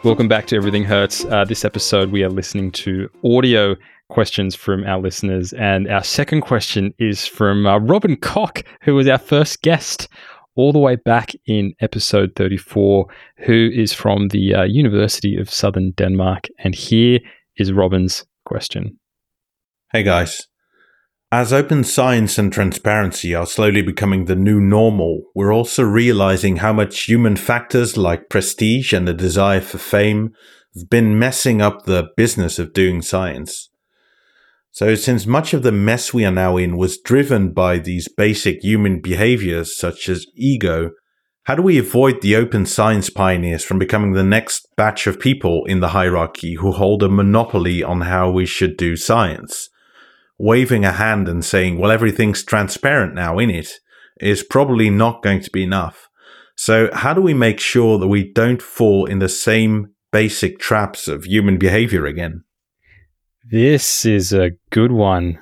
Welcome 0.04 0.28
back 0.28 0.48
to 0.48 0.58
Everything 0.58 0.84
Hertz. 0.84 1.24
Uh, 1.24 1.46
this 1.46 1.64
episode, 1.64 2.12
we 2.12 2.26
are 2.26 2.30
listening 2.30 2.74
to 2.74 3.10
audio 3.24 3.78
questions 4.10 4.54
from 4.54 4.84
our 4.84 5.00
listeners. 5.00 5.54
And 5.54 5.90
our 5.90 6.04
second 6.04 6.42
question 6.42 6.94
is 7.00 7.26
from 7.26 7.66
uh, 7.66 7.78
Robin 7.78 8.18
Kok, 8.18 8.64
who 8.82 8.96
was 8.96 9.08
our 9.08 9.18
first 9.18 9.62
guest 9.62 10.10
all 10.56 10.74
the 10.74 10.80
way 10.80 10.98
back 10.98 11.32
in 11.46 11.74
episode 11.80 12.34
34, 12.36 13.08
who 13.46 13.70
is 13.74 13.94
from 13.94 14.28
the 14.28 14.54
uh, 14.54 14.64
University 14.64 15.38
of 15.38 15.50
Southern 15.50 15.92
Denmark. 15.92 16.48
And 16.60 16.76
here 16.76 17.20
is 17.56 17.72
Robin's 17.72 18.26
question. 18.44 19.00
Hey 19.94 20.04
guys. 20.04 20.50
As 21.34 21.52
open 21.52 21.84
science 21.84 22.38
and 22.38 22.54
transparency 22.54 23.34
are 23.34 23.48
slowly 23.48 23.82
becoming 23.82 24.26
the 24.26 24.36
new 24.36 24.62
normal, 24.62 25.24
we're 25.34 25.52
also 25.52 25.82
realizing 25.82 26.58
how 26.58 26.72
much 26.74 27.06
human 27.06 27.38
factors 27.38 27.98
like 27.98 28.30
prestige 28.30 28.94
and 28.94 29.08
the 29.08 29.16
desire 29.16 29.60
for 29.60 29.80
fame 29.80 30.36
have 30.76 30.92
been 30.92 31.18
messing 31.18 31.60
up 31.60 31.86
the 31.86 32.10
business 32.16 32.60
of 32.60 32.72
doing 32.72 33.02
science. 33.02 33.72
So, 34.70 34.94
since 34.94 35.26
much 35.26 35.56
of 35.56 35.64
the 35.64 35.72
mess 35.72 36.14
we 36.14 36.24
are 36.24 36.32
now 36.32 36.56
in 36.56 36.78
was 36.78 37.00
driven 37.00 37.52
by 37.52 37.80
these 37.80 38.08
basic 38.08 38.62
human 38.62 39.02
behaviors 39.02 39.76
such 39.76 40.10
as 40.10 40.28
ego, 40.36 40.92
how 41.46 41.56
do 41.56 41.64
we 41.64 41.80
avoid 41.80 42.22
the 42.22 42.36
open 42.36 42.68
science 42.68 43.10
pioneers 43.10 43.64
from 43.64 43.80
becoming 43.80 44.12
the 44.12 44.24
next 44.24 44.68
batch 44.78 45.08
of 45.08 45.20
people 45.20 45.66
in 45.66 45.80
the 45.80 45.90
hierarchy 45.98 46.54
who 46.54 46.74
hold 46.74 47.02
a 47.02 47.10
monopoly 47.10 47.82
on 47.82 48.02
how 48.02 48.30
we 48.30 48.46
should 48.46 48.78
do 48.78 48.96
science? 48.96 49.72
Waving 50.38 50.86
a 50.86 50.92
hand 50.92 51.28
and 51.28 51.44
saying, 51.44 51.78
well, 51.80 51.92
everything's 51.92 52.44
transparent 52.44 53.14
now 53.14 53.40
in 53.40 53.50
it 53.50 53.70
is 54.20 54.44
probably 54.44 54.90
not 54.90 55.22
going 55.24 55.42
to 55.42 55.52
be 55.52 55.64
enough. 55.64 56.10
So 56.56 56.90
how 56.94 57.14
do 57.14 57.22
we 57.22 57.34
make 57.34 57.60
sure 57.60 57.98
that 57.98 58.08
we 58.08 58.32
don't 58.32 58.62
fall 58.62 59.06
in 59.06 59.20
the 59.20 59.30
same 59.30 59.94
basic 60.12 60.60
traps 60.60 61.08
of 61.08 61.26
human 61.26 61.58
behavior 61.58 62.06
again? 62.06 62.44
This 63.50 64.06
is 64.06 64.32
a 64.32 64.52
good 64.70 64.92
one. 64.92 65.40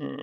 Hmm. 0.00 0.16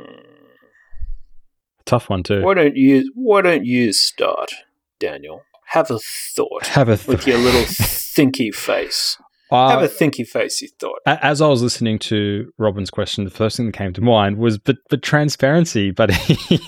Tough 1.85 2.09
one, 2.09 2.23
too. 2.23 2.41
Why 2.43 2.53
don't 2.53 2.75
you 2.75 3.11
Why 3.15 3.41
don't 3.41 3.65
you 3.65 3.93
start, 3.93 4.51
Daniel? 4.99 5.43
have 5.71 5.91
a 5.91 5.99
thought 5.99 6.65
Have 6.67 6.87
a 6.87 6.95
th- 6.95 7.07
with 7.07 7.27
your 7.27 7.37
little 7.37 7.61
thinky 7.63 8.53
face. 8.55 9.17
Uh, 9.49 9.69
Have 9.69 9.81
a 9.81 9.87
thinky 9.87 10.27
facey 10.27 10.69
thought. 10.79 10.99
as 11.05 11.41
I 11.41 11.47
was 11.47 11.61
listening 11.61 11.99
to 11.99 12.51
Robin's 12.57 12.89
question, 12.89 13.23
the 13.23 13.29
first 13.29 13.57
thing 13.57 13.67
that 13.67 13.75
came 13.75 13.93
to 13.93 14.01
mind 14.01 14.37
was 14.37 14.57
but 14.57 14.77
but 14.89 15.01
transparency. 15.01 15.91
But 15.91 16.11
he, 16.13 16.59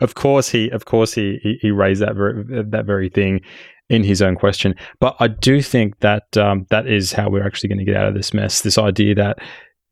of 0.00 0.14
course 0.14 0.48
he 0.48 0.70
of 0.70 0.84
course 0.86 1.12
he 1.12 1.38
he, 1.42 1.58
he 1.60 1.70
raised 1.70 2.00
that 2.00 2.14
very, 2.14 2.44
that 2.70 2.86
very 2.86 3.08
thing 3.10 3.40
in 3.88 4.02
his 4.02 4.22
own 4.22 4.36
question. 4.36 4.74
But 5.00 5.16
I 5.20 5.28
do 5.28 5.60
think 5.60 5.98
that 6.00 6.34
um, 6.36 6.66
that 6.70 6.86
is 6.86 7.12
how 7.12 7.28
we're 7.28 7.46
actually 7.46 7.68
going 7.68 7.78
to 7.78 7.84
get 7.84 7.96
out 7.96 8.08
of 8.08 8.14
this 8.14 8.32
mess. 8.32 8.62
This 8.62 8.78
idea 8.78 9.14
that 9.16 9.38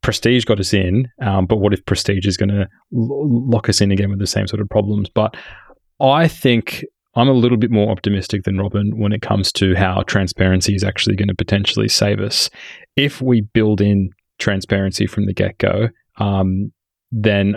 prestige 0.02 0.44
got 0.46 0.58
us 0.58 0.72
in, 0.72 1.08
um, 1.20 1.44
but 1.44 1.56
what 1.56 1.74
if 1.74 1.84
prestige 1.84 2.26
is 2.26 2.38
going 2.38 2.48
to 2.48 2.62
l- 2.62 2.68
lock 3.50 3.68
us 3.68 3.82
in 3.82 3.92
again 3.92 4.08
with 4.08 4.18
the 4.18 4.26
same 4.26 4.46
sort 4.46 4.62
of 4.62 4.68
problems? 4.70 5.10
But 5.10 5.36
I 6.00 6.28
think 6.28 6.84
I'm 7.14 7.28
a 7.28 7.32
little 7.32 7.58
bit 7.58 7.70
more 7.70 7.90
optimistic 7.90 8.44
than 8.44 8.58
Robin 8.58 8.98
when 8.98 9.12
it 9.12 9.22
comes 9.22 9.52
to 9.52 9.74
how 9.74 10.02
transparency 10.02 10.74
is 10.74 10.84
actually 10.84 11.16
going 11.16 11.28
to 11.28 11.34
potentially 11.34 11.88
save 11.88 12.20
us. 12.20 12.50
If 12.96 13.20
we 13.20 13.40
build 13.40 13.80
in 13.80 14.10
transparency 14.38 15.06
from 15.06 15.26
the 15.26 15.34
get 15.34 15.58
go, 15.58 15.88
um, 16.18 16.72
then 17.10 17.56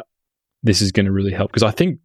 this 0.63 0.81
is 0.81 0.91
going 0.91 1.05
to 1.05 1.11
really 1.11 1.33
help. 1.33 1.51
Because 1.51 1.63
I 1.63 1.71
think 1.71 1.99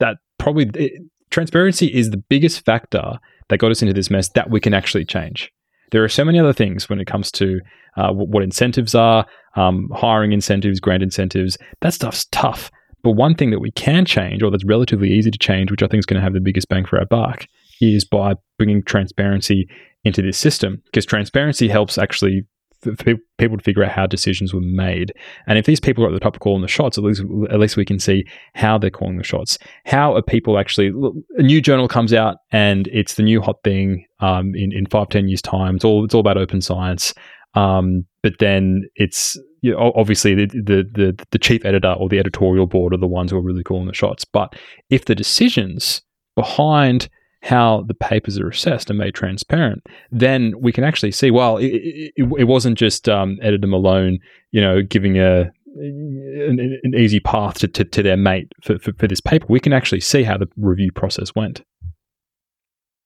that 0.00 0.16
probably 0.38 0.70
it, 0.74 1.00
transparency 1.30 1.86
is 1.86 2.10
the 2.10 2.16
biggest 2.16 2.64
factor 2.64 3.18
that 3.48 3.58
got 3.58 3.70
us 3.70 3.82
into 3.82 3.94
this 3.94 4.10
mess 4.10 4.30
that 4.30 4.50
we 4.50 4.60
can 4.60 4.74
actually 4.74 5.04
change. 5.04 5.52
There 5.92 6.02
are 6.02 6.08
so 6.08 6.24
many 6.24 6.40
other 6.40 6.52
things 6.52 6.88
when 6.88 6.98
it 6.98 7.06
comes 7.06 7.30
to 7.32 7.60
uh, 7.96 8.10
what, 8.12 8.42
incentives 8.42 8.96
are, 8.96 9.26
um, 9.54 9.88
hiring 9.94 10.32
incentives, 10.32 10.80
grant 10.80 11.04
incentives. 11.04 11.56
That 11.82 11.94
stuff's 11.94 12.26
tough. 12.32 12.70
But 13.04 13.12
one 13.12 13.34
thing 13.34 13.50
that 13.50 13.60
we 13.60 13.70
can 13.70 14.04
change, 14.04 14.42
or 14.42 14.50
that's 14.50 14.64
relatively 14.64 15.12
easy 15.12 15.30
to 15.30 15.38
change, 15.38 15.70
which 15.70 15.82
I 15.82 15.86
think 15.86 16.00
is 16.00 16.06
going 16.06 16.18
to 16.18 16.24
have 16.24 16.32
the 16.32 16.40
biggest 16.40 16.68
bang 16.68 16.84
for 16.84 16.98
our 16.98 17.06
buck, 17.06 17.46
is 17.80 18.04
by 18.04 18.34
bringing 18.58 18.82
transparency 18.82 19.68
into 20.04 20.22
this 20.22 20.38
system. 20.38 20.82
Because 20.86 21.06
transparency 21.06 21.68
helps 21.68 21.98
actually 21.98 22.42
for 22.84 23.14
people 23.38 23.56
to 23.56 23.62
figure 23.62 23.82
out 23.82 23.92
how 23.92 24.06
decisions 24.06 24.52
were 24.52 24.60
made. 24.60 25.12
And 25.46 25.58
if 25.58 25.66
these 25.66 25.80
people 25.80 26.04
are 26.04 26.08
at 26.08 26.12
the 26.12 26.20
top 26.20 26.36
of 26.36 26.40
calling 26.40 26.62
the 26.62 26.68
shots, 26.68 26.98
at 26.98 27.04
least 27.04 27.22
at 27.50 27.60
least 27.60 27.76
we 27.76 27.84
can 27.84 27.98
see 27.98 28.24
how 28.54 28.78
they're 28.78 28.90
calling 28.90 29.16
the 29.16 29.24
shots. 29.24 29.58
How 29.84 30.14
are 30.14 30.22
people 30.22 30.58
actually? 30.58 30.92
A 31.38 31.42
new 31.42 31.60
journal 31.60 31.88
comes 31.88 32.12
out 32.12 32.36
and 32.52 32.88
it's 32.88 33.14
the 33.14 33.22
new 33.22 33.40
hot 33.40 33.56
thing 33.64 34.04
um, 34.20 34.54
in 34.54 34.72
in 34.72 34.86
five 34.86 35.08
ten 35.08 35.28
years 35.28 35.42
time. 35.42 35.76
It's 35.76 35.84
all 35.84 36.04
it's 36.04 36.14
all 36.14 36.20
about 36.20 36.36
open 36.36 36.60
science. 36.60 37.14
Um, 37.54 38.06
but 38.24 38.38
then 38.38 38.88
it's 38.96 39.36
you 39.60 39.70
know, 39.70 39.92
obviously 39.94 40.34
the, 40.34 40.46
the 40.46 40.82
the 40.90 41.26
the 41.30 41.38
chief 41.38 41.62
editor 41.66 41.92
or 41.92 42.08
the 42.08 42.18
editorial 42.18 42.66
board 42.66 42.94
are 42.94 42.98
the 42.98 43.06
ones 43.06 43.30
who 43.30 43.36
are 43.36 43.42
really 43.42 43.62
calling 43.62 43.86
the 43.86 43.92
shots. 43.92 44.24
But 44.24 44.56
if 44.88 45.04
the 45.04 45.14
decisions 45.14 46.00
behind 46.34 47.10
how 47.42 47.84
the 47.86 47.92
papers 47.92 48.38
are 48.38 48.48
assessed 48.48 48.88
and 48.88 48.98
made 48.98 49.14
transparent, 49.14 49.86
then 50.10 50.54
we 50.58 50.72
can 50.72 50.84
actually 50.84 51.12
see. 51.12 51.30
Well, 51.30 51.58
it, 51.58 51.66
it, 51.66 52.12
it 52.38 52.44
wasn't 52.44 52.78
just 52.78 53.10
um, 53.10 53.38
editor 53.42 53.66
Malone, 53.66 54.20
you 54.52 54.62
know, 54.62 54.80
giving 54.80 55.18
a 55.18 55.52
an, 55.76 56.80
an 56.82 56.94
easy 56.94 57.20
path 57.20 57.58
to, 57.58 57.68
to, 57.68 57.84
to 57.84 58.02
their 58.02 58.16
mate 58.16 58.50
for, 58.62 58.78
for, 58.78 58.94
for 58.94 59.06
this 59.06 59.20
paper. 59.20 59.44
We 59.50 59.60
can 59.60 59.74
actually 59.74 60.00
see 60.00 60.22
how 60.22 60.38
the 60.38 60.48
review 60.56 60.92
process 60.92 61.34
went. 61.34 61.62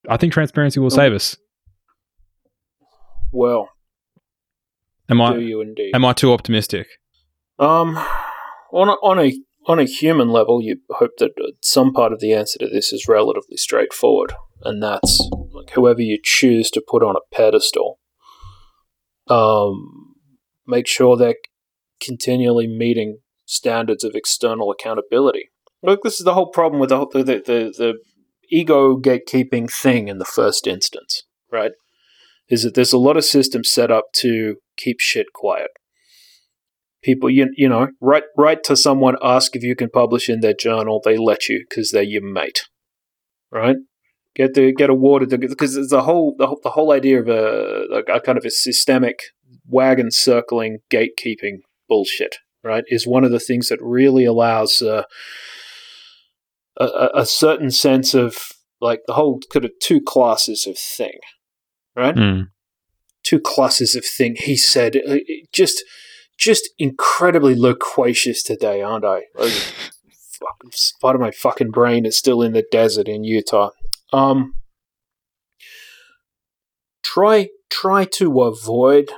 I 0.08 0.16
think 0.16 0.32
transparency 0.32 0.78
will 0.78 0.90
save 0.90 1.12
us. 1.12 1.36
Well, 3.32 3.68
Am 5.10 5.18
do 5.18 5.22
I 5.22 5.36
you 5.38 5.60
indeed? 5.60 5.92
am 5.94 6.04
I 6.04 6.12
too 6.12 6.32
optimistic? 6.32 6.86
Um, 7.58 7.96
on 8.72 8.88
a, 8.88 8.92
on 8.92 9.18
a 9.18 9.32
on 9.66 9.78
a 9.78 9.84
human 9.84 10.30
level, 10.30 10.62
you 10.62 10.78
hope 10.90 11.12
that 11.18 11.32
uh, 11.38 11.52
some 11.62 11.92
part 11.92 12.12
of 12.12 12.20
the 12.20 12.32
answer 12.32 12.58
to 12.58 12.68
this 12.68 12.92
is 12.92 13.06
relatively 13.08 13.56
straightforward, 13.56 14.32
and 14.62 14.82
that's 14.82 15.28
like 15.52 15.70
whoever 15.70 16.00
you 16.00 16.18
choose 16.22 16.70
to 16.70 16.82
put 16.86 17.02
on 17.02 17.16
a 17.16 17.34
pedestal. 17.34 17.98
Um, 19.28 20.14
make 20.66 20.86
sure 20.86 21.16
they're 21.16 21.34
continually 22.00 22.66
meeting 22.66 23.18
standards 23.44 24.04
of 24.04 24.14
external 24.14 24.70
accountability. 24.70 25.50
Look, 25.82 26.02
this 26.02 26.18
is 26.18 26.24
the 26.24 26.34
whole 26.34 26.50
problem 26.50 26.80
with 26.80 26.88
the 26.88 26.96
whole, 26.96 27.10
the, 27.12 27.22
the 27.22 27.72
the 27.76 27.94
ego 28.50 28.96
gatekeeping 28.96 29.70
thing 29.70 30.08
in 30.08 30.18
the 30.18 30.24
first 30.24 30.66
instance, 30.66 31.24
right? 31.52 31.72
Is 32.48 32.62
that 32.62 32.74
there's 32.74 32.92
a 32.92 32.98
lot 32.98 33.16
of 33.16 33.24
systems 33.24 33.70
set 33.70 33.90
up 33.90 34.06
to 34.16 34.56
keep 34.76 35.00
shit 35.00 35.26
quiet. 35.34 35.70
People 37.02 37.30
you, 37.30 37.48
you 37.56 37.68
know 37.68 37.88
write 38.00 38.24
write 38.36 38.64
to 38.64 38.76
someone 38.76 39.16
ask 39.22 39.54
if 39.54 39.62
you 39.62 39.76
can 39.76 39.90
publish 39.90 40.28
in 40.28 40.40
their 40.40 40.54
journal 40.54 41.00
they 41.04 41.16
let 41.16 41.48
you 41.48 41.64
because 41.68 41.90
they're 41.90 42.02
your 42.02 42.22
mate 42.22 42.62
right? 43.50 43.76
Get 44.34 44.54
the 44.54 44.72
get 44.72 44.90
awarded 44.90 45.30
because 45.40 45.74
the 45.88 46.02
whole 46.02 46.34
the, 46.38 46.46
whole- 46.46 46.60
the 46.62 46.70
whole 46.70 46.92
idea 46.92 47.20
of 47.20 47.28
a, 47.28 47.84
a, 47.92 48.16
a 48.16 48.20
kind 48.20 48.38
of 48.38 48.44
a 48.44 48.50
systemic 48.50 49.18
wagon 49.66 50.10
circling 50.10 50.78
gatekeeping 50.90 51.58
bullshit 51.88 52.36
right 52.62 52.84
is 52.88 53.06
one 53.06 53.24
of 53.24 53.30
the 53.30 53.40
things 53.40 53.68
that 53.68 53.78
really 53.80 54.24
allows 54.24 54.82
uh, 54.82 55.02
a, 56.78 57.08
a 57.14 57.26
certain 57.26 57.70
sense 57.70 58.14
of 58.14 58.36
like 58.80 59.00
the 59.06 59.14
whole 59.14 59.40
kind 59.52 59.64
of 59.64 59.72
two 59.82 60.00
classes 60.00 60.66
of 60.66 60.78
thing 60.78 61.18
right 61.98 62.14
Mm. 62.14 62.48
two 63.24 63.40
classes 63.40 63.94
of 63.94 64.04
thing. 64.04 64.36
He 64.38 64.56
said, 64.56 64.96
uh, 64.96 65.16
just, 65.52 65.82
just 66.38 66.70
incredibly 66.78 67.54
loquacious 67.54 68.42
today, 68.42 68.80
aren't 68.82 69.04
I? 69.04 69.22
Fucking 69.36 70.70
part 71.00 71.16
of 71.16 71.20
my 71.20 71.32
fucking 71.32 71.70
brain 71.72 72.06
is 72.06 72.16
still 72.16 72.42
in 72.42 72.52
the 72.52 72.64
desert 72.70 73.08
in 73.08 73.24
Utah. 73.24 73.70
Um, 74.12 74.54
try, 77.02 77.48
try 77.70 78.04
to 78.04 78.42
avoid 78.42 79.10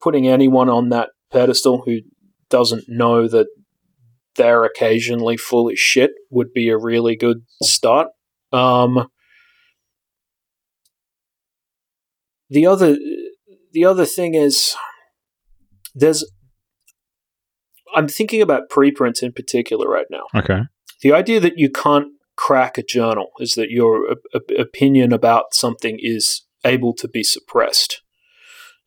putting 0.00 0.26
anyone 0.26 0.68
on 0.68 0.88
that 0.88 1.10
pedestal 1.30 1.82
who 1.84 1.98
doesn't 2.48 2.84
know 2.88 3.28
that 3.28 3.48
they're 4.36 4.64
occasionally 4.64 5.36
full 5.36 5.68
of 5.68 5.76
shit. 5.78 6.12
Would 6.30 6.52
be 6.52 6.68
a 6.70 6.78
really 6.78 7.16
good 7.16 7.42
start. 7.62 8.08
Um, 8.52 9.08
the 12.50 12.66
other 12.66 12.96
the 13.72 13.84
other 13.84 14.04
thing 14.04 14.34
is 14.34 14.74
there's 15.94 16.24
I'm 17.94 18.08
thinking 18.08 18.42
about 18.42 18.68
preprints 18.68 19.22
in 19.22 19.32
particular 19.32 19.88
right 19.88 20.06
now. 20.10 20.24
Okay. 20.34 20.62
The 21.02 21.12
idea 21.12 21.40
that 21.40 21.58
you 21.58 21.70
can't 21.70 22.08
crack 22.36 22.78
a 22.78 22.82
journal 22.82 23.30
is 23.38 23.54
that 23.54 23.70
your 23.70 24.10
op- 24.10 24.18
op- 24.34 24.58
opinion 24.58 25.12
about 25.12 25.54
something 25.54 25.98
is 26.00 26.42
able 26.64 26.94
to 26.94 27.08
be 27.08 27.22
suppressed. 27.22 28.02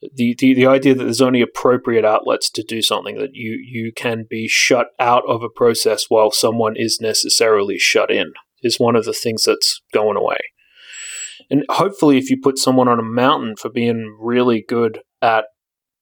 The, 0.01 0.35
the 0.37 0.55
the 0.55 0.65
idea 0.65 0.95
that 0.95 1.03
there's 1.03 1.21
only 1.21 1.41
appropriate 1.41 2.05
outlets 2.05 2.49
to 2.51 2.63
do 2.63 2.81
something 2.81 3.17
that 3.19 3.31
you 3.33 3.63
you 3.63 3.91
can 3.95 4.25
be 4.27 4.47
shut 4.47 4.87
out 4.99 5.23
of 5.27 5.43
a 5.43 5.49
process 5.49 6.05
while 6.09 6.31
someone 6.31 6.75
is 6.75 6.99
necessarily 6.99 7.77
shut 7.77 8.09
in 8.09 8.33
is 8.63 8.79
one 8.79 8.95
of 8.95 9.05
the 9.05 9.13
things 9.13 9.43
that's 9.43 9.81
going 9.93 10.17
away. 10.17 10.39
And 11.51 11.65
hopefully, 11.69 12.17
if 12.17 12.29
you 12.29 12.37
put 12.41 12.57
someone 12.57 12.87
on 12.87 12.97
a 12.97 13.03
mountain 13.03 13.55
for 13.57 13.69
being 13.69 14.17
really 14.17 14.63
good 14.65 15.01
at 15.21 15.43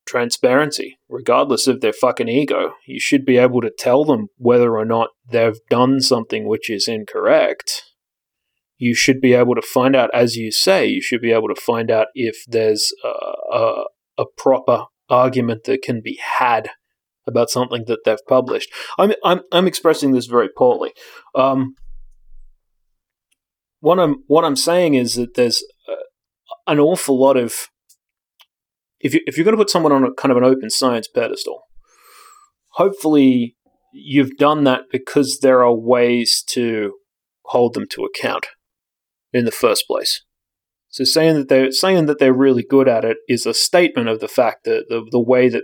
transparency, 0.08 1.00
regardless 1.10 1.66
of 1.66 1.82
their 1.82 1.92
fucking 1.92 2.30
ego, 2.30 2.74
you 2.88 3.00
should 3.00 3.26
be 3.26 3.38
able 3.38 3.60
to 3.62 3.72
tell 3.76 4.06
them 4.06 4.28
whether 4.38 4.78
or 4.78 4.86
not 4.86 5.10
they've 5.28 5.60
done 5.68 6.02
something 6.02 6.48
which 6.48 6.70
is 6.70 6.88
incorrect. 6.88 7.84
You 8.78 8.94
should 8.94 9.20
be 9.20 9.34
able 9.34 9.56
to 9.56 9.62
find 9.62 9.96
out, 9.96 10.12
as 10.14 10.36
you 10.36 10.52
say, 10.52 10.86
you 10.86 11.02
should 11.02 11.20
be 11.20 11.32
able 11.32 11.48
to 11.48 11.60
find 11.60 11.90
out 11.90 12.08
if 12.14 12.44
there's 12.48 12.94
a, 13.04 13.08
a, 13.52 13.84
a 14.20 14.26
proper 14.38 14.86
argument 15.10 15.64
that 15.64 15.82
can 15.82 16.00
be 16.00 16.20
had 16.38 16.70
about 17.26 17.50
something 17.50 17.86
that 17.88 18.00
they've 18.06 18.26
published. 18.28 18.72
I'm, 19.00 19.14
I'm, 19.24 19.42
I'm 19.52 19.66
expressing 19.66 20.12
this 20.12 20.28
very 20.28 20.50
poorly. 20.56 20.92
Um, 21.34 21.74
what 23.80 24.00
I'm 24.00 24.24
what 24.28 24.46
I'm 24.46 24.56
saying 24.56 24.96
is 24.96 25.16
that 25.16 25.36
there's 25.36 25.64
uh, 25.88 25.94
an 26.68 26.80
awful 26.80 27.20
lot 27.20 27.38
of 27.38 27.70
if 29.00 29.14
you 29.14 29.22
if 29.26 29.38
you're 29.38 29.46
going 29.46 29.56
to 29.56 29.62
put 29.62 29.70
someone 29.70 29.92
on 29.92 30.04
a 30.04 30.14
kind 30.14 30.32
of 30.32 30.38
an 30.38 30.44
open 30.44 30.70
science 30.70 31.08
pedestal, 31.08 31.64
hopefully 32.74 33.56
you've 33.94 34.38
done 34.38 34.64
that 34.66 34.84
because 34.92 35.40
there 35.42 35.64
are 35.64 35.74
ways 35.74 36.44
to 36.48 36.94
hold 37.46 37.74
them 37.74 37.86
to 37.92 38.04
account 38.04 38.48
in 39.34 39.46
the 39.46 39.52
first 39.52 39.86
place. 39.88 40.24
So 40.90 41.04
saying 41.04 41.36
that 41.36 41.50
they're 41.50 41.72
saying 41.72 42.08
that 42.08 42.20
they're 42.20 42.34
really 42.34 42.66
good 42.68 42.88
at 42.88 43.06
it 43.06 43.18
is 43.28 43.46
a 43.46 43.54
statement 43.54 44.10
of 44.10 44.20
the 44.20 44.28
fact 44.28 44.64
that 44.66 44.86
the 44.90 45.08
the 45.12 45.22
way 45.22 45.50
that 45.50 45.64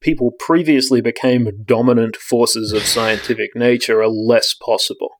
people 0.00 0.30
previously 0.38 1.00
became 1.00 1.50
dominant 1.64 2.16
forces 2.16 2.72
of 2.72 2.82
scientific 2.82 3.50
nature 3.54 4.00
are 4.00 4.08
less 4.08 4.54
possible. 4.54 5.19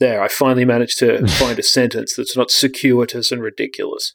There, 0.00 0.22
I 0.22 0.28
finally 0.28 0.64
managed 0.64 0.98
to 0.98 1.26
find 1.38 1.58
a 1.58 1.62
sentence 1.62 2.16
that's 2.16 2.36
not 2.36 2.50
circuitous 2.50 3.30
and 3.30 3.40
ridiculous. 3.40 4.14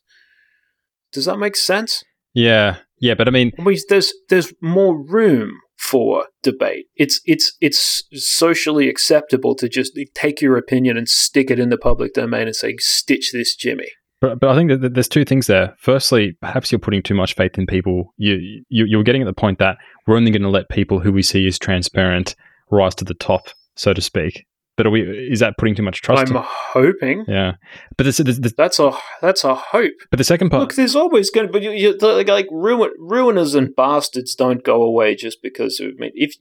Does 1.13 1.25
that 1.25 1.37
make 1.37 1.55
sense? 1.55 2.03
Yeah. 2.33 2.77
Yeah. 2.99 3.13
But 3.13 3.27
I 3.27 3.31
mean, 3.31 3.51
I 3.57 3.63
mean, 3.63 3.77
there's 3.87 4.13
there's 4.29 4.53
more 4.61 5.01
room 5.01 5.59
for 5.77 6.27
debate. 6.43 6.87
It's 6.95 7.21
it's 7.25 7.55
it's 7.61 8.03
socially 8.13 8.89
acceptable 8.89 9.55
to 9.55 9.69
just 9.69 9.97
take 10.13 10.41
your 10.41 10.57
opinion 10.57 10.97
and 10.97 11.07
stick 11.07 11.51
it 11.51 11.59
in 11.59 11.69
the 11.69 11.77
public 11.77 12.13
domain 12.13 12.47
and 12.47 12.55
say, 12.55 12.75
"Stitch 12.79 13.31
this, 13.31 13.55
Jimmy." 13.55 13.89
But, 14.21 14.39
but 14.39 14.49
I 14.49 14.55
think 14.55 14.81
that 14.81 14.93
there's 14.93 15.09
two 15.09 15.25
things 15.25 15.47
there. 15.47 15.75
Firstly, 15.77 16.37
perhaps 16.41 16.71
you're 16.71 16.79
putting 16.79 17.03
too 17.03 17.13
much 17.13 17.35
faith 17.35 17.57
in 17.57 17.67
people. 17.67 18.13
You, 18.17 18.63
you 18.69 18.85
you're 18.85 19.03
getting 19.03 19.21
at 19.21 19.25
the 19.25 19.33
point 19.33 19.59
that 19.59 19.77
we're 20.07 20.17
only 20.17 20.31
going 20.31 20.41
to 20.41 20.49
let 20.49 20.69
people 20.69 20.99
who 20.99 21.11
we 21.11 21.21
see 21.21 21.45
as 21.47 21.59
transparent 21.59 22.35
rise 22.71 22.95
to 22.95 23.05
the 23.05 23.13
top, 23.13 23.49
so 23.75 23.93
to 23.93 24.01
speak. 24.01 24.45
But 24.77 24.87
are 24.87 24.89
we? 24.89 25.01
Is 25.03 25.39
that 25.39 25.57
putting 25.57 25.73
too 25.73 25.83
much 25.83 26.01
trust? 26.01 26.29
I'm 26.29 26.35
in- 26.35 26.43
hoping. 26.45 27.23
yeah, 27.29 27.53
but 27.95 28.03
this, 28.03 28.17
this, 28.17 28.39
this, 28.39 28.53
That's 28.57 28.77
a 28.77 28.91
that's 29.21 29.45
a 29.45 29.55
hope. 29.55 29.93
but 30.11 30.17
the 30.17 30.25
second 30.25 30.49
part. 30.49 30.61
Look, 30.61 30.75
there's 30.75 30.97
always 30.97 31.29
going 31.29 31.47
to 31.47 31.53
be 31.59 31.63
you, 31.65 31.71
you, 31.71 31.97
like, 31.97 32.27
like 32.27 32.47
ruin, 32.51 32.91
ruiners 32.99 33.55
and 33.55 33.73
bastards 33.73 34.35
don't 34.35 34.65
go 34.65 34.83
away 34.83 35.15
just 35.15 35.41
because 35.41 35.79
of, 35.79 35.91
I 35.97 35.99
mean, 35.99 36.11
if 36.13 36.35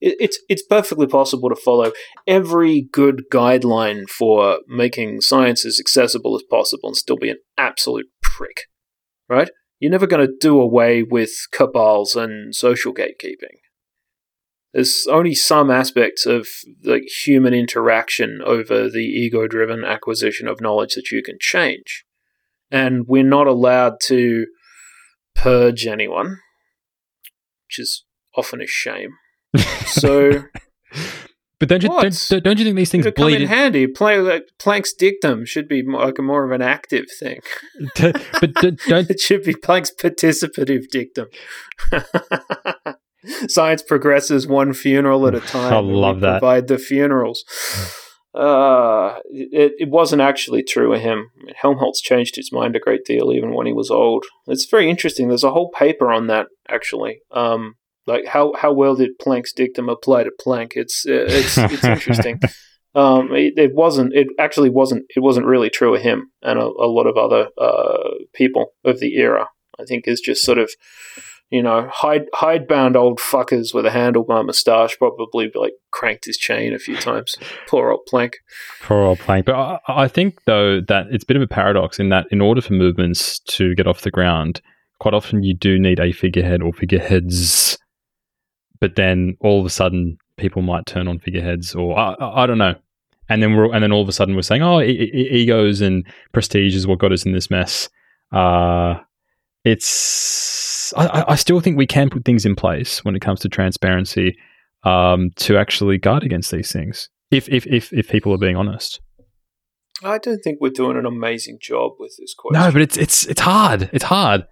it, 0.00 0.16
it's 0.18 0.38
it's 0.48 0.62
perfectly 0.62 1.06
possible 1.06 1.50
to 1.50 1.56
follow 1.56 1.92
every 2.26 2.88
good 2.90 3.24
guideline 3.30 4.08
for 4.08 4.60
making 4.66 5.20
science 5.20 5.66
as 5.66 5.78
accessible 5.78 6.34
as 6.36 6.42
possible 6.42 6.88
and 6.88 6.96
still 6.96 7.18
be 7.18 7.28
an 7.28 7.38
absolute 7.58 8.06
prick, 8.22 8.62
right? 9.28 9.50
You're 9.78 9.90
never 9.90 10.06
going 10.06 10.26
to 10.26 10.32
do 10.40 10.58
away 10.58 11.02
with 11.02 11.32
cabals 11.52 12.16
and 12.16 12.54
social 12.54 12.94
gatekeeping. 12.94 13.58
There's 14.74 15.06
only 15.10 15.34
some 15.34 15.70
aspects 15.70 16.26
of 16.26 16.48
like 16.82 17.04
human 17.24 17.54
interaction 17.54 18.40
over 18.44 18.90
the 18.90 18.98
ego-driven 18.98 19.84
acquisition 19.84 20.48
of 20.48 20.60
knowledge 20.60 20.94
that 20.94 21.10
you 21.10 21.22
can 21.22 21.38
change 21.40 22.04
and 22.70 23.06
we're 23.06 23.22
not 23.22 23.46
allowed 23.46 23.94
to 24.02 24.46
purge 25.36 25.86
anyone, 25.86 26.38
which 27.66 27.78
is 27.78 28.04
often 28.36 28.60
a 28.60 28.66
shame. 28.66 29.10
So, 29.86 30.42
but 31.60 31.68
don't 31.68 31.82
you 31.82 31.88
don't, 31.88 32.42
don't 32.42 32.58
you 32.58 32.64
think 32.64 32.76
these 32.76 32.90
things 32.90 33.06
bleed? 33.12 33.42
in 33.42 33.48
handy. 33.48 33.86
Play, 33.86 34.18
like, 34.18 34.48
Planck's 34.58 34.92
dictum 34.92 35.44
should 35.44 35.68
be 35.68 35.82
more, 35.82 36.06
like 36.06 36.18
a 36.18 36.22
more 36.22 36.44
of 36.44 36.50
an 36.50 36.62
active 36.62 37.04
thing. 37.20 37.38
but 38.00 38.54
d- 38.60 38.76
don't 38.88 39.08
It 39.10 39.20
should 39.20 39.44
be 39.44 39.54
Planck's 39.54 39.92
participative 39.94 40.88
dictum. 40.90 41.28
Science 43.48 43.82
progresses 43.82 44.46
one 44.46 44.72
funeral 44.72 45.26
at 45.26 45.34
a 45.34 45.40
time. 45.40 45.72
I 45.72 45.78
love 45.78 46.20
that. 46.20 46.40
Provide 46.40 46.68
the 46.68 46.78
funerals. 46.78 47.44
Uh, 48.34 49.20
it, 49.26 49.72
it 49.78 49.88
wasn't 49.88 50.20
actually 50.20 50.62
true 50.62 50.92
of 50.92 51.00
him. 51.00 51.30
Helmholtz 51.54 52.00
changed 52.00 52.36
his 52.36 52.50
mind 52.52 52.74
a 52.74 52.80
great 52.80 53.04
deal 53.04 53.32
even 53.32 53.54
when 53.54 53.66
he 53.66 53.72
was 53.72 53.90
old. 53.90 54.24
It's 54.46 54.64
very 54.68 54.90
interesting. 54.90 55.28
There's 55.28 55.44
a 55.44 55.52
whole 55.52 55.70
paper 55.70 56.10
on 56.10 56.26
that 56.26 56.46
actually. 56.68 57.20
Um, 57.30 57.74
like 58.06 58.26
how, 58.26 58.52
how 58.54 58.72
well 58.72 58.96
did 58.96 59.18
Planck's 59.18 59.52
dictum 59.52 59.88
apply 59.88 60.24
to 60.24 60.32
Planck? 60.44 60.72
It's 60.74 61.06
uh, 61.06 61.26
it's 61.28 61.56
it's 61.58 61.84
interesting. 61.84 62.40
Um, 62.94 63.32
it, 63.32 63.54
it 63.56 63.74
wasn't. 63.74 64.12
It 64.14 64.28
actually 64.38 64.70
wasn't. 64.70 65.04
It 65.16 65.20
wasn't 65.20 65.46
really 65.46 65.70
true 65.70 65.94
of 65.94 66.02
him 66.02 66.30
and 66.42 66.58
a, 66.58 66.64
a 66.64 66.90
lot 66.90 67.06
of 67.06 67.16
other 67.16 67.48
uh, 67.58 68.10
people 68.34 68.72
of 68.84 69.00
the 69.00 69.16
era. 69.16 69.48
I 69.78 69.84
think 69.84 70.06
is 70.06 70.20
just 70.20 70.44
sort 70.44 70.58
of, 70.58 70.70
you 71.50 71.62
know, 71.62 71.88
hide 71.92 72.26
hidebound 72.34 72.96
old 72.96 73.18
fuckers 73.18 73.74
with 73.74 73.86
a 73.86 73.90
handlebar 73.90 74.44
moustache 74.44 74.96
probably 74.98 75.50
like 75.54 75.74
cranked 75.90 76.24
his 76.24 76.36
chain 76.36 76.74
a 76.74 76.78
few 76.78 76.96
times. 76.96 77.36
Poor 77.68 77.90
old 77.90 78.08
Planck. 78.10 78.34
Poor 78.82 78.98
old 78.98 79.18
Planck. 79.18 79.44
But 79.44 79.54
I, 79.54 79.78
I 79.88 80.08
think, 80.08 80.44
though, 80.46 80.80
that 80.88 81.06
it's 81.10 81.24
a 81.24 81.26
bit 81.26 81.36
of 81.36 81.42
a 81.42 81.46
paradox 81.46 82.00
in 82.00 82.08
that 82.08 82.26
in 82.30 82.40
order 82.40 82.60
for 82.60 82.72
movements 82.72 83.38
to 83.40 83.74
get 83.74 83.86
off 83.86 84.00
the 84.00 84.10
ground, 84.10 84.60
quite 85.00 85.14
often 85.14 85.42
you 85.42 85.54
do 85.54 85.78
need 85.78 86.00
a 86.00 86.12
figurehead 86.12 86.62
or 86.62 86.72
figureheads. 86.72 87.78
But 88.80 88.96
then 88.96 89.36
all 89.40 89.60
of 89.60 89.66
a 89.66 89.70
sudden, 89.70 90.18
people 90.36 90.62
might 90.62 90.86
turn 90.86 91.08
on 91.08 91.18
figureheads, 91.18 91.74
or 91.74 91.98
I, 91.98 92.14
I, 92.14 92.42
I 92.42 92.46
don't 92.46 92.58
know. 92.58 92.74
And 93.28 93.42
then 93.42 93.54
we're 93.54 93.72
and 93.72 93.82
then 93.82 93.92
all 93.92 94.02
of 94.02 94.08
a 94.08 94.12
sudden 94.12 94.34
we're 94.34 94.42
saying, 94.42 94.62
oh, 94.62 94.80
e- 94.80 94.90
e- 94.90 95.28
egos 95.30 95.80
and 95.80 96.06
prestige 96.32 96.74
is 96.74 96.86
what 96.86 96.98
got 96.98 97.12
us 97.12 97.24
in 97.24 97.32
this 97.32 97.50
mess. 97.50 97.88
Uh, 98.32 98.96
it's 99.64 100.92
I, 100.96 101.24
I- 101.28 101.34
still 101.36 101.60
think 101.60 101.76
we 101.76 101.86
can 101.86 102.10
put 102.10 102.24
things 102.24 102.44
in 102.44 102.54
place 102.54 103.04
when 103.04 103.16
it 103.16 103.20
comes 103.20 103.40
to 103.40 103.48
transparency 103.48 104.36
um, 104.84 105.30
to 105.36 105.56
actually 105.56 105.98
guard 105.98 106.22
against 106.22 106.50
these 106.50 106.70
things. 106.72 107.08
If 107.30 107.48
if 107.48 107.66
if 107.66 107.92
if 107.92 108.08
people 108.08 108.32
are 108.32 108.38
being 108.38 108.56
honest. 108.56 109.00
I 110.02 110.18
don't 110.18 110.40
think 110.42 110.58
we're 110.60 110.70
doing 110.70 110.96
an 110.98 111.06
amazing 111.06 111.58
job 111.60 111.92
with 111.98 112.16
this 112.18 112.34
question. 112.36 112.60
No, 112.60 112.70
but 112.72 112.82
it's 112.82 112.96
it's 112.96 113.26
it's 113.26 113.40
hard. 113.40 113.88
It's 113.92 114.04
hard. 114.04 114.44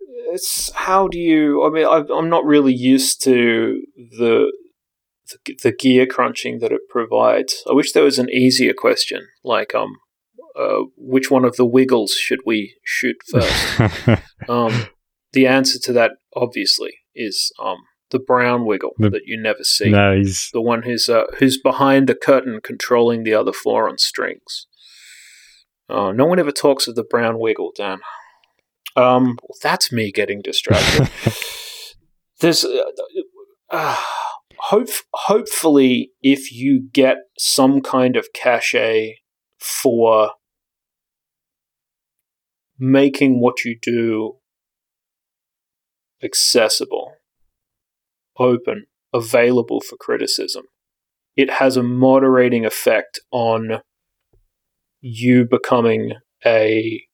it's 0.00 0.70
how 0.72 1.08
do 1.08 1.18
you? 1.18 1.64
I 1.64 1.70
mean, 1.70 1.86
I, 1.86 2.02
I'm 2.14 2.28
not 2.28 2.44
really 2.44 2.74
used 2.74 3.22
to 3.24 3.80
the, 3.96 4.52
the 5.46 5.54
the 5.62 5.72
gear 5.72 6.06
crunching 6.06 6.58
that 6.58 6.72
it 6.72 6.82
provides. 6.90 7.62
I 7.70 7.72
wish 7.72 7.92
there 7.92 8.04
was 8.04 8.18
an 8.18 8.28
easier 8.30 8.74
question, 8.74 9.28
like 9.44 9.74
um, 9.74 9.94
uh, 10.58 10.80
which 10.96 11.30
one 11.30 11.44
of 11.44 11.56
the 11.56 11.66
wiggles 11.66 12.12
should 12.12 12.40
we 12.46 12.74
shoot 12.84 13.16
first? 13.28 13.80
um, 14.48 14.86
the 15.32 15.46
answer 15.46 15.78
to 15.80 15.92
that 15.94 16.12
obviously 16.34 16.92
is 17.14 17.52
um 17.62 17.76
the 18.10 18.18
brown 18.18 18.66
wiggle 18.66 18.92
The- 18.98 19.10
that 19.10 19.22
you 19.26 19.40
never 19.40 19.64
see. 19.64 19.90
no, 19.90 20.14
he's 20.16 20.50
The 20.52 20.60
one 20.60 20.82
who's 20.82 21.08
uh, 21.08 21.24
who's 21.38 21.58
behind 21.58 22.06
the 22.08 22.14
curtain, 22.14 22.60
controlling 22.62 23.24
the 23.24 23.34
other 23.34 23.52
four 23.52 23.88
on 23.88 23.96
strings. 23.98 24.66
Oh, 25.88 26.12
no 26.12 26.26
one 26.26 26.38
ever 26.38 26.52
talks 26.52 26.86
of 26.88 26.94
the 26.94 27.04
brown 27.04 27.38
wiggle, 27.38 27.72
Dan. 27.76 27.98
Um, 28.96 29.38
well, 29.42 29.56
that's 29.62 29.90
me 29.92 30.12
getting 30.12 30.40
distracted. 30.42 31.08
There's, 32.40 32.64
uh, 32.64 32.82
uh, 33.70 33.96
hope, 34.58 34.88
hopefully, 35.14 36.12
if 36.22 36.52
you 36.52 36.88
get 36.92 37.16
some 37.38 37.80
kind 37.80 38.16
of 38.16 38.28
cachet 38.34 39.16
for 39.58 40.32
making 42.82 43.40
what 43.40 43.64
you 43.64 43.78
do 43.80 44.34
accessible, 46.20 47.12
open, 48.38 48.86
available 49.14 49.80
for 49.80 49.96
criticism, 49.96 50.64
it 51.36 51.48
has 51.48 51.76
a 51.76 51.82
moderating 51.82 52.66
effect 52.66 53.20
on 53.30 53.82
you 55.00 55.44
becoming 55.48 56.14
a 56.44 57.04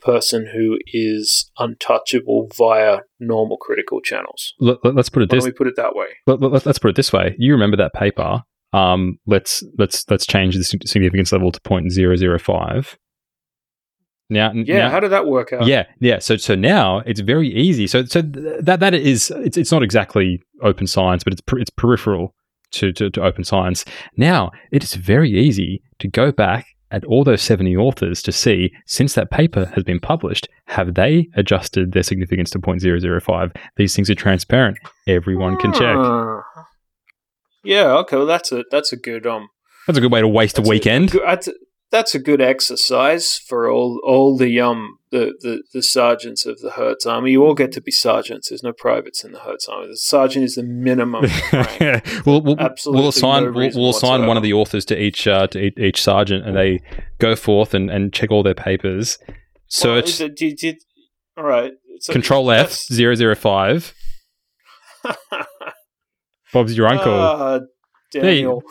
person 0.00 0.48
who 0.52 0.78
is 0.86 1.50
untouchable 1.58 2.48
via 2.56 3.00
normal 3.20 3.58
critical 3.58 4.00
channels. 4.00 4.54
let, 4.58 4.78
us 4.96 5.10
put 5.10 5.22
it 5.22 5.30
Why 5.30 5.36
this 5.36 5.44
we 5.44 5.52
put 5.52 5.66
it 5.66 5.76
that 5.76 5.94
way? 5.94 6.06
let, 6.26 6.40
let, 6.40 6.66
us 6.66 6.78
put 6.78 6.88
it 6.88 6.96
this 6.96 7.12
way. 7.12 7.36
You 7.38 7.52
remember 7.52 7.76
that 7.76 7.92
paper? 7.92 8.42
Um, 8.72 9.18
let's 9.26 9.62
let's 9.76 10.10
let's 10.10 10.26
change 10.26 10.56
the 10.56 10.64
significance 10.64 11.30
level 11.32 11.52
to 11.52 11.60
0.005. 11.60 12.96
Now, 14.32 14.52
Yeah, 14.54 14.78
now, 14.78 14.90
how 14.90 15.00
did 15.00 15.10
that 15.12 15.26
work 15.26 15.52
out? 15.52 15.66
yeah, 15.66 15.84
yeah. 16.00 16.18
So 16.18 16.36
so 16.36 16.54
now 16.54 16.98
it's 17.06 17.20
very 17.20 17.48
easy. 17.48 17.86
So 17.86 18.04
so 18.04 18.22
th- 18.22 18.60
that 18.64 18.80
that 18.80 18.94
is 18.94 19.30
it's 19.36 19.56
it's 19.56 19.72
not 19.72 19.82
exactly 19.82 20.42
open 20.62 20.86
science, 20.86 21.22
but 21.24 21.32
it's 21.32 21.42
per, 21.42 21.58
it's 21.58 21.70
peripheral 21.70 22.34
to, 22.72 22.92
to 22.92 23.10
to 23.10 23.22
open 23.22 23.44
science. 23.44 23.84
Now 24.16 24.50
it 24.70 24.82
is 24.82 24.94
very 24.94 25.30
easy 25.30 25.82
to 26.00 26.08
go 26.08 26.32
back 26.32 26.66
at 26.90 27.04
all 27.06 27.24
those 27.24 27.40
70 27.40 27.74
authors 27.76 28.20
to 28.22 28.30
see 28.32 28.70
since 28.86 29.14
that 29.14 29.30
paper 29.30 29.64
has 29.74 29.82
been 29.82 29.98
published, 29.98 30.46
have 30.66 30.92
they 30.92 31.26
adjusted 31.36 31.92
their 31.92 32.02
significance 32.02 32.50
to 32.50 32.58
0.005? 32.58 33.56
These 33.76 33.96
things 33.96 34.10
are 34.10 34.14
transparent. 34.14 34.76
Everyone 35.06 35.56
can 35.56 35.72
check. 35.72 35.96
Ah. 35.96 36.42
Yeah, 37.64 37.92
okay, 38.00 38.16
well 38.16 38.26
that's 38.26 38.52
a 38.52 38.64
that's 38.70 38.92
a 38.92 38.96
good 38.96 39.26
um 39.26 39.48
That's 39.86 39.96
a 39.98 40.00
good 40.02 40.12
way 40.12 40.20
to 40.20 40.28
waste 40.28 40.58
a 40.58 40.62
weekend. 40.62 41.12
good- 41.12 41.22
that's, 41.24 41.48
a, 41.48 41.52
that's 41.92 42.14
a 42.14 42.18
good 42.18 42.40
exercise 42.40 43.38
for 43.38 43.70
all 43.70 44.00
all 44.02 44.36
the 44.36 44.58
um 44.60 44.98
the, 45.10 45.34
the, 45.42 45.62
the 45.74 45.82
sergeants 45.82 46.46
of 46.46 46.60
the 46.60 46.70
Hertz 46.70 47.04
Army. 47.04 47.32
You 47.32 47.44
all 47.44 47.54
get 47.54 47.70
to 47.72 47.82
be 47.82 47.90
sergeants. 47.90 48.48
There's 48.48 48.62
no 48.62 48.72
privates 48.72 49.22
in 49.22 49.32
the 49.32 49.40
Hertz 49.40 49.68
Army. 49.68 49.88
The 49.88 49.98
sergeant 49.98 50.46
is 50.46 50.54
the 50.54 50.62
minimum 50.62 51.26
rank. 51.52 52.06
we'll, 52.26 52.40
we'll, 52.40 52.58
Absolutely 52.58 53.00
we'll 53.00 53.10
assign 53.10 53.44
no 53.44 53.50
we'll, 53.52 53.70
we'll 53.74 53.90
assign 53.90 54.26
one 54.26 54.38
of 54.38 54.42
the 54.42 54.54
authors 54.54 54.86
to 54.86 54.98
each 54.98 55.28
uh, 55.28 55.46
to 55.48 55.60
each, 55.60 55.78
each 55.78 56.02
sergeant, 56.02 56.46
and 56.46 56.56
they 56.56 56.80
go 57.18 57.36
forth 57.36 57.74
and, 57.74 57.90
and 57.90 58.12
check 58.12 58.30
all 58.30 58.42
their 58.42 58.54
papers. 58.54 59.18
Search 59.68 60.18
Well, 60.18 60.30
did, 60.34 60.56
did, 60.56 60.76
all 61.36 61.44
right. 61.44 61.72
So 62.00 62.12
Control 62.12 62.50
F 62.50 62.86
that's- 62.88 63.38
005. 63.38 63.94
Bob's 66.52 66.76
your 66.76 66.88
uncle. 66.88 67.12
You- 67.12 68.20
Daniel. 68.20 68.62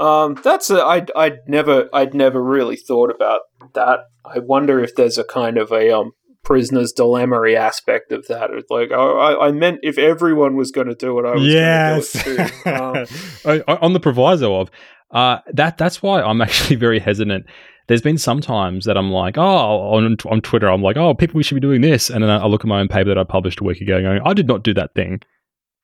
Um, 0.00 0.38
that's 0.42 0.70
a, 0.70 0.84
I'd, 0.84 1.10
I'd 1.16 1.38
never, 1.46 1.88
I'd 1.92 2.14
never 2.14 2.42
really 2.42 2.76
thought 2.76 3.10
about 3.14 3.40
that. 3.74 4.00
I 4.24 4.38
wonder 4.38 4.82
if 4.82 4.94
there's 4.94 5.18
a 5.18 5.24
kind 5.24 5.58
of 5.58 5.72
a 5.72 5.90
um 5.90 6.12
prisoner's 6.44 6.92
dilemma 6.92 7.40
aspect 7.52 8.10
of 8.10 8.26
that. 8.28 8.50
It's 8.50 8.70
like, 8.70 8.90
I, 8.90 9.48
I 9.48 9.52
meant 9.52 9.80
if 9.82 9.98
everyone 9.98 10.56
was 10.56 10.70
going 10.70 10.86
to 10.86 10.94
do 10.94 11.18
it, 11.18 11.26
I 11.26 11.34
was 11.34 11.44
yes. 11.44 12.24
going 12.24 12.36
to 12.36 12.42
do 12.42 12.48
it 12.48 13.06
too. 13.42 13.64
Um, 13.68 13.78
on 13.82 13.92
the 13.92 14.00
proviso 14.00 14.60
of 14.60 14.70
uh, 15.10 15.38
that, 15.52 15.78
that's 15.78 16.02
why 16.02 16.22
I'm 16.22 16.40
actually 16.40 16.76
very 16.76 17.00
hesitant. 17.00 17.46
There's 17.86 18.02
been 18.02 18.18
some 18.18 18.40
times 18.40 18.84
that 18.84 18.98
I'm 18.98 19.10
like, 19.10 19.38
oh, 19.38 19.42
on, 19.42 20.16
on 20.26 20.40
Twitter, 20.40 20.70
I'm 20.70 20.82
like, 20.82 20.96
oh, 20.96 21.14
people, 21.14 21.36
we 21.38 21.42
should 21.42 21.54
be 21.54 21.60
doing 21.60 21.80
this, 21.80 22.10
and 22.10 22.22
then 22.22 22.30
I 22.30 22.38
I 22.38 22.46
look 22.46 22.62
at 22.62 22.66
my 22.66 22.80
own 22.80 22.88
paper 22.88 23.08
that 23.08 23.18
I 23.18 23.24
published 23.24 23.60
a 23.60 23.64
week 23.64 23.80
ago, 23.80 24.00
going, 24.00 24.20
I 24.24 24.34
did 24.34 24.46
not 24.46 24.62
do 24.62 24.74
that 24.74 24.94
thing. 24.94 25.20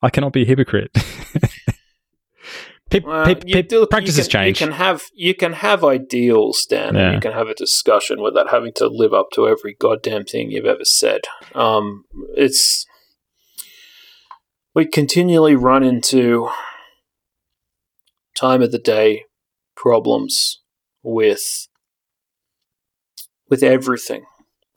I 0.03 0.11
cannot 0.11 0.35
be 0.35 0.43
a 0.43 0.47
hypocrite. 0.47 0.91
Pip, 2.95 3.05
Well, 3.05 3.29
you 3.29 3.55
pip, 3.55 3.69
do- 3.69 3.87
practices 3.89 4.19
you 4.19 4.23
can, 4.25 4.31
change. 4.31 4.61
You 4.61 4.67
can 4.69 4.75
have 4.77 5.03
you 5.15 5.35
can 5.35 5.53
have 5.55 5.83
ideals, 5.83 6.65
Dan, 6.65 6.95
Yeah. 6.95 7.15
you 7.15 7.21
can 7.21 7.33
have 7.33 7.49
a 7.49 7.55
discussion 7.55 8.23
without 8.23 8.51
having 8.51 8.73
to 8.75 8.87
live 8.87 9.13
up 9.13 9.31
to 9.35 9.49
every 9.49 9.75
goddamn 9.75 10.25
thing 10.27 10.53
you've 10.53 10.65
ever 10.65 10.85
said. 10.85 11.23
Um, 11.57 12.05
it's 12.37 12.87
we 14.77 14.87
continually 14.87 15.57
run 15.57 15.83
into 15.83 16.49
time 18.37 18.63
of 18.63 18.71
the 18.71 18.79
day 18.79 19.25
problems 19.77 20.61
with 21.03 21.67
with 23.51 23.65
everything 23.65 24.25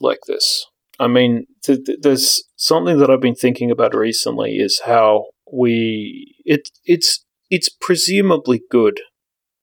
like 0.00 0.20
this. 0.26 0.66
I 0.98 1.06
mean, 1.06 1.46
th- 1.64 1.84
th- 1.86 1.98
there's 2.02 2.42
something 2.56 2.98
that 2.98 3.10
I've 3.10 3.20
been 3.20 3.34
thinking 3.36 3.70
about 3.70 3.94
recently 3.94 4.56
is 4.56 4.82
how 4.86 5.26
we 5.52 6.34
it 6.44 6.68
it's 6.84 7.24
it's 7.50 7.68
presumably 7.68 8.62
good 8.70 9.00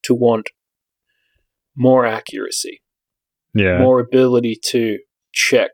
to 0.03 0.13
want 0.13 0.49
more 1.75 2.05
accuracy, 2.05 2.81
yeah. 3.53 3.79
more 3.79 3.99
ability 3.99 4.57
to 4.63 4.99
check 5.33 5.71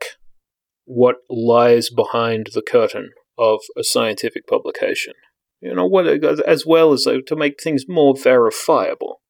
what 0.84 1.16
lies 1.30 1.90
behind 1.90 2.48
the 2.54 2.62
curtain 2.62 3.10
of 3.38 3.60
a 3.76 3.84
scientific 3.84 4.46
publication. 4.46 5.14
You 5.60 5.74
know, 5.74 5.86
what 5.86 6.06
as 6.06 6.66
well 6.66 6.92
as 6.92 7.04
to 7.04 7.36
make 7.36 7.62
things 7.62 7.84
more 7.88 8.16
verifiable, 8.16 9.20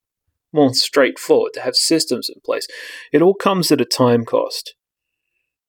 more 0.51 0.73
straightforward, 0.73 1.53
to 1.55 1.61
have 1.61 1.77
systems 1.77 2.31
in 2.31 2.41
place. 2.43 2.67
It 3.13 3.21
all 3.21 3.35
comes 3.35 3.71
at 3.71 3.83
a 3.83 3.85
time 3.85 4.25
cost. 4.25 4.75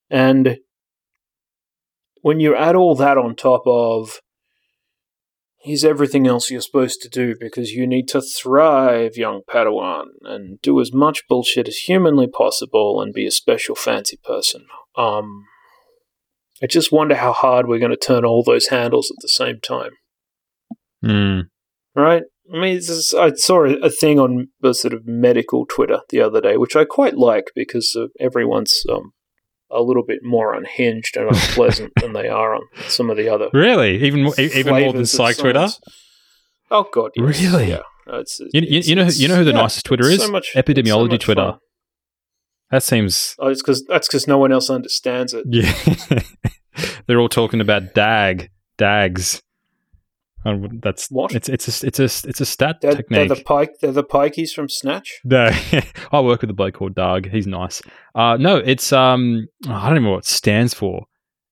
And 0.09 0.59
when 2.21 2.39
you 2.39 2.55
add 2.55 2.75
all 2.75 2.95
that 2.95 3.17
on 3.17 3.35
top 3.35 3.63
of 3.65 4.21
here's 5.63 5.85
everything 5.85 6.27
else 6.27 6.51
you're 6.51 6.61
supposed 6.61 7.01
to 7.01 7.09
do 7.09 7.35
because 7.39 7.71
you 7.71 7.87
need 7.87 8.07
to 8.09 8.21
thrive, 8.21 9.15
young 9.15 9.41
Padawan, 9.49 10.07
and 10.23 10.61
do 10.61 10.79
as 10.81 10.93
much 10.93 11.23
bullshit 11.29 11.67
as 11.67 11.77
humanly 11.77 12.27
possible 12.27 13.01
and 13.01 13.13
be 13.13 13.25
a 13.25 13.31
special 13.31 13.73
fancy 13.73 14.19
person. 14.23 14.65
Um, 14.97 15.45
I 16.61 16.67
just 16.67 16.91
wonder 16.91 17.15
how 17.15 17.33
hard 17.33 17.67
we're 17.67 17.79
going 17.79 17.91
to 17.91 17.97
turn 17.97 18.25
all 18.25 18.43
those 18.43 18.67
handles 18.67 19.09
at 19.09 19.21
the 19.21 19.29
same 19.29 19.59
time, 19.61 19.91
Mm. 21.03 21.43
right? 21.95 22.23
I 22.53 22.59
mean, 22.59 22.75
this 22.75 22.89
is, 22.89 23.13
I 23.13 23.31
saw 23.33 23.65
a, 23.65 23.89
thing 23.89 24.19
on 24.19 24.49
the 24.59 24.73
sort 24.73 24.93
of 24.93 25.05
medical 25.05 25.65
Twitter 25.65 25.99
the 26.09 26.19
other 26.19 26.41
day, 26.41 26.57
which 26.57 26.75
I 26.75 26.83
quite 26.83 27.17
like 27.17 27.45
because 27.55 27.97
uh, 27.97 28.07
everyone's 28.19 28.83
um, 28.89 29.11
a 29.73 29.81
little 29.81 30.03
bit 30.05 30.19
more 30.23 30.53
unhinged 30.53 31.17
and 31.17 31.27
unpleasant 31.29 31.91
than 32.01 32.13
they 32.13 32.27
are 32.27 32.55
on 32.55 32.61
some 32.87 33.09
of 33.09 33.17
the 33.17 33.27
other 33.29 33.49
Really? 33.53 34.03
Even 34.03 34.23
more, 34.23 34.39
even 34.39 34.81
more 34.81 34.93
than 34.93 35.05
Psych 35.05 35.37
Twitter? 35.37 35.67
Oh 36.71 36.85
god, 36.93 37.11
yes. 37.15 37.41
Really? 37.41 37.69
Yeah. 37.69 37.81
It's, 38.07 38.39
You, 38.39 38.47
you, 38.53 38.61
it's- 38.79 38.87
you 38.87 38.95
know 38.95 39.07
you 39.07 39.27
know 39.27 39.35
who 39.35 39.43
the 39.43 39.51
yeah, 39.51 39.61
nicest 39.61 39.85
Twitter 39.85 40.05
is? 40.09 40.23
so 40.23 40.31
much- 40.31 40.51
it's 40.55 40.67
so 40.67 40.73
Epidemiology 40.73 41.11
much 41.11 41.23
Twitter. 41.23 41.51
fun. 41.51 41.59
That 42.71 42.81
seems 42.83 43.35
Oh, 43.39 43.49
it's 43.49 43.61
because 43.61 43.85
that's 43.85 44.07
because 44.07 44.27
no 44.27 44.37
one 44.39 44.51
else 44.51 44.69
understands 44.71 45.33
it. 45.35 45.45
yeah. 45.49 46.19
They're 47.05 47.19
all 47.19 47.29
talking 47.29 47.61
about 47.61 47.93
DAG 47.93 48.49
DAGs. 48.77 49.42
Um, 50.45 50.79
that's 50.81 51.09
What? 51.09 51.33
It's 51.33 51.49
it's 51.49 51.83
a 51.83 51.87
it's 51.87 51.99
a 51.99 52.03
it's 52.03 52.41
a 52.41 52.45
stat 52.45 52.81
They're, 52.81 53.03
they're 53.09 53.27
the 53.27 53.43
pike. 53.45 53.79
They're 53.79 53.91
the 53.91 54.03
pikeys 54.03 54.53
from 54.53 54.69
Snatch. 54.69 55.21
No, 55.23 55.49
I 56.11 56.21
work 56.21 56.41
with 56.41 56.49
a 56.49 56.53
bloke 56.53 56.75
called 56.75 56.95
Doug. 56.95 57.29
He's 57.29 57.47
nice. 57.47 57.81
Uh, 58.15 58.37
no, 58.37 58.57
it's 58.57 58.91
um, 58.91 59.47
I 59.67 59.87
don't 59.87 59.97
even 59.97 60.03
know 60.03 60.11
what 60.11 60.19
it 60.19 60.25
stands 60.25 60.73
for. 60.73 61.05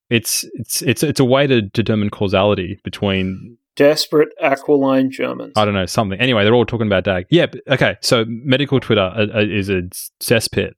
It's 0.10 0.46
it's 0.56 0.82
it's 0.82 1.04
it's 1.04 1.20
a 1.20 1.26
way 1.26 1.48
to 1.48 1.62
determine 1.62 2.10
causality 2.10 2.80
between 2.84 3.58
Desperate 3.78 4.30
Aquiline 4.42 5.10
Germans. 5.10 5.54
I 5.56 5.64
don't 5.64 5.74
know 5.74 5.86
something. 5.86 6.20
Anyway, 6.20 6.44
they're 6.44 6.54
all 6.54 6.66
talking 6.66 6.88
about 6.88 7.06
DAG. 7.06 7.28
Yeah. 7.30 7.46
Okay. 7.70 7.96
So 8.02 8.26
medical 8.28 8.80
Twitter 8.80 9.02
uh, 9.02 9.28
uh, 9.34 9.40
is 9.40 9.70
a 9.70 9.84
cesspit. 10.20 10.74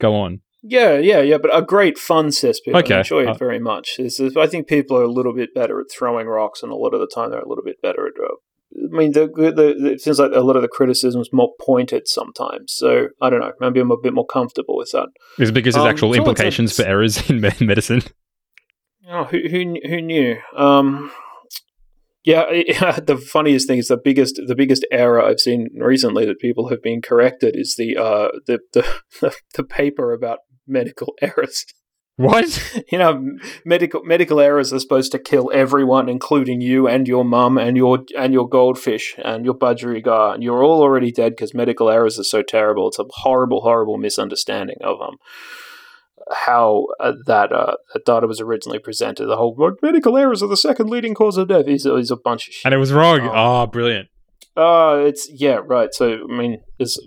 Go 0.00 0.14
on. 0.14 0.40
Yeah, 0.62 0.98
yeah, 0.98 1.20
yeah, 1.20 1.38
but 1.38 1.56
a 1.56 1.62
great 1.62 1.98
fun 1.98 2.28
cesspit. 2.28 2.74
Okay. 2.74 2.96
I 2.96 2.98
enjoy 2.98 3.22
it 3.22 3.28
Uh, 3.28 3.34
very 3.34 3.58
much. 3.58 3.96
It's, 3.98 4.20
I 4.20 4.46
think 4.46 4.66
people 4.66 4.96
are 4.98 5.02
a 5.02 5.10
little 5.10 5.32
bit 5.34 5.54
better 5.54 5.80
at 5.80 5.86
throwing 5.90 6.26
rocks, 6.26 6.62
and 6.62 6.70
a 6.70 6.74
lot 6.76 6.92
of 6.92 7.00
the 7.00 7.06
time 7.12 7.30
they're 7.30 7.40
a 7.40 7.48
little 7.48 7.64
bit 7.64 7.80
better 7.80 8.06
at. 8.06 8.12
Uh, 8.22 8.34
I 8.92 8.96
mean, 8.96 9.12
the, 9.12 9.26
the, 9.26 9.50
the, 9.52 9.92
it 9.92 10.00
seems 10.00 10.18
like 10.18 10.32
a 10.32 10.40
lot 10.40 10.56
of 10.56 10.62
the 10.62 10.68
criticism 10.68 11.20
is 11.20 11.30
more 11.32 11.52
pointed 11.60 12.06
sometimes. 12.06 12.72
So 12.74 13.08
I 13.20 13.30
don't 13.30 13.40
know. 13.40 13.52
Maybe 13.58 13.80
I'm 13.80 13.90
a 13.90 13.96
bit 13.96 14.12
more 14.14 14.26
comfortable 14.26 14.76
with 14.76 14.90
that. 14.92 15.08
Is 15.38 15.48
it 15.48 15.52
because 15.52 15.74
there's 15.74 15.84
Um, 15.86 15.90
actual 15.90 16.14
implications 16.14 16.76
for 16.76 16.84
errors 16.84 17.28
in 17.30 17.40
medicine? 17.60 18.02
Oh, 19.08 19.24
who 19.24 19.38
who 19.50 19.76
who 19.88 20.00
knew? 20.02 20.36
Um, 20.56 21.10
yeah, 22.22 22.44
it, 22.50 23.06
the 23.06 23.16
funniest 23.16 23.66
thing 23.66 23.78
is 23.78 23.88
the 23.88 23.96
biggest 23.96 24.40
the 24.46 24.54
biggest 24.54 24.86
error 24.92 25.20
I've 25.20 25.40
seen 25.40 25.68
recently 25.76 26.24
that 26.26 26.38
people 26.38 26.68
have 26.68 26.82
been 26.82 27.00
corrected 27.02 27.56
is 27.56 27.74
the 27.76 27.96
uh 27.96 28.28
the 28.46 28.60
the 28.72 28.84
the 29.54 29.64
paper 29.64 30.12
about 30.12 30.38
medical 30.70 31.14
errors. 31.22 31.66
What? 32.16 32.84
You 32.92 32.98
know, 32.98 33.38
medical 33.64 34.04
medical 34.04 34.40
errors 34.40 34.74
are 34.74 34.78
supposed 34.78 35.10
to 35.12 35.18
kill 35.18 35.50
everyone, 35.54 36.08
including 36.10 36.60
you 36.60 36.86
and 36.86 37.08
your 37.08 37.24
mum 37.24 37.56
and 37.56 37.78
your 37.78 38.00
and 38.18 38.34
your 38.34 38.46
goldfish 38.46 39.14
and 39.24 39.42
your 39.42 39.54
budgerigar. 39.54 40.34
And 40.34 40.42
you're 40.42 40.62
all 40.62 40.82
already 40.82 41.12
dead 41.12 41.32
because 41.32 41.54
medical 41.54 41.88
errors 41.88 42.18
are 42.18 42.24
so 42.24 42.42
terrible. 42.42 42.88
It's 42.88 42.98
a 42.98 43.06
horrible, 43.08 43.62
horrible 43.62 43.96
misunderstanding 43.96 44.76
of 44.82 45.00
um 45.00 45.16
how 46.30 46.86
uh, 47.00 47.12
that 47.26 47.52
uh, 47.52 47.76
that 47.94 48.04
data 48.04 48.26
was 48.26 48.40
originally 48.40 48.78
presented. 48.78 49.26
The 49.26 49.36
whole 49.36 49.56
medical 49.82 50.16
errors 50.16 50.42
are 50.42 50.48
the 50.48 50.56
second 50.56 50.90
leading 50.90 51.14
cause 51.14 51.36
of 51.36 51.48
death 51.48 51.66
is, 51.66 51.86
is 51.86 52.10
a 52.10 52.16
bunch 52.16 52.48
of 52.48 52.54
shit. 52.54 52.66
And 52.66 52.74
it 52.74 52.78
was 52.78 52.92
wrong. 52.92 53.20
Oh. 53.20 53.62
Oh, 53.62 53.66
brilliant. 53.66 54.08
Uh, 54.56 55.02
it's 55.06 55.28
yeah, 55.32 55.60
right. 55.64 55.92
So 55.94 56.26
I 56.30 56.36
mean, 56.36 56.60
there's 56.78 56.98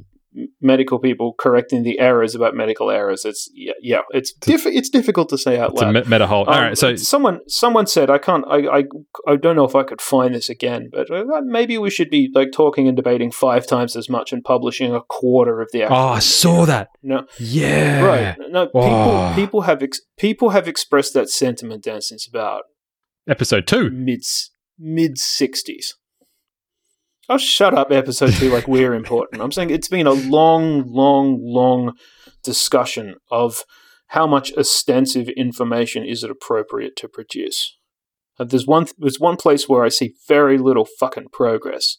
medical 0.62 0.98
people 1.00 1.34
correcting 1.38 1.84
the 1.84 2.00
errors 2.00 2.34
about 2.36 2.56
medical 2.56 2.90
errors. 2.90 3.24
It's 3.26 3.50
yeah, 3.54 3.74
yeah. 3.82 4.02
It's 4.12 4.34
diff- 4.34 4.66
It's 4.66 4.90
difficult 4.90 5.30
to 5.30 5.38
say 5.38 5.60
out 5.60 5.72
It's 5.74 5.82
a 5.82 5.86
loud. 5.86 5.94
me- 5.94 6.04
meta 6.08 6.28
hole. 6.28 6.46
All 6.46 6.54
Um, 6.54 6.62
right. 6.64 6.78
So 6.78 6.96
someone 6.96 7.40
someone 7.48 7.86
said 7.88 8.10
I 8.10 8.18
can't 8.18 8.44
I, 8.48 8.80
I 8.80 8.84
I 9.28 9.36
don't 9.36 9.56
know 9.56 9.66
if 9.66 9.76
I 9.76 9.84
could 9.84 10.02
find 10.02 10.34
this 10.34 10.50
again, 10.50 10.90
but 10.92 11.12
uh, 11.12 11.24
maybe 11.44 11.78
we 11.78 11.90
should 11.90 12.10
be 12.10 12.30
like 12.34 12.52
talking 12.52 12.88
and 12.88 12.96
debating 12.98 13.32
five 13.32 13.68
times 13.68 13.96
as 13.96 14.10
much 14.10 14.34
and 14.34 14.44
publishing 14.44 14.94
a 14.94 15.02
quarter 15.02 15.62
of 15.62 15.70
the. 15.72 15.84
oh, 15.84 15.94
I 15.94 16.20
saw 16.20 16.66
that. 16.66 16.88
No, 17.04 17.26
Yeah. 17.40 18.02
right? 18.04 18.36
No, 18.50 18.66
people 18.68 18.84
Oh. 18.90 19.34
people 19.36 19.62
have 19.62 19.84
ex- 19.84 20.02
people 20.18 20.50
have 20.50 20.68
expressed 20.68 21.14
that 21.14 21.30
sentiment 21.30 21.84
Dan 21.84 22.02
since 22.02 22.28
about 22.28 22.64
Episode 23.28 23.68
two. 23.68 23.90
mid 23.92 24.24
mid 24.80 25.18
sixties. 25.18 25.96
Oh, 27.30 27.38
shut 27.38 27.74
up, 27.74 27.92
episode 27.92 28.34
two. 28.34 28.50
Like 28.50 28.68
we're 28.68 28.94
important. 28.94 29.42
I'm 29.42 29.52
saying 29.52 29.70
it's 29.70 29.88
been 29.88 30.08
a 30.08 30.14
long, 30.14 30.84
long, 30.88 31.40
long 31.42 31.94
discussion 32.44 33.16
of 33.32 33.64
how 34.08 34.28
much 34.28 34.52
ostensive 34.58 35.30
information 35.30 36.04
is 36.06 36.24
it 36.24 36.30
appropriate 36.30 36.96
to 36.98 37.08
produce. 37.08 37.78
Uh, 38.38 38.44
there's 38.44 38.68
one. 38.68 38.88
There's 38.98 39.20
one 39.20 39.38
place 39.38 39.70
where 39.70 39.84
I 39.84 39.90
see 39.90 40.16
very 40.28 40.58
little 40.58 40.86
fucking 40.86 41.30
progress. 41.32 41.98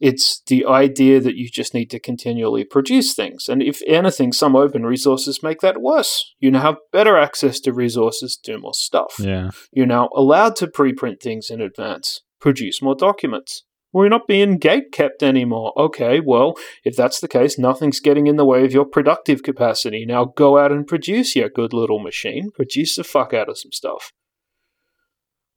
It's 0.00 0.42
the 0.46 0.66
idea 0.66 1.20
that 1.20 1.36
you 1.36 1.48
just 1.48 1.74
need 1.74 1.88
to 1.90 2.00
continually 2.00 2.64
produce 2.64 3.14
things, 3.14 3.48
and 3.48 3.62
if 3.62 3.82
anything, 3.86 4.32
some 4.32 4.56
open 4.56 4.84
resources 4.84 5.42
make 5.42 5.60
that 5.60 5.80
worse. 5.80 6.34
You 6.40 6.50
now 6.50 6.60
have 6.60 6.76
better 6.92 7.16
access 7.16 7.60
to 7.60 7.72
resources, 7.72 8.36
do 8.36 8.58
more 8.58 8.74
stuff. 8.74 9.14
Yeah. 9.18 9.50
You're 9.70 9.86
now 9.86 10.08
allowed 10.14 10.56
to 10.56 10.66
preprint 10.66 11.20
things 11.20 11.50
in 11.50 11.60
advance, 11.60 12.22
produce 12.40 12.82
more 12.82 12.96
documents. 12.96 13.64
We're 13.92 14.08
not 14.08 14.26
being 14.26 14.56
gate 14.56 14.90
kept 14.90 15.22
anymore. 15.22 15.72
Okay, 15.76 16.20
well, 16.20 16.54
if 16.82 16.96
that's 16.96 17.20
the 17.20 17.28
case, 17.28 17.58
nothing's 17.58 18.00
getting 18.00 18.26
in 18.26 18.36
the 18.36 18.44
way 18.44 18.64
of 18.64 18.72
your 18.72 18.86
productive 18.86 19.42
capacity. 19.42 20.06
Now 20.06 20.24
go 20.24 20.58
out 20.58 20.72
and 20.72 20.86
produce 20.86 21.36
your 21.36 21.50
good 21.50 21.72
little 21.74 21.98
machine. 21.98 22.50
Produce 22.52 22.96
the 22.96 23.04
fuck 23.04 23.34
out 23.34 23.50
of 23.50 23.58
some 23.58 23.72
stuff. 23.72 24.12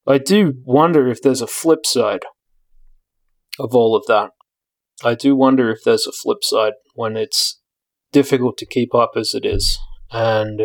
I 0.06 0.18
do 0.18 0.56
wonder 0.66 1.08
if 1.08 1.22
there's 1.22 1.42
a 1.42 1.48
flip 1.48 1.86
side 1.86 2.24
of 3.58 3.74
all 3.74 3.96
of 3.96 4.06
that. 4.08 4.32
I 5.04 5.16
do 5.16 5.36
wonder 5.36 5.72
if 5.72 5.84
there's 5.84 6.08
a 6.08 6.12
flip 6.12 6.44
side 6.44 6.74
when 6.94 7.16
it's 7.16 7.62
difficult 8.12 8.58
to 8.58 8.66
keep 8.66 8.94
up 8.94 9.12
as 9.16 9.34
it 9.34 9.46
is. 9.46 9.80
And 10.12 10.64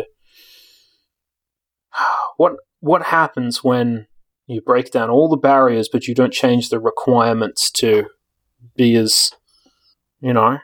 what 2.37 2.53
what 2.79 3.03
happens 3.07 3.63
when 3.63 4.07
you 4.51 4.61
break 4.61 4.91
down 4.91 5.09
all 5.09 5.29
the 5.29 5.37
barriers 5.37 5.89
but 5.91 6.07
you 6.07 6.15
don't 6.15 6.33
change 6.33 6.69
the 6.69 6.79
requirements 6.79 7.71
to 7.71 8.05
be 8.75 8.95
as 8.95 9.31
you 10.19 10.33
know 10.33 10.57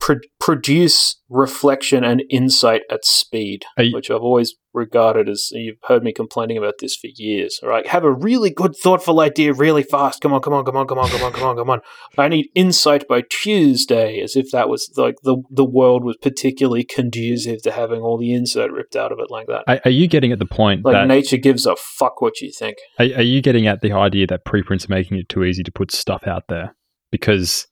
pr- 0.00 0.14
produce 0.40 1.20
reflection 1.28 2.04
and 2.04 2.22
insight 2.30 2.82
at 2.90 3.04
speed, 3.04 3.64
you- 3.78 3.92
which 3.94 4.10
I've 4.10 4.22
always 4.22 4.54
regarded 4.72 5.28
as 5.28 5.50
you've 5.52 5.76
heard 5.84 6.02
me 6.02 6.12
complaining 6.12 6.58
about 6.58 6.74
this 6.80 6.96
for 6.96 7.06
years. 7.14 7.60
All 7.62 7.68
right, 7.68 7.86
have 7.86 8.02
a 8.04 8.12
really 8.12 8.50
good, 8.50 8.74
thoughtful 8.76 9.20
idea 9.20 9.52
really 9.52 9.84
fast. 9.84 10.20
Come 10.20 10.32
on, 10.32 10.40
come 10.40 10.52
on, 10.52 10.64
come 10.64 10.76
on, 10.76 10.86
come 10.86 10.98
on, 10.98 11.08
come 11.08 11.22
on, 11.22 11.32
come 11.32 11.42
on, 11.44 11.56
come 11.56 11.70
on. 11.70 11.80
I 12.18 12.28
need 12.28 12.48
insight 12.54 13.06
by 13.08 13.22
Tuesday, 13.30 14.20
as 14.20 14.36
if 14.36 14.50
that 14.50 14.68
was 14.68 14.90
like 14.96 15.16
the 15.22 15.36
the 15.50 15.64
world 15.64 16.04
was 16.04 16.16
particularly 16.20 16.84
conducive 16.84 17.62
to 17.62 17.70
having 17.70 18.00
all 18.00 18.18
the 18.18 18.34
insight 18.34 18.72
ripped 18.72 18.96
out 18.96 19.12
of 19.12 19.18
it 19.20 19.30
like 19.30 19.46
that. 19.46 19.62
Are, 19.66 19.80
are 19.84 19.90
you 19.90 20.08
getting 20.08 20.32
at 20.32 20.38
the 20.40 20.46
point 20.46 20.84
Like 20.84 20.94
that 20.94 21.06
nature 21.06 21.36
gives 21.36 21.66
a 21.66 21.76
fuck 21.76 22.20
what 22.20 22.40
you 22.40 22.50
think. 22.50 22.76
Are, 22.98 23.04
are 23.04 23.22
you 23.22 23.40
getting 23.40 23.66
at 23.66 23.80
the 23.80 23.92
idea 23.92 24.26
that 24.26 24.44
preprints 24.44 24.86
are 24.86 24.92
making 24.92 25.18
it 25.18 25.28
too 25.28 25.44
easy 25.44 25.62
to 25.62 25.72
put 25.72 25.92
stuff 25.92 26.26
out 26.26 26.44
there? 26.48 26.74
Because 27.12 27.68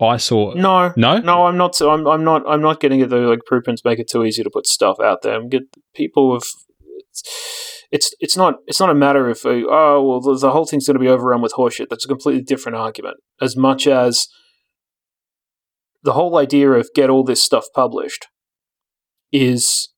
I 0.00 0.16
saw 0.16 0.54
No, 0.54 0.92
no, 0.96 1.18
No, 1.18 1.46
I'm 1.46 1.56
not. 1.56 1.80
I'm, 1.80 2.06
I'm 2.06 2.24
not. 2.24 2.42
I'm 2.48 2.62
not 2.62 2.80
getting 2.80 3.00
it 3.00 3.10
though. 3.10 3.28
Like 3.28 3.44
preprints 3.46 3.84
make 3.84 3.98
it 3.98 4.08
too 4.08 4.24
easy 4.24 4.42
to 4.42 4.50
put 4.50 4.66
stuff 4.66 4.98
out 5.00 5.22
there. 5.22 5.34
I'm 5.34 5.48
get 5.48 5.62
people 5.94 6.32
with. 6.32 6.44
It's, 6.80 7.22
it's 7.90 8.14
it's 8.20 8.36
not 8.36 8.54
it's 8.66 8.80
not 8.80 8.90
a 8.90 8.94
matter 8.94 9.28
of 9.28 9.44
uh, 9.44 9.62
oh 9.68 10.02
well 10.02 10.20
the, 10.20 10.38
the 10.38 10.52
whole 10.52 10.64
thing's 10.64 10.86
going 10.86 10.94
to 10.94 11.00
be 11.00 11.08
overrun 11.08 11.42
with 11.42 11.52
horseshit. 11.52 11.88
That's 11.90 12.04
a 12.04 12.08
completely 12.08 12.42
different 12.42 12.76
argument. 12.76 13.18
As 13.40 13.56
much 13.56 13.86
as 13.86 14.28
the 16.02 16.12
whole 16.12 16.38
idea 16.38 16.70
of 16.70 16.88
get 16.94 17.10
all 17.10 17.24
this 17.24 17.42
stuff 17.42 17.66
published 17.74 18.26
is 19.32 19.88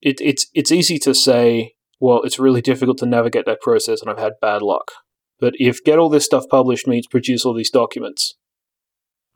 it, 0.00 0.20
it's 0.20 0.46
it's 0.54 0.72
easy 0.72 0.98
to 1.00 1.14
say 1.14 1.74
well 2.00 2.22
it's 2.22 2.38
really 2.38 2.62
difficult 2.62 2.98
to 2.98 3.06
navigate 3.06 3.46
that 3.46 3.60
process 3.60 4.00
and 4.00 4.10
I've 4.10 4.18
had 4.18 4.34
bad 4.40 4.62
luck. 4.62 4.92
But 5.38 5.54
if 5.58 5.84
get 5.84 5.98
all 5.98 6.08
this 6.08 6.24
stuff 6.24 6.44
published 6.50 6.86
means 6.86 7.06
produce 7.06 7.44
all 7.44 7.54
these 7.54 7.70
documents, 7.70 8.36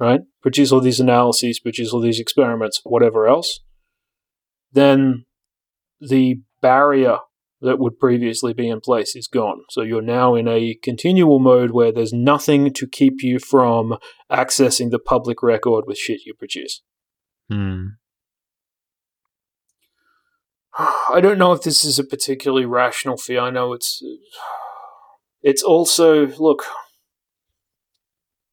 right? 0.01 0.21
Produce 0.43 0.73
all 0.73 0.81
these 0.81 0.99
analyses, 0.99 1.61
produce 1.61 1.93
all 1.93 2.01
these 2.01 2.19
experiments, 2.19 2.81
whatever 2.85 3.29
else, 3.29 3.61
then 4.73 5.27
the 6.01 6.41
barrier 6.63 7.19
that 7.61 7.79
would 7.79 7.99
previously 7.99 8.55
be 8.55 8.69
in 8.69 8.81
place 8.81 9.15
is 9.15 9.29
gone. 9.29 9.61
So 9.69 9.83
you're 9.83 10.01
now 10.01 10.35
in 10.35 10.49
a 10.49 10.77
continual 10.83 11.39
mode 11.39 11.73
where 11.73 11.93
there's 11.93 12.13
nothing 12.13 12.73
to 12.73 12.87
keep 12.87 13.23
you 13.23 13.39
from 13.39 13.99
accessing 14.33 14.91
the 14.91 14.99
public 14.99 15.43
record 15.43 15.85
with 15.87 15.99
shit 15.99 16.25
you 16.25 16.33
produce. 16.33 16.83
Hmm. 17.51 17.87
I 20.79 21.21
don't 21.21 21.39
know 21.39 21.53
if 21.53 21.63
this 21.63 21.85
is 21.85 21.99
a 21.99 22.05
particularly 22.05 22.65
rational 22.65 23.19
fear. 23.19 23.41
I 23.41 23.51
know 23.51 23.75
it's 23.75 24.03
it's 25.43 25.63
also 25.63 26.27
look 26.27 26.65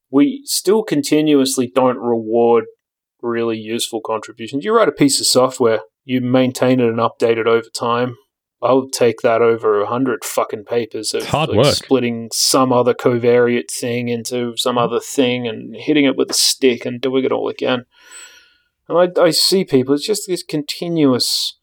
we 0.09 0.41
still 0.45 0.83
continuously 0.83 1.71
don't 1.73 1.97
reward 1.97 2.65
really 3.21 3.57
useful 3.57 4.01
contributions. 4.01 4.63
You 4.63 4.75
write 4.75 4.87
a 4.87 4.93
piece 4.93 5.19
of 5.19 5.27
software, 5.27 5.79
you 6.03 6.21
maintain 6.21 6.79
it 6.79 6.87
and 6.87 6.99
update 6.99 7.37
it 7.37 7.47
over 7.47 7.67
time. 7.73 8.15
I 8.61 8.73
would 8.73 8.91
take 8.91 9.21
that 9.21 9.41
over 9.41 9.79
a 9.81 9.87
hundred 9.87 10.23
fucking 10.23 10.63
papers 10.65 11.13
of 11.13 11.27
hard 11.27 11.49
like, 11.49 11.57
work. 11.57 11.75
splitting 11.75 12.29
some 12.33 12.73
other 12.73 12.95
covariate 12.95 13.69
thing 13.69 14.07
into 14.07 14.55
some 14.57 14.77
mm-hmm. 14.77 14.85
other 14.85 14.99
thing 14.99 15.47
and 15.47 15.75
hitting 15.75 16.05
it 16.05 16.17
with 16.17 16.31
a 16.31 16.33
stick 16.33 16.85
and 16.85 16.99
doing 16.99 17.23
it 17.23 17.31
all 17.31 17.49
again. 17.49 17.85
And 18.87 18.97
I, 18.97 19.21
I 19.21 19.29
see 19.29 19.63
people, 19.63 19.93
it's 19.93 20.07
just 20.07 20.23
this 20.27 20.43
continuous 20.43 21.59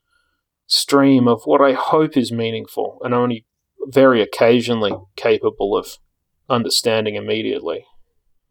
stream 0.67 1.27
of 1.27 1.43
what 1.47 1.61
I 1.61 1.73
hope 1.73 2.17
is 2.17 2.31
meaningful 2.31 3.01
and 3.03 3.13
only 3.13 3.45
very 3.87 4.23
occasionally 4.23 4.93
capable 5.17 5.77
of 5.77 5.99
understanding 6.49 7.17
immediately. 7.17 7.87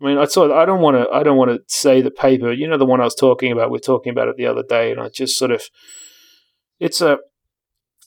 I 0.04 0.08
mean, 0.08 0.18
I 0.18 0.26
sort 0.26 0.52
of, 0.52 0.58
I 0.58 0.66
don't 0.66 0.82
want 0.82 0.98
to 0.98 1.10
I 1.10 1.24
don't 1.24 1.38
want 1.38 1.52
to 1.52 1.62
say 1.68 2.02
the 2.02 2.12
paper. 2.12 2.52
You 2.52 2.68
know, 2.68 2.78
the 2.78 2.86
one 2.86 3.00
I 3.00 3.06
was 3.06 3.16
talking 3.16 3.52
about. 3.52 3.72
We 3.72 3.78
are 3.78 3.82
talking 3.82 4.12
about 4.12 4.28
it 4.28 4.36
the 4.36 4.48
other 4.48 4.64
day, 4.68 4.92
and 4.92 5.00
I 5.00 5.08
just 5.08 5.38
sort 5.38 5.52
of 5.52 5.64
it's 6.80 7.00
a 7.00 7.20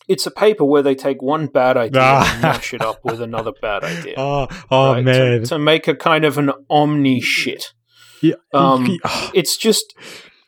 it's 0.06 0.26
a 0.26 0.30
paper 0.30 0.64
where 0.64 0.82
they 0.82 0.94
take 0.94 1.22
one 1.22 1.46
bad 1.46 1.76
idea 1.76 2.02
and 2.02 2.42
mash 2.42 2.74
it 2.74 2.82
up 2.82 3.02
with 3.02 3.22
another 3.22 3.52
bad 3.62 3.82
idea. 3.82 4.14
Oh, 4.18 4.46
oh 4.70 4.92
right? 4.92 5.04
man. 5.04 5.40
to, 5.40 5.46
to 5.46 5.58
make 5.58 5.88
a 5.88 5.94
kind 5.94 6.24
of 6.24 6.36
an 6.36 6.52
omni 6.68 7.20
shit. 7.20 7.72
Yeah, 8.20 8.34
Um, 8.52 8.98
oh, 9.04 9.30
It's 9.34 9.56
just 9.56 9.94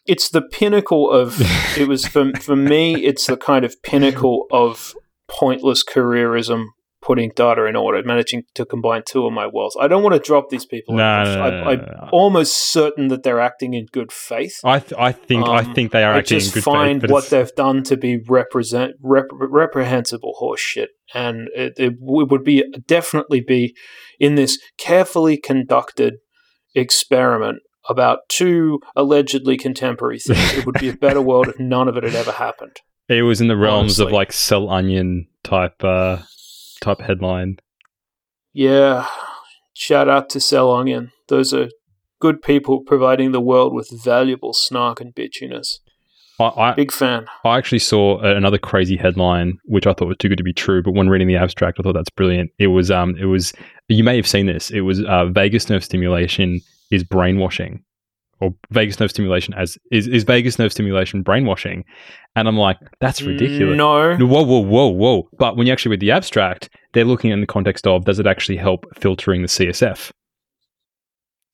it's 0.06 0.28
the 0.28 0.42
pinnacle 0.42 1.10
of 1.10 1.36
it 1.78 1.88
was 1.88 2.06
for 2.06 2.30
for 2.40 2.56
me. 2.56 3.04
It's 3.04 3.26
the 3.26 3.36
kind 3.38 3.64
of 3.64 3.82
pinnacle 3.82 4.46
of 4.50 4.94
pointless 5.28 5.82
careerism. 5.82 6.66
Putting 7.08 7.30
data 7.34 7.64
in 7.64 7.74
order, 7.74 8.02
managing 8.04 8.42
to 8.54 8.66
combine 8.66 9.02
two 9.12 9.24
of 9.26 9.32
my 9.32 9.46
worlds. 9.46 9.76
I 9.80 9.88
don't 9.88 10.02
want 10.02 10.14
to 10.14 10.20
drop 10.30 10.50
these 10.50 10.66
people. 10.66 10.94
no, 10.94 11.02
I, 11.02 11.24
no, 11.24 11.34
no, 11.36 11.40
I, 11.68 11.72
I'm 11.72 11.78
no. 11.78 12.08
almost 12.12 12.52
certain 12.70 13.08
that 13.08 13.22
they're 13.24 13.40
acting 13.40 13.72
in 13.72 13.86
good 13.98 14.12
faith. 14.12 14.56
I, 14.62 14.78
th- 14.80 14.92
I 15.08 15.12
think 15.12 15.46
I 15.48 15.60
Um, 15.60 15.74
think 15.74 15.90
they 15.92 16.04
are 16.04 16.12
I 16.12 16.18
acting 16.18 16.38
in 16.40 16.50
good 16.50 16.62
find 16.64 17.00
faith. 17.00 17.08
find 17.08 17.10
what 17.10 17.24
it's- 17.24 17.30
they've 17.30 17.54
done 17.56 17.82
to 17.84 17.96
be 17.96 18.20
represent 18.28 18.92
rep- 19.02 19.32
reprehensible 19.32 20.34
horseshit, 20.40 20.88
and 21.14 21.48
it, 21.54 21.72
it 21.78 21.94
would 21.98 22.44
be 22.44 22.62
definitely 22.86 23.40
be 23.40 23.74
in 24.20 24.34
this 24.34 24.58
carefully 24.76 25.36
conducted 25.38 26.14
experiment 26.74 27.60
about 27.88 28.18
two 28.28 28.80
allegedly 28.94 29.56
contemporary 29.56 30.18
things. 30.18 30.54
it 30.58 30.66
would 30.66 30.78
be 30.78 30.90
a 30.90 30.96
better 30.96 31.22
world 31.22 31.48
if 31.48 31.58
none 31.58 31.88
of 31.88 31.96
it 31.96 32.04
had 32.04 32.14
ever 32.14 32.32
happened. 32.32 32.76
It 33.10 33.22
was 33.22 33.40
in 33.40 33.48
the 33.48 33.56
realms 33.56 33.98
of 34.00 34.12
like 34.12 34.34
Cell 34.34 34.68
Onion 34.68 35.28
type 35.42 35.82
uh 35.82 36.18
type 36.80 37.00
headline. 37.00 37.58
Yeah, 38.52 39.06
shout 39.74 40.08
out 40.08 40.30
to 40.30 40.62
Onion. 40.62 41.12
Those 41.28 41.52
are 41.52 41.68
good 42.20 42.42
people 42.42 42.80
providing 42.80 43.32
the 43.32 43.40
world 43.40 43.74
with 43.74 43.90
valuable 44.02 44.52
snark 44.52 45.00
and 45.00 45.14
bitchiness. 45.14 45.78
I, 46.40 46.44
I, 46.44 46.74
Big 46.74 46.92
fan. 46.92 47.26
I 47.44 47.58
actually 47.58 47.80
saw 47.80 48.20
another 48.20 48.58
crazy 48.58 48.96
headline, 48.96 49.58
which 49.64 49.86
I 49.86 49.92
thought 49.92 50.08
was 50.08 50.16
too 50.18 50.28
good 50.28 50.38
to 50.38 50.44
be 50.44 50.52
true. 50.52 50.82
But 50.82 50.94
when 50.94 51.08
reading 51.08 51.26
the 51.26 51.36
abstract, 51.36 51.78
I 51.78 51.82
thought 51.82 51.94
that's 51.94 52.10
brilliant. 52.10 52.50
It 52.58 52.68
was, 52.68 52.90
um, 52.90 53.16
it 53.16 53.24
was. 53.24 53.52
You 53.88 54.04
may 54.04 54.16
have 54.16 54.26
seen 54.26 54.46
this. 54.46 54.70
It 54.70 54.82
was 54.82 55.02
uh, 55.02 55.26
vagus 55.26 55.68
nerve 55.68 55.82
stimulation 55.82 56.60
is 56.90 57.02
brainwashing, 57.02 57.82
or 58.40 58.54
vagus 58.70 59.00
nerve 59.00 59.10
stimulation 59.10 59.54
as 59.54 59.78
is 59.90 60.06
is 60.06 60.24
vagus 60.24 60.58
nerve 60.58 60.72
stimulation 60.72 61.22
brainwashing, 61.22 61.84
and 62.36 62.48
I'm 62.48 62.56
like, 62.56 62.78
that's 63.00 63.22
ridiculous. 63.22 63.76
No. 63.76 64.16
Whoa, 64.16 64.42
whoa, 64.42 64.60
whoa, 64.60 64.88
whoa! 64.88 65.28
But 65.38 65.56
when 65.56 65.66
you 65.66 65.72
actually 65.72 65.90
read 65.90 66.00
the 66.00 66.10
abstract, 66.10 66.68
they're 66.92 67.04
looking 67.04 67.30
in 67.30 67.40
the 67.40 67.46
context 67.46 67.86
of 67.86 68.04
does 68.04 68.18
it 68.18 68.26
actually 68.26 68.58
help 68.58 68.86
filtering 68.96 69.42
the 69.42 69.48
CSF? 69.48 70.10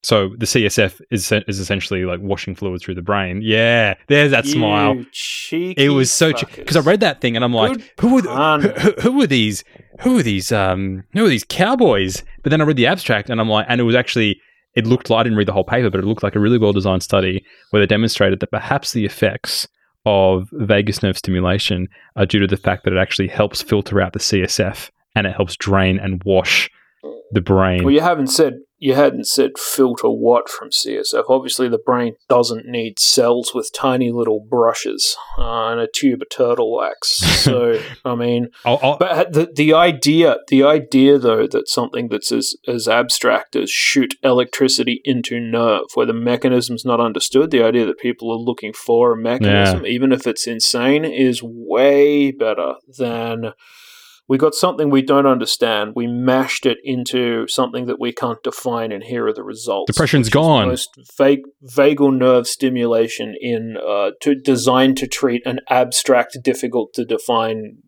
So 0.04 0.30
the 0.36 0.44
CSF 0.44 1.00
is 1.10 1.32
is 1.32 1.58
essentially 1.58 2.04
like 2.04 2.20
washing 2.20 2.54
fluid 2.54 2.82
through 2.82 2.94
the 2.94 3.02
brain. 3.02 3.40
Yeah, 3.42 3.94
there's 4.08 4.32
that 4.32 4.44
smile. 4.44 4.96
You 4.96 5.06
cheeky 5.10 5.82
It 5.82 5.88
was 5.88 6.10
so 6.10 6.30
because 6.32 6.76
I 6.76 6.80
read 6.80 7.00
that 7.00 7.22
thing 7.22 7.36
and 7.36 7.44
I'm 7.44 7.54
like, 7.54 7.72
Good 7.72 7.90
who 8.00 8.18
are 8.18 8.60
the, 8.60 8.68
who, 8.68 9.10
who 9.12 9.22
are 9.22 9.26
these? 9.26 9.64
Who 10.02 10.18
are 10.18 10.22
these? 10.22 10.52
Um, 10.52 11.04
who 11.14 11.24
are 11.24 11.28
these 11.28 11.44
cowboys? 11.48 12.22
But 12.42 12.50
then 12.50 12.60
I 12.60 12.64
read 12.64 12.76
the 12.76 12.86
abstract 12.86 13.30
and 13.30 13.40
I'm 13.40 13.48
like, 13.48 13.64
and 13.66 13.80
it 13.80 13.84
was 13.84 13.94
actually 13.94 14.38
it 14.74 14.86
looked 14.86 15.10
like 15.10 15.20
I 15.20 15.22
didn't 15.24 15.38
read 15.38 15.48
the 15.48 15.52
whole 15.52 15.64
paper, 15.64 15.90
but 15.90 16.00
it 16.00 16.06
looked 16.06 16.22
like 16.22 16.34
a 16.34 16.40
really 16.40 16.58
well 16.58 16.72
designed 16.72 17.02
study 17.02 17.44
where 17.70 17.80
they 17.80 17.86
demonstrated 17.86 18.40
that 18.40 18.50
perhaps 18.50 18.92
the 18.92 19.04
effects 19.04 19.68
of 20.06 20.48
vagus 20.52 21.02
nerve 21.02 21.16
stimulation 21.16 21.88
are 22.16 22.26
due 22.26 22.40
to 22.40 22.46
the 22.46 22.56
fact 22.56 22.84
that 22.84 22.92
it 22.92 22.98
actually 22.98 23.28
helps 23.28 23.62
filter 23.62 24.00
out 24.00 24.12
the 24.12 24.18
CSF 24.18 24.90
and 25.14 25.26
it 25.26 25.34
helps 25.34 25.56
drain 25.56 25.98
and 25.98 26.22
wash 26.24 26.70
the 27.32 27.40
brain. 27.40 27.84
Well, 27.84 27.94
you 27.94 28.00
haven't 28.00 28.28
said 28.28 28.58
you 28.86 28.94
hadn't 28.94 29.26
said 29.26 29.52
filter 29.58 30.10
what 30.10 30.48
from 30.48 30.68
CSF. 30.70 31.24
Obviously, 31.28 31.68
the 31.68 31.78
brain 31.90 32.16
doesn't 32.28 32.66
need 32.66 32.98
cells 32.98 33.52
with 33.54 33.72
tiny 33.72 34.10
little 34.12 34.40
brushes 34.40 35.16
uh, 35.38 35.68
and 35.70 35.80
a 35.80 35.88
tube 35.88 36.20
of 36.22 36.28
turtle 36.30 36.70
wax. 36.76 37.22
So, 37.44 37.78
I 38.06 38.14
mean, 38.14 38.48
I'll- 38.64 38.80
I'll- 38.82 38.96
but 38.98 39.32
the 39.34 39.44
the 39.62 39.72
idea, 39.74 40.36
the 40.48 40.62
idea 40.64 41.18
though, 41.18 41.46
that 41.46 41.68
something 41.68 42.08
that's 42.08 42.32
as 42.32 42.54
as 42.66 42.88
abstract 42.88 43.54
as 43.56 43.70
shoot 43.70 44.14
electricity 44.22 45.00
into 45.04 45.38
nerve, 45.40 45.86
where 45.94 46.06
the 46.06 46.12
mechanism's 46.32 46.84
not 46.86 47.00
understood, 47.00 47.50
the 47.50 47.62
idea 47.62 47.84
that 47.86 47.98
people 47.98 48.30
are 48.32 48.36
looking 48.50 48.72
for 48.72 49.12
a 49.12 49.16
mechanism, 49.16 49.80
even 49.86 50.10
if 50.12 50.26
it's 50.26 50.46
insane, 50.46 51.04
is 51.04 51.42
way 51.42 52.30
better 52.32 52.74
than 52.98 53.52
we 54.26 54.38
got 54.38 54.54
something 54.54 54.88
we 54.88 55.02
don't 55.02 55.26
understand. 55.26 55.92
We 55.94 56.06
mashed 56.06 56.64
it 56.64 56.78
into 56.82 57.46
something 57.46 57.86
that 57.86 58.00
we 58.00 58.12
can't 58.12 58.42
define, 58.42 58.90
and 58.90 59.04
here 59.04 59.26
are 59.26 59.34
the 59.34 59.42
results. 59.42 59.92
Depression's 59.92 60.30
gone. 60.30 60.68
Most 60.68 60.90
vague, 61.18 61.42
vagal 61.62 62.16
nerve 62.16 62.46
stimulation 62.46 63.34
in 63.38 63.76
uh, 63.76 64.10
to 64.22 64.34
designed 64.34 64.96
to 64.98 65.06
treat 65.06 65.42
an 65.44 65.60
abstract, 65.68 66.38
difficult 66.42 66.94
to 66.94 67.04
define 67.04 67.78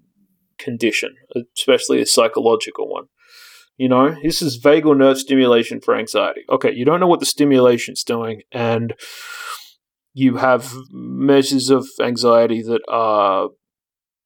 condition, 0.59 1.15
especially 1.57 2.03
a 2.03 2.07
psychological 2.07 2.89
one. 2.89 3.05
You 3.79 3.89
know, 3.89 4.17
this 4.23 4.41
is 4.41 4.61
vagal 4.63 4.97
nerve 4.97 5.19
stimulation 5.19 5.81
for 5.81 5.97
anxiety. 5.97 6.43
Okay, 6.51 6.73
you 6.73 6.85
don't 6.85 7.01
know 7.01 7.07
what 7.07 7.21
the 7.21 7.27
stimulation's 7.27 8.05
doing, 8.05 8.43
and 8.53 8.95
you 10.13 10.37
have 10.37 10.75
measures 10.91 11.71
of 11.71 11.87
anxiety 12.01 12.63
that 12.63 12.81
are 12.89 13.49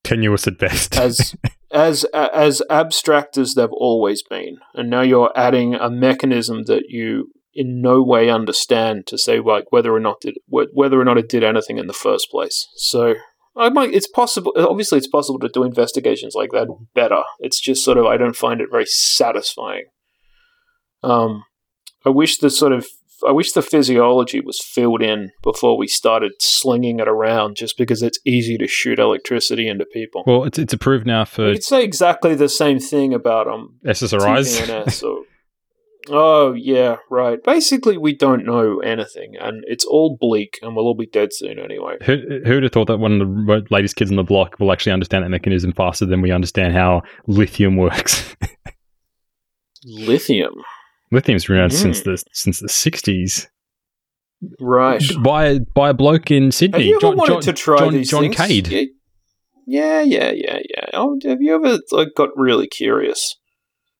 tenuous 0.05 0.46
at 0.46 0.59
best. 0.59 0.96
as 0.96 1.34
as 1.70 2.05
as 2.12 2.62
abstract 2.70 3.38
as 3.38 3.55
they've 3.55 3.72
always 3.72 4.22
been, 4.22 4.59
and 4.74 4.90
now 4.90 5.03
you're 5.03 5.32
adding 5.36 5.74
a 5.74 5.90
mechanism 5.90 6.64
that 6.64 6.84
you 6.88 7.32
in 7.53 7.80
no 7.80 8.03
way 8.03 8.30
understand 8.30 9.07
to 9.07 9.18
say 9.18 9.40
like 9.40 9.72
whether 9.72 9.92
or 9.92 10.01
not 10.01 10.20
did 10.20 10.36
whether 10.48 11.01
or 11.01 11.05
not 11.05 11.18
it 11.18 11.28
did 11.28 11.44
anything 11.44 11.78
in 11.78 11.86
the 11.86 11.92
first 11.92 12.30
place. 12.30 12.68
So 12.76 13.14
I 13.57 13.68
might. 13.68 13.92
It's 13.92 14.09
possible. 14.09 14.53
Obviously, 14.57 14.98
it's 14.98 15.09
possible 15.09 15.38
to 15.40 15.48
do 15.48 15.64
investigations 15.64 16.34
like 16.34 16.51
that 16.53 16.68
better. 16.94 17.22
It's 17.40 17.61
just 17.61 17.84
sort 17.84 17.98
of 17.98 18.07
I 18.07 18.16
don't 18.16 18.36
find 18.36 18.61
it 18.61 18.68
very 18.70 18.86
satisfying. 18.86 19.86
Um, 21.03 21.44
I 22.05 22.11
wish 22.11 22.38
the 22.38 22.51
sort 22.51 22.72
of 22.72 22.86
I 23.26 23.32
wish 23.32 23.52
the 23.52 23.62
physiology 23.62 24.40
was 24.40 24.60
filled 24.60 25.02
in 25.02 25.32
before 25.42 25.76
we 25.76 25.86
started 25.86 26.32
slinging 26.40 27.00
it 27.00 27.08
around, 27.08 27.56
just 27.56 27.76
because 27.76 28.02
it's 28.02 28.18
easy 28.24 28.56
to 28.58 28.66
shoot 28.66 28.98
electricity 28.98 29.68
into 29.68 29.84
people. 29.84 30.24
Well, 30.26 30.44
it's 30.44 30.58
it's 30.58 30.72
approved 30.72 31.06
now 31.06 31.24
for. 31.24 31.48
You 31.48 31.54
could 31.54 31.64
say 31.64 31.84
exactly 31.84 32.34
the 32.34 32.48
same 32.48 32.78
thing 32.78 33.14
about 33.14 33.48
um 33.48 33.78
SSRIs. 33.84 35.02
or, 35.02 35.24
oh 36.08 36.52
yeah, 36.52 36.96
right. 37.10 37.42
Basically, 37.42 37.96
we 37.96 38.14
don't 38.14 38.44
know 38.44 38.78
anything, 38.80 39.36
and 39.40 39.64
it's 39.66 39.84
all 39.84 40.16
bleak, 40.20 40.58
and 40.62 40.74
we'll 40.74 40.86
all 40.86 40.94
be 40.94 41.06
dead 41.06 41.32
soon 41.32 41.58
anyway. 41.58 41.96
Who 42.02 42.18
who 42.44 42.54
would 42.54 42.62
have 42.62 42.72
thought 42.72 42.88
that 42.88 42.98
one 42.98 43.20
of 43.20 43.28
the 43.28 43.66
latest 43.70 43.96
kids 43.96 44.10
on 44.10 44.16
the 44.16 44.24
block 44.24 44.58
will 44.58 44.72
actually 44.72 44.92
understand 44.92 45.24
that 45.24 45.30
mechanism 45.30 45.72
faster 45.72 46.06
than 46.06 46.22
we 46.22 46.30
understand 46.30 46.74
how 46.74 47.02
lithium 47.26 47.76
works? 47.76 48.34
lithium. 49.84 50.54
Lithium's 51.12 51.46
been 51.46 51.56
around 51.56 51.70
mm. 51.70 51.74
since 51.74 52.02
the 52.02 52.22
since 52.32 52.61
the 52.61 52.68
sixties. 52.68 53.48
Right. 54.58 55.02
By 55.22 55.58
by 55.58 55.90
a 55.90 55.94
bloke 55.94 56.30
in 56.30 56.50
Sydney. 56.50 56.78
Have 56.78 56.86
you 56.86 56.94
ever 56.94 57.00
John, 57.00 57.16
wanted 57.16 57.32
John, 57.32 57.42
to 57.42 57.52
try 57.52 57.78
John, 57.78 57.92
these 57.92 58.11
John 58.11 58.22
things? 58.22 58.36
Cade. 58.36 58.88
Yeah, 59.66 60.00
yeah, 60.00 60.32
yeah, 60.34 60.61
yeah. 60.68 60.86
Oh, 60.94 61.18
have 61.24 61.42
you 61.42 61.54
ever 61.54 61.78
like 61.92 62.08
got 62.16 62.30
really 62.36 62.66
curious? 62.66 63.36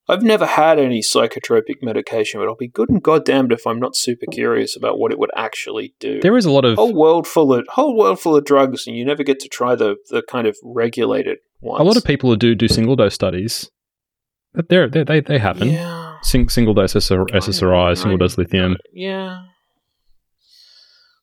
I've 0.09 0.23
never 0.23 0.47
had 0.47 0.81
any 0.81 1.03
psychotropic 1.03 1.83
medication, 1.83 2.41
but 2.41 2.49
I'll 2.49 2.57
be 2.57 2.67
good 2.67 2.89
and 2.89 3.01
goddamned 3.01 3.53
if 3.53 3.65
I'm 3.65 3.79
not 3.79 3.95
super 3.95 4.27
curious 4.27 4.77
about 4.77 4.99
what 4.99 5.13
it 5.13 5.21
would 5.21 5.31
actually 5.37 5.95
do. 6.01 6.21
There 6.21 6.37
is 6.37 6.47
a 6.47 6.51
lot 6.51 6.65
of 6.65 6.77
whole 6.77 6.95
world 6.95 7.29
full 7.29 7.53
of 7.53 7.65
whole 7.69 7.97
world 7.97 8.19
full 8.19 8.35
of 8.35 8.45
drugs, 8.45 8.89
and 8.89 8.97
you 8.97 9.05
never 9.05 9.23
get 9.23 9.39
to 9.41 9.49
try 9.49 9.77
the 9.77 9.97
the 10.09 10.23
kind 10.23 10.49
of 10.49 10.57
regulated 10.65 11.39
ones. 11.61 11.81
A 11.81 11.85
lot 11.85 11.97
of 11.97 12.05
people 12.05 12.35
do 12.35 12.57
do 12.57 12.67
single 12.67 12.97
dose 12.97 13.15
studies, 13.15 13.71
but 14.53 14.69
they 14.69 14.89
they 14.89 15.21
they 15.21 15.39
happen. 15.39 15.69
Yeah. 15.69 16.10
Sing, 16.23 16.49
single 16.49 16.75
dose 16.75 16.95
SSRI, 16.95 17.97
single 17.97 18.19
dose 18.19 18.37
lithium. 18.37 18.77
Yeah. 18.93 19.45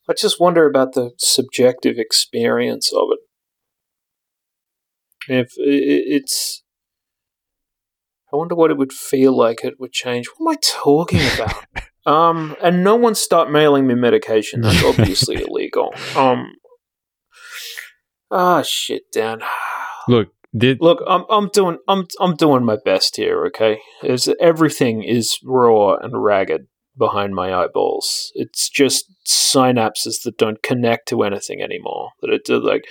I 0.08 0.14
just 0.14 0.40
wonder 0.40 0.66
about 0.66 0.94
the 0.94 1.12
subjective 1.18 1.98
experience 1.98 2.90
of 2.92 3.08
it. 3.12 3.18
If 5.30 5.52
it's, 5.58 6.62
I 8.32 8.36
wonder 8.36 8.54
what 8.54 8.70
it 8.70 8.78
would 8.78 8.92
feel 8.92 9.36
like. 9.36 9.62
It 9.62 9.78
would 9.78 9.92
change. 9.92 10.26
What 10.36 10.50
am 10.52 10.56
I 10.56 10.60
talking 10.62 11.20
about? 11.34 11.64
um, 12.06 12.56
and 12.62 12.82
no 12.82 12.96
one 12.96 13.14
start 13.14 13.50
mailing 13.50 13.86
me 13.86 13.94
medication. 13.94 14.62
That's 14.62 14.82
obviously 14.82 15.42
illegal. 15.48 15.94
Um, 16.16 16.52
ah, 18.30 18.62
shit, 18.62 19.12
Dan. 19.12 19.42
Look, 20.08 20.28
did 20.58 20.78
look? 20.80 21.02
I'm 21.06 21.24
I'm 21.30 21.48
doing 21.48 21.78
I'm 21.88 22.06
I'm 22.20 22.36
doing 22.36 22.64
my 22.64 22.76
best 22.84 23.16
here. 23.16 23.46
Okay, 23.46 23.80
is 24.02 24.32
everything 24.40 25.02
is 25.02 25.38
raw 25.44 25.94
and 25.94 26.22
ragged 26.22 26.66
behind 26.96 27.34
my 27.34 27.54
eyeballs. 27.54 28.32
It's 28.34 28.68
just 28.68 29.04
synapses 29.26 30.22
that 30.24 30.36
don't 30.36 30.62
connect 30.62 31.08
to 31.08 31.22
anything 31.22 31.62
anymore. 31.62 32.10
That 32.20 32.50
are 32.50 32.58
like 32.58 32.86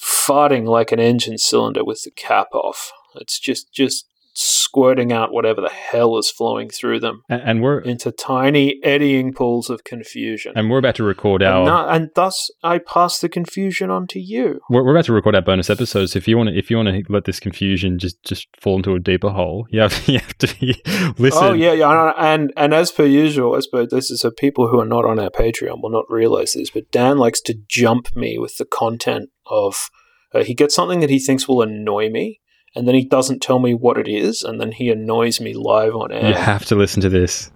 farting 0.00 0.66
like 0.66 0.92
an 0.92 1.00
engine 1.00 1.38
cylinder 1.38 1.84
with 1.84 2.02
the 2.02 2.10
cap 2.10 2.48
off. 2.54 2.92
It's 3.16 3.38
just 3.38 3.72
just 3.72 4.06
squirting 4.34 5.12
out 5.12 5.32
whatever 5.32 5.60
the 5.60 5.70
hell 5.70 6.18
is 6.18 6.30
flowing 6.30 6.68
through 6.68 7.00
them, 7.00 7.22
and, 7.28 7.42
and 7.42 7.62
we're 7.62 7.78
into 7.78 8.10
tiny 8.10 8.80
eddying 8.82 9.32
pools 9.32 9.70
of 9.70 9.84
confusion. 9.84 10.52
And 10.56 10.68
we're 10.68 10.78
about 10.78 10.96
to 10.96 11.04
record 11.04 11.42
our, 11.42 11.58
and, 11.58 11.66
not, 11.66 11.94
and 11.94 12.10
thus 12.14 12.50
I 12.62 12.78
pass 12.78 13.20
the 13.20 13.28
confusion 13.28 13.90
on 13.90 14.06
to 14.08 14.20
you. 14.20 14.60
We're, 14.68 14.84
we're 14.84 14.92
about 14.92 15.06
to 15.06 15.12
record 15.12 15.36
our 15.36 15.42
bonus 15.42 15.70
episodes. 15.70 16.16
If 16.16 16.26
you 16.26 16.36
want 16.36 16.50
to, 16.50 16.58
if 16.58 16.70
you 16.70 16.76
want 16.76 16.88
to 16.88 17.02
let 17.08 17.24
this 17.24 17.40
confusion 17.40 17.98
just 17.98 18.22
just 18.24 18.48
fall 18.60 18.76
into 18.76 18.94
a 18.94 19.00
deeper 19.00 19.30
hole, 19.30 19.66
you 19.70 19.80
have 19.80 20.06
you 20.08 20.18
have 20.18 20.38
to 20.38 21.14
listen. 21.18 21.44
Oh 21.44 21.52
yeah, 21.52 21.72
yeah, 21.72 22.12
and 22.16 22.52
and 22.56 22.74
as 22.74 22.90
per 22.90 23.04
usual, 23.06 23.56
as 23.56 23.66
per 23.66 23.86
this 23.86 24.10
is 24.10 24.20
so 24.20 24.30
people 24.30 24.68
who 24.68 24.80
are 24.80 24.86
not 24.86 25.04
on 25.04 25.18
our 25.18 25.30
Patreon 25.30 25.82
will 25.82 25.90
not 25.90 26.06
realize 26.08 26.54
this, 26.54 26.70
but 26.70 26.90
Dan 26.90 27.18
likes 27.18 27.40
to 27.42 27.54
jump 27.68 28.14
me 28.16 28.38
with 28.38 28.56
the 28.58 28.64
content 28.66 29.30
of. 29.46 29.90
Uh, 30.32 30.42
he 30.42 30.52
gets 30.52 30.74
something 30.74 30.98
that 30.98 31.10
he 31.10 31.20
thinks 31.20 31.46
will 31.46 31.62
annoy 31.62 32.10
me, 32.10 32.40
and 32.74 32.88
then 32.88 32.94
he 32.94 33.04
doesn't 33.04 33.40
tell 33.40 33.58
me 33.58 33.74
what 33.74 33.98
it 33.98 34.08
is, 34.08 34.42
and 34.42 34.60
then 34.60 34.72
he 34.72 34.90
annoys 34.90 35.40
me 35.40 35.54
live 35.54 35.94
on 35.94 36.12
air. 36.12 36.28
You 36.28 36.34
have 36.34 36.64
to 36.66 36.74
listen 36.74 37.00
to 37.02 37.08
this. 37.08 37.50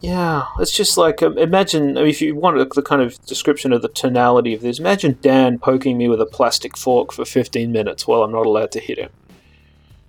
Yeah, 0.00 0.44
it's 0.58 0.76
just 0.76 0.98
like 0.98 1.22
um, 1.22 1.38
imagine 1.38 1.96
I 1.96 2.02
mean, 2.02 2.10
if 2.10 2.20
you 2.20 2.34
want 2.34 2.74
the 2.74 2.82
kind 2.82 3.00
of 3.00 3.24
description 3.24 3.72
of 3.72 3.80
the 3.80 3.88
tonality 3.88 4.52
of 4.52 4.60
this. 4.60 4.78
Imagine 4.78 5.18
Dan 5.22 5.58
poking 5.58 5.96
me 5.96 6.08
with 6.08 6.20
a 6.20 6.26
plastic 6.26 6.76
fork 6.76 7.10
for 7.10 7.24
15 7.24 7.72
minutes 7.72 8.06
while 8.06 8.22
I'm 8.22 8.32
not 8.32 8.44
allowed 8.44 8.70
to 8.72 8.80
hit 8.80 8.98
him. 8.98 9.10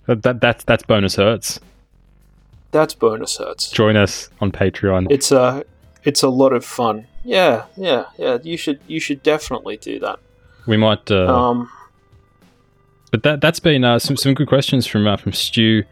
That, 0.06 0.22
that 0.22 0.40
that's 0.40 0.64
that's 0.64 0.82
bonus 0.82 1.16
Hertz. 1.16 1.60
That's 2.72 2.92
bonus 2.94 3.38
Hertz. 3.38 3.70
Join 3.70 3.96
us 3.96 4.28
on 4.40 4.52
Patreon. 4.52 5.06
It's 5.10 5.32
a 5.32 5.64
it's 6.04 6.22
a 6.22 6.28
lot 6.28 6.52
of 6.52 6.62
fun. 6.62 7.06
Yeah, 7.24 7.64
yeah, 7.76 8.04
yeah. 8.18 8.38
You 8.42 8.58
should 8.58 8.80
you 8.86 9.00
should 9.00 9.22
definitely 9.22 9.78
do 9.78 9.98
that. 10.00 10.18
We 10.66 10.76
might. 10.76 11.10
Uh, 11.10 11.26
um, 11.26 11.70
but 13.16 13.22
that 13.22 13.40
that's 13.40 13.60
been 13.60 13.82
uh, 13.82 13.98
some 13.98 14.16
some 14.16 14.34
good 14.34 14.48
questions 14.48 14.86
from 14.86 15.06
uh, 15.06 15.16
from 15.16 15.32
Stu 15.32 15.84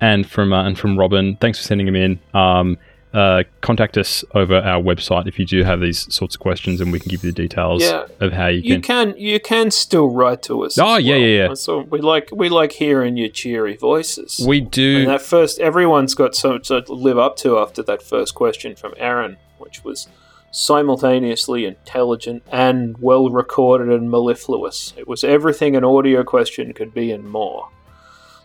and 0.00 0.26
from 0.26 0.52
uh, 0.52 0.64
and 0.64 0.78
from 0.78 0.98
Robin. 0.98 1.36
Thanks 1.36 1.58
for 1.58 1.64
sending 1.64 1.86
them 1.86 1.96
in. 1.96 2.18
Um, 2.32 2.78
uh, 3.12 3.42
contact 3.60 3.98
us 3.98 4.24
over 4.34 4.56
our 4.56 4.80
website 4.80 5.26
if 5.26 5.36
you 5.38 5.44
do 5.44 5.64
have 5.64 5.80
these 5.80 6.12
sorts 6.14 6.36
of 6.36 6.40
questions, 6.40 6.80
and 6.80 6.92
we 6.92 6.98
can 7.00 7.10
give 7.10 7.22
you 7.24 7.32
the 7.32 7.42
details 7.42 7.82
yeah, 7.82 8.06
of 8.20 8.32
how 8.32 8.46
you, 8.46 8.62
can. 8.62 8.70
you 8.70 8.80
can. 8.80 9.14
You 9.18 9.40
can 9.40 9.70
still 9.70 10.10
write 10.10 10.42
to 10.44 10.64
us. 10.64 10.78
Oh 10.78 10.96
yeah, 10.96 11.12
well. 11.12 11.20
yeah, 11.20 11.48
yeah. 11.48 11.54
So 11.54 11.80
we 11.80 12.00
like 12.00 12.30
we 12.32 12.48
like 12.48 12.72
hearing 12.72 13.18
your 13.18 13.28
cheery 13.28 13.76
voices. 13.76 14.40
We 14.46 14.60
do. 14.60 15.00
And 15.00 15.08
that 15.08 15.22
first, 15.22 15.58
everyone's 15.58 16.14
got 16.14 16.34
so 16.34 16.56
to 16.56 16.78
live 16.88 17.18
up 17.18 17.36
to 17.38 17.58
after 17.58 17.82
that 17.82 18.02
first 18.02 18.34
question 18.34 18.74
from 18.74 18.94
Aaron, 18.96 19.36
which 19.58 19.84
was 19.84 20.08
simultaneously 20.50 21.64
intelligent 21.64 22.42
and 22.50 22.96
well 22.98 23.30
recorded 23.30 23.88
and 23.88 24.10
mellifluous. 24.10 24.92
It 24.96 25.06
was 25.06 25.24
everything 25.24 25.76
an 25.76 25.84
audio 25.84 26.22
question 26.24 26.72
could 26.72 26.92
be 26.92 27.12
and 27.12 27.28
more. 27.28 27.68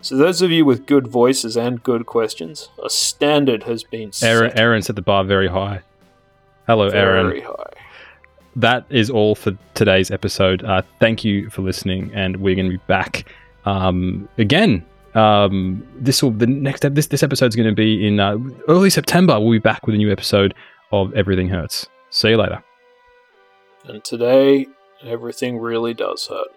So, 0.02 0.16
those 0.16 0.42
of 0.44 0.52
you 0.52 0.66
with 0.66 0.86
good 0.86 1.08
voices 1.08 1.58
and 1.58 1.82
good 1.82 2.06
questions, 2.06 2.70
a 2.84 2.90
standard 2.92 3.64
has 3.64 3.84
been 3.84 4.12
set. 4.12 4.30
Aaron, 4.30 4.52
Aaron 4.56 4.82
set 4.84 4.96
the 4.96 5.02
bar 5.02 5.24
very 5.24 5.48
high. 5.48 5.82
Hello, 6.68 6.90
very 6.90 7.02
Aaron. 7.02 7.28
Very 7.28 7.42
high. 7.42 7.74
That 8.56 8.86
is 8.90 9.10
all 9.10 9.34
for 9.34 9.58
today's 9.74 10.12
episode. 10.12 10.64
Uh, 10.64 10.84
thank 11.00 11.24
you 11.24 11.50
for 11.50 11.64
listening, 11.64 12.12
and 12.14 12.38
we're 12.38 12.56
going 12.56 12.70
to 12.70 12.78
be 12.78 12.84
back 12.88 13.28
um, 13.66 14.30
again. 14.38 14.86
Um, 15.16 15.86
this 15.96 16.22
will 16.22 16.32
the 16.32 16.46
next 16.46 16.82
this 16.94 17.08
this 17.08 17.24
episode 17.24 17.48
is 17.48 17.56
going 17.56 17.70
to 17.70 17.76
be 17.76 18.08
in 18.08 18.20
uh, 18.20 18.38
early 18.68 18.92
September. 18.92 19.40
We'll 19.40 19.54
be 19.54 19.60
back 19.60 19.88
with 19.88 19.96
a 19.96 19.98
new 19.98 20.12
episode 20.12 20.54
of 20.92 21.14
Everything 21.16 21.50
Hertz. 21.50 21.88
See 22.16 22.30
you 22.30 22.38
later. 22.38 22.64
And 23.84 24.02
today, 24.02 24.68
everything 25.04 25.58
really 25.58 25.94
does 25.94 26.26
hurt. 26.28 26.48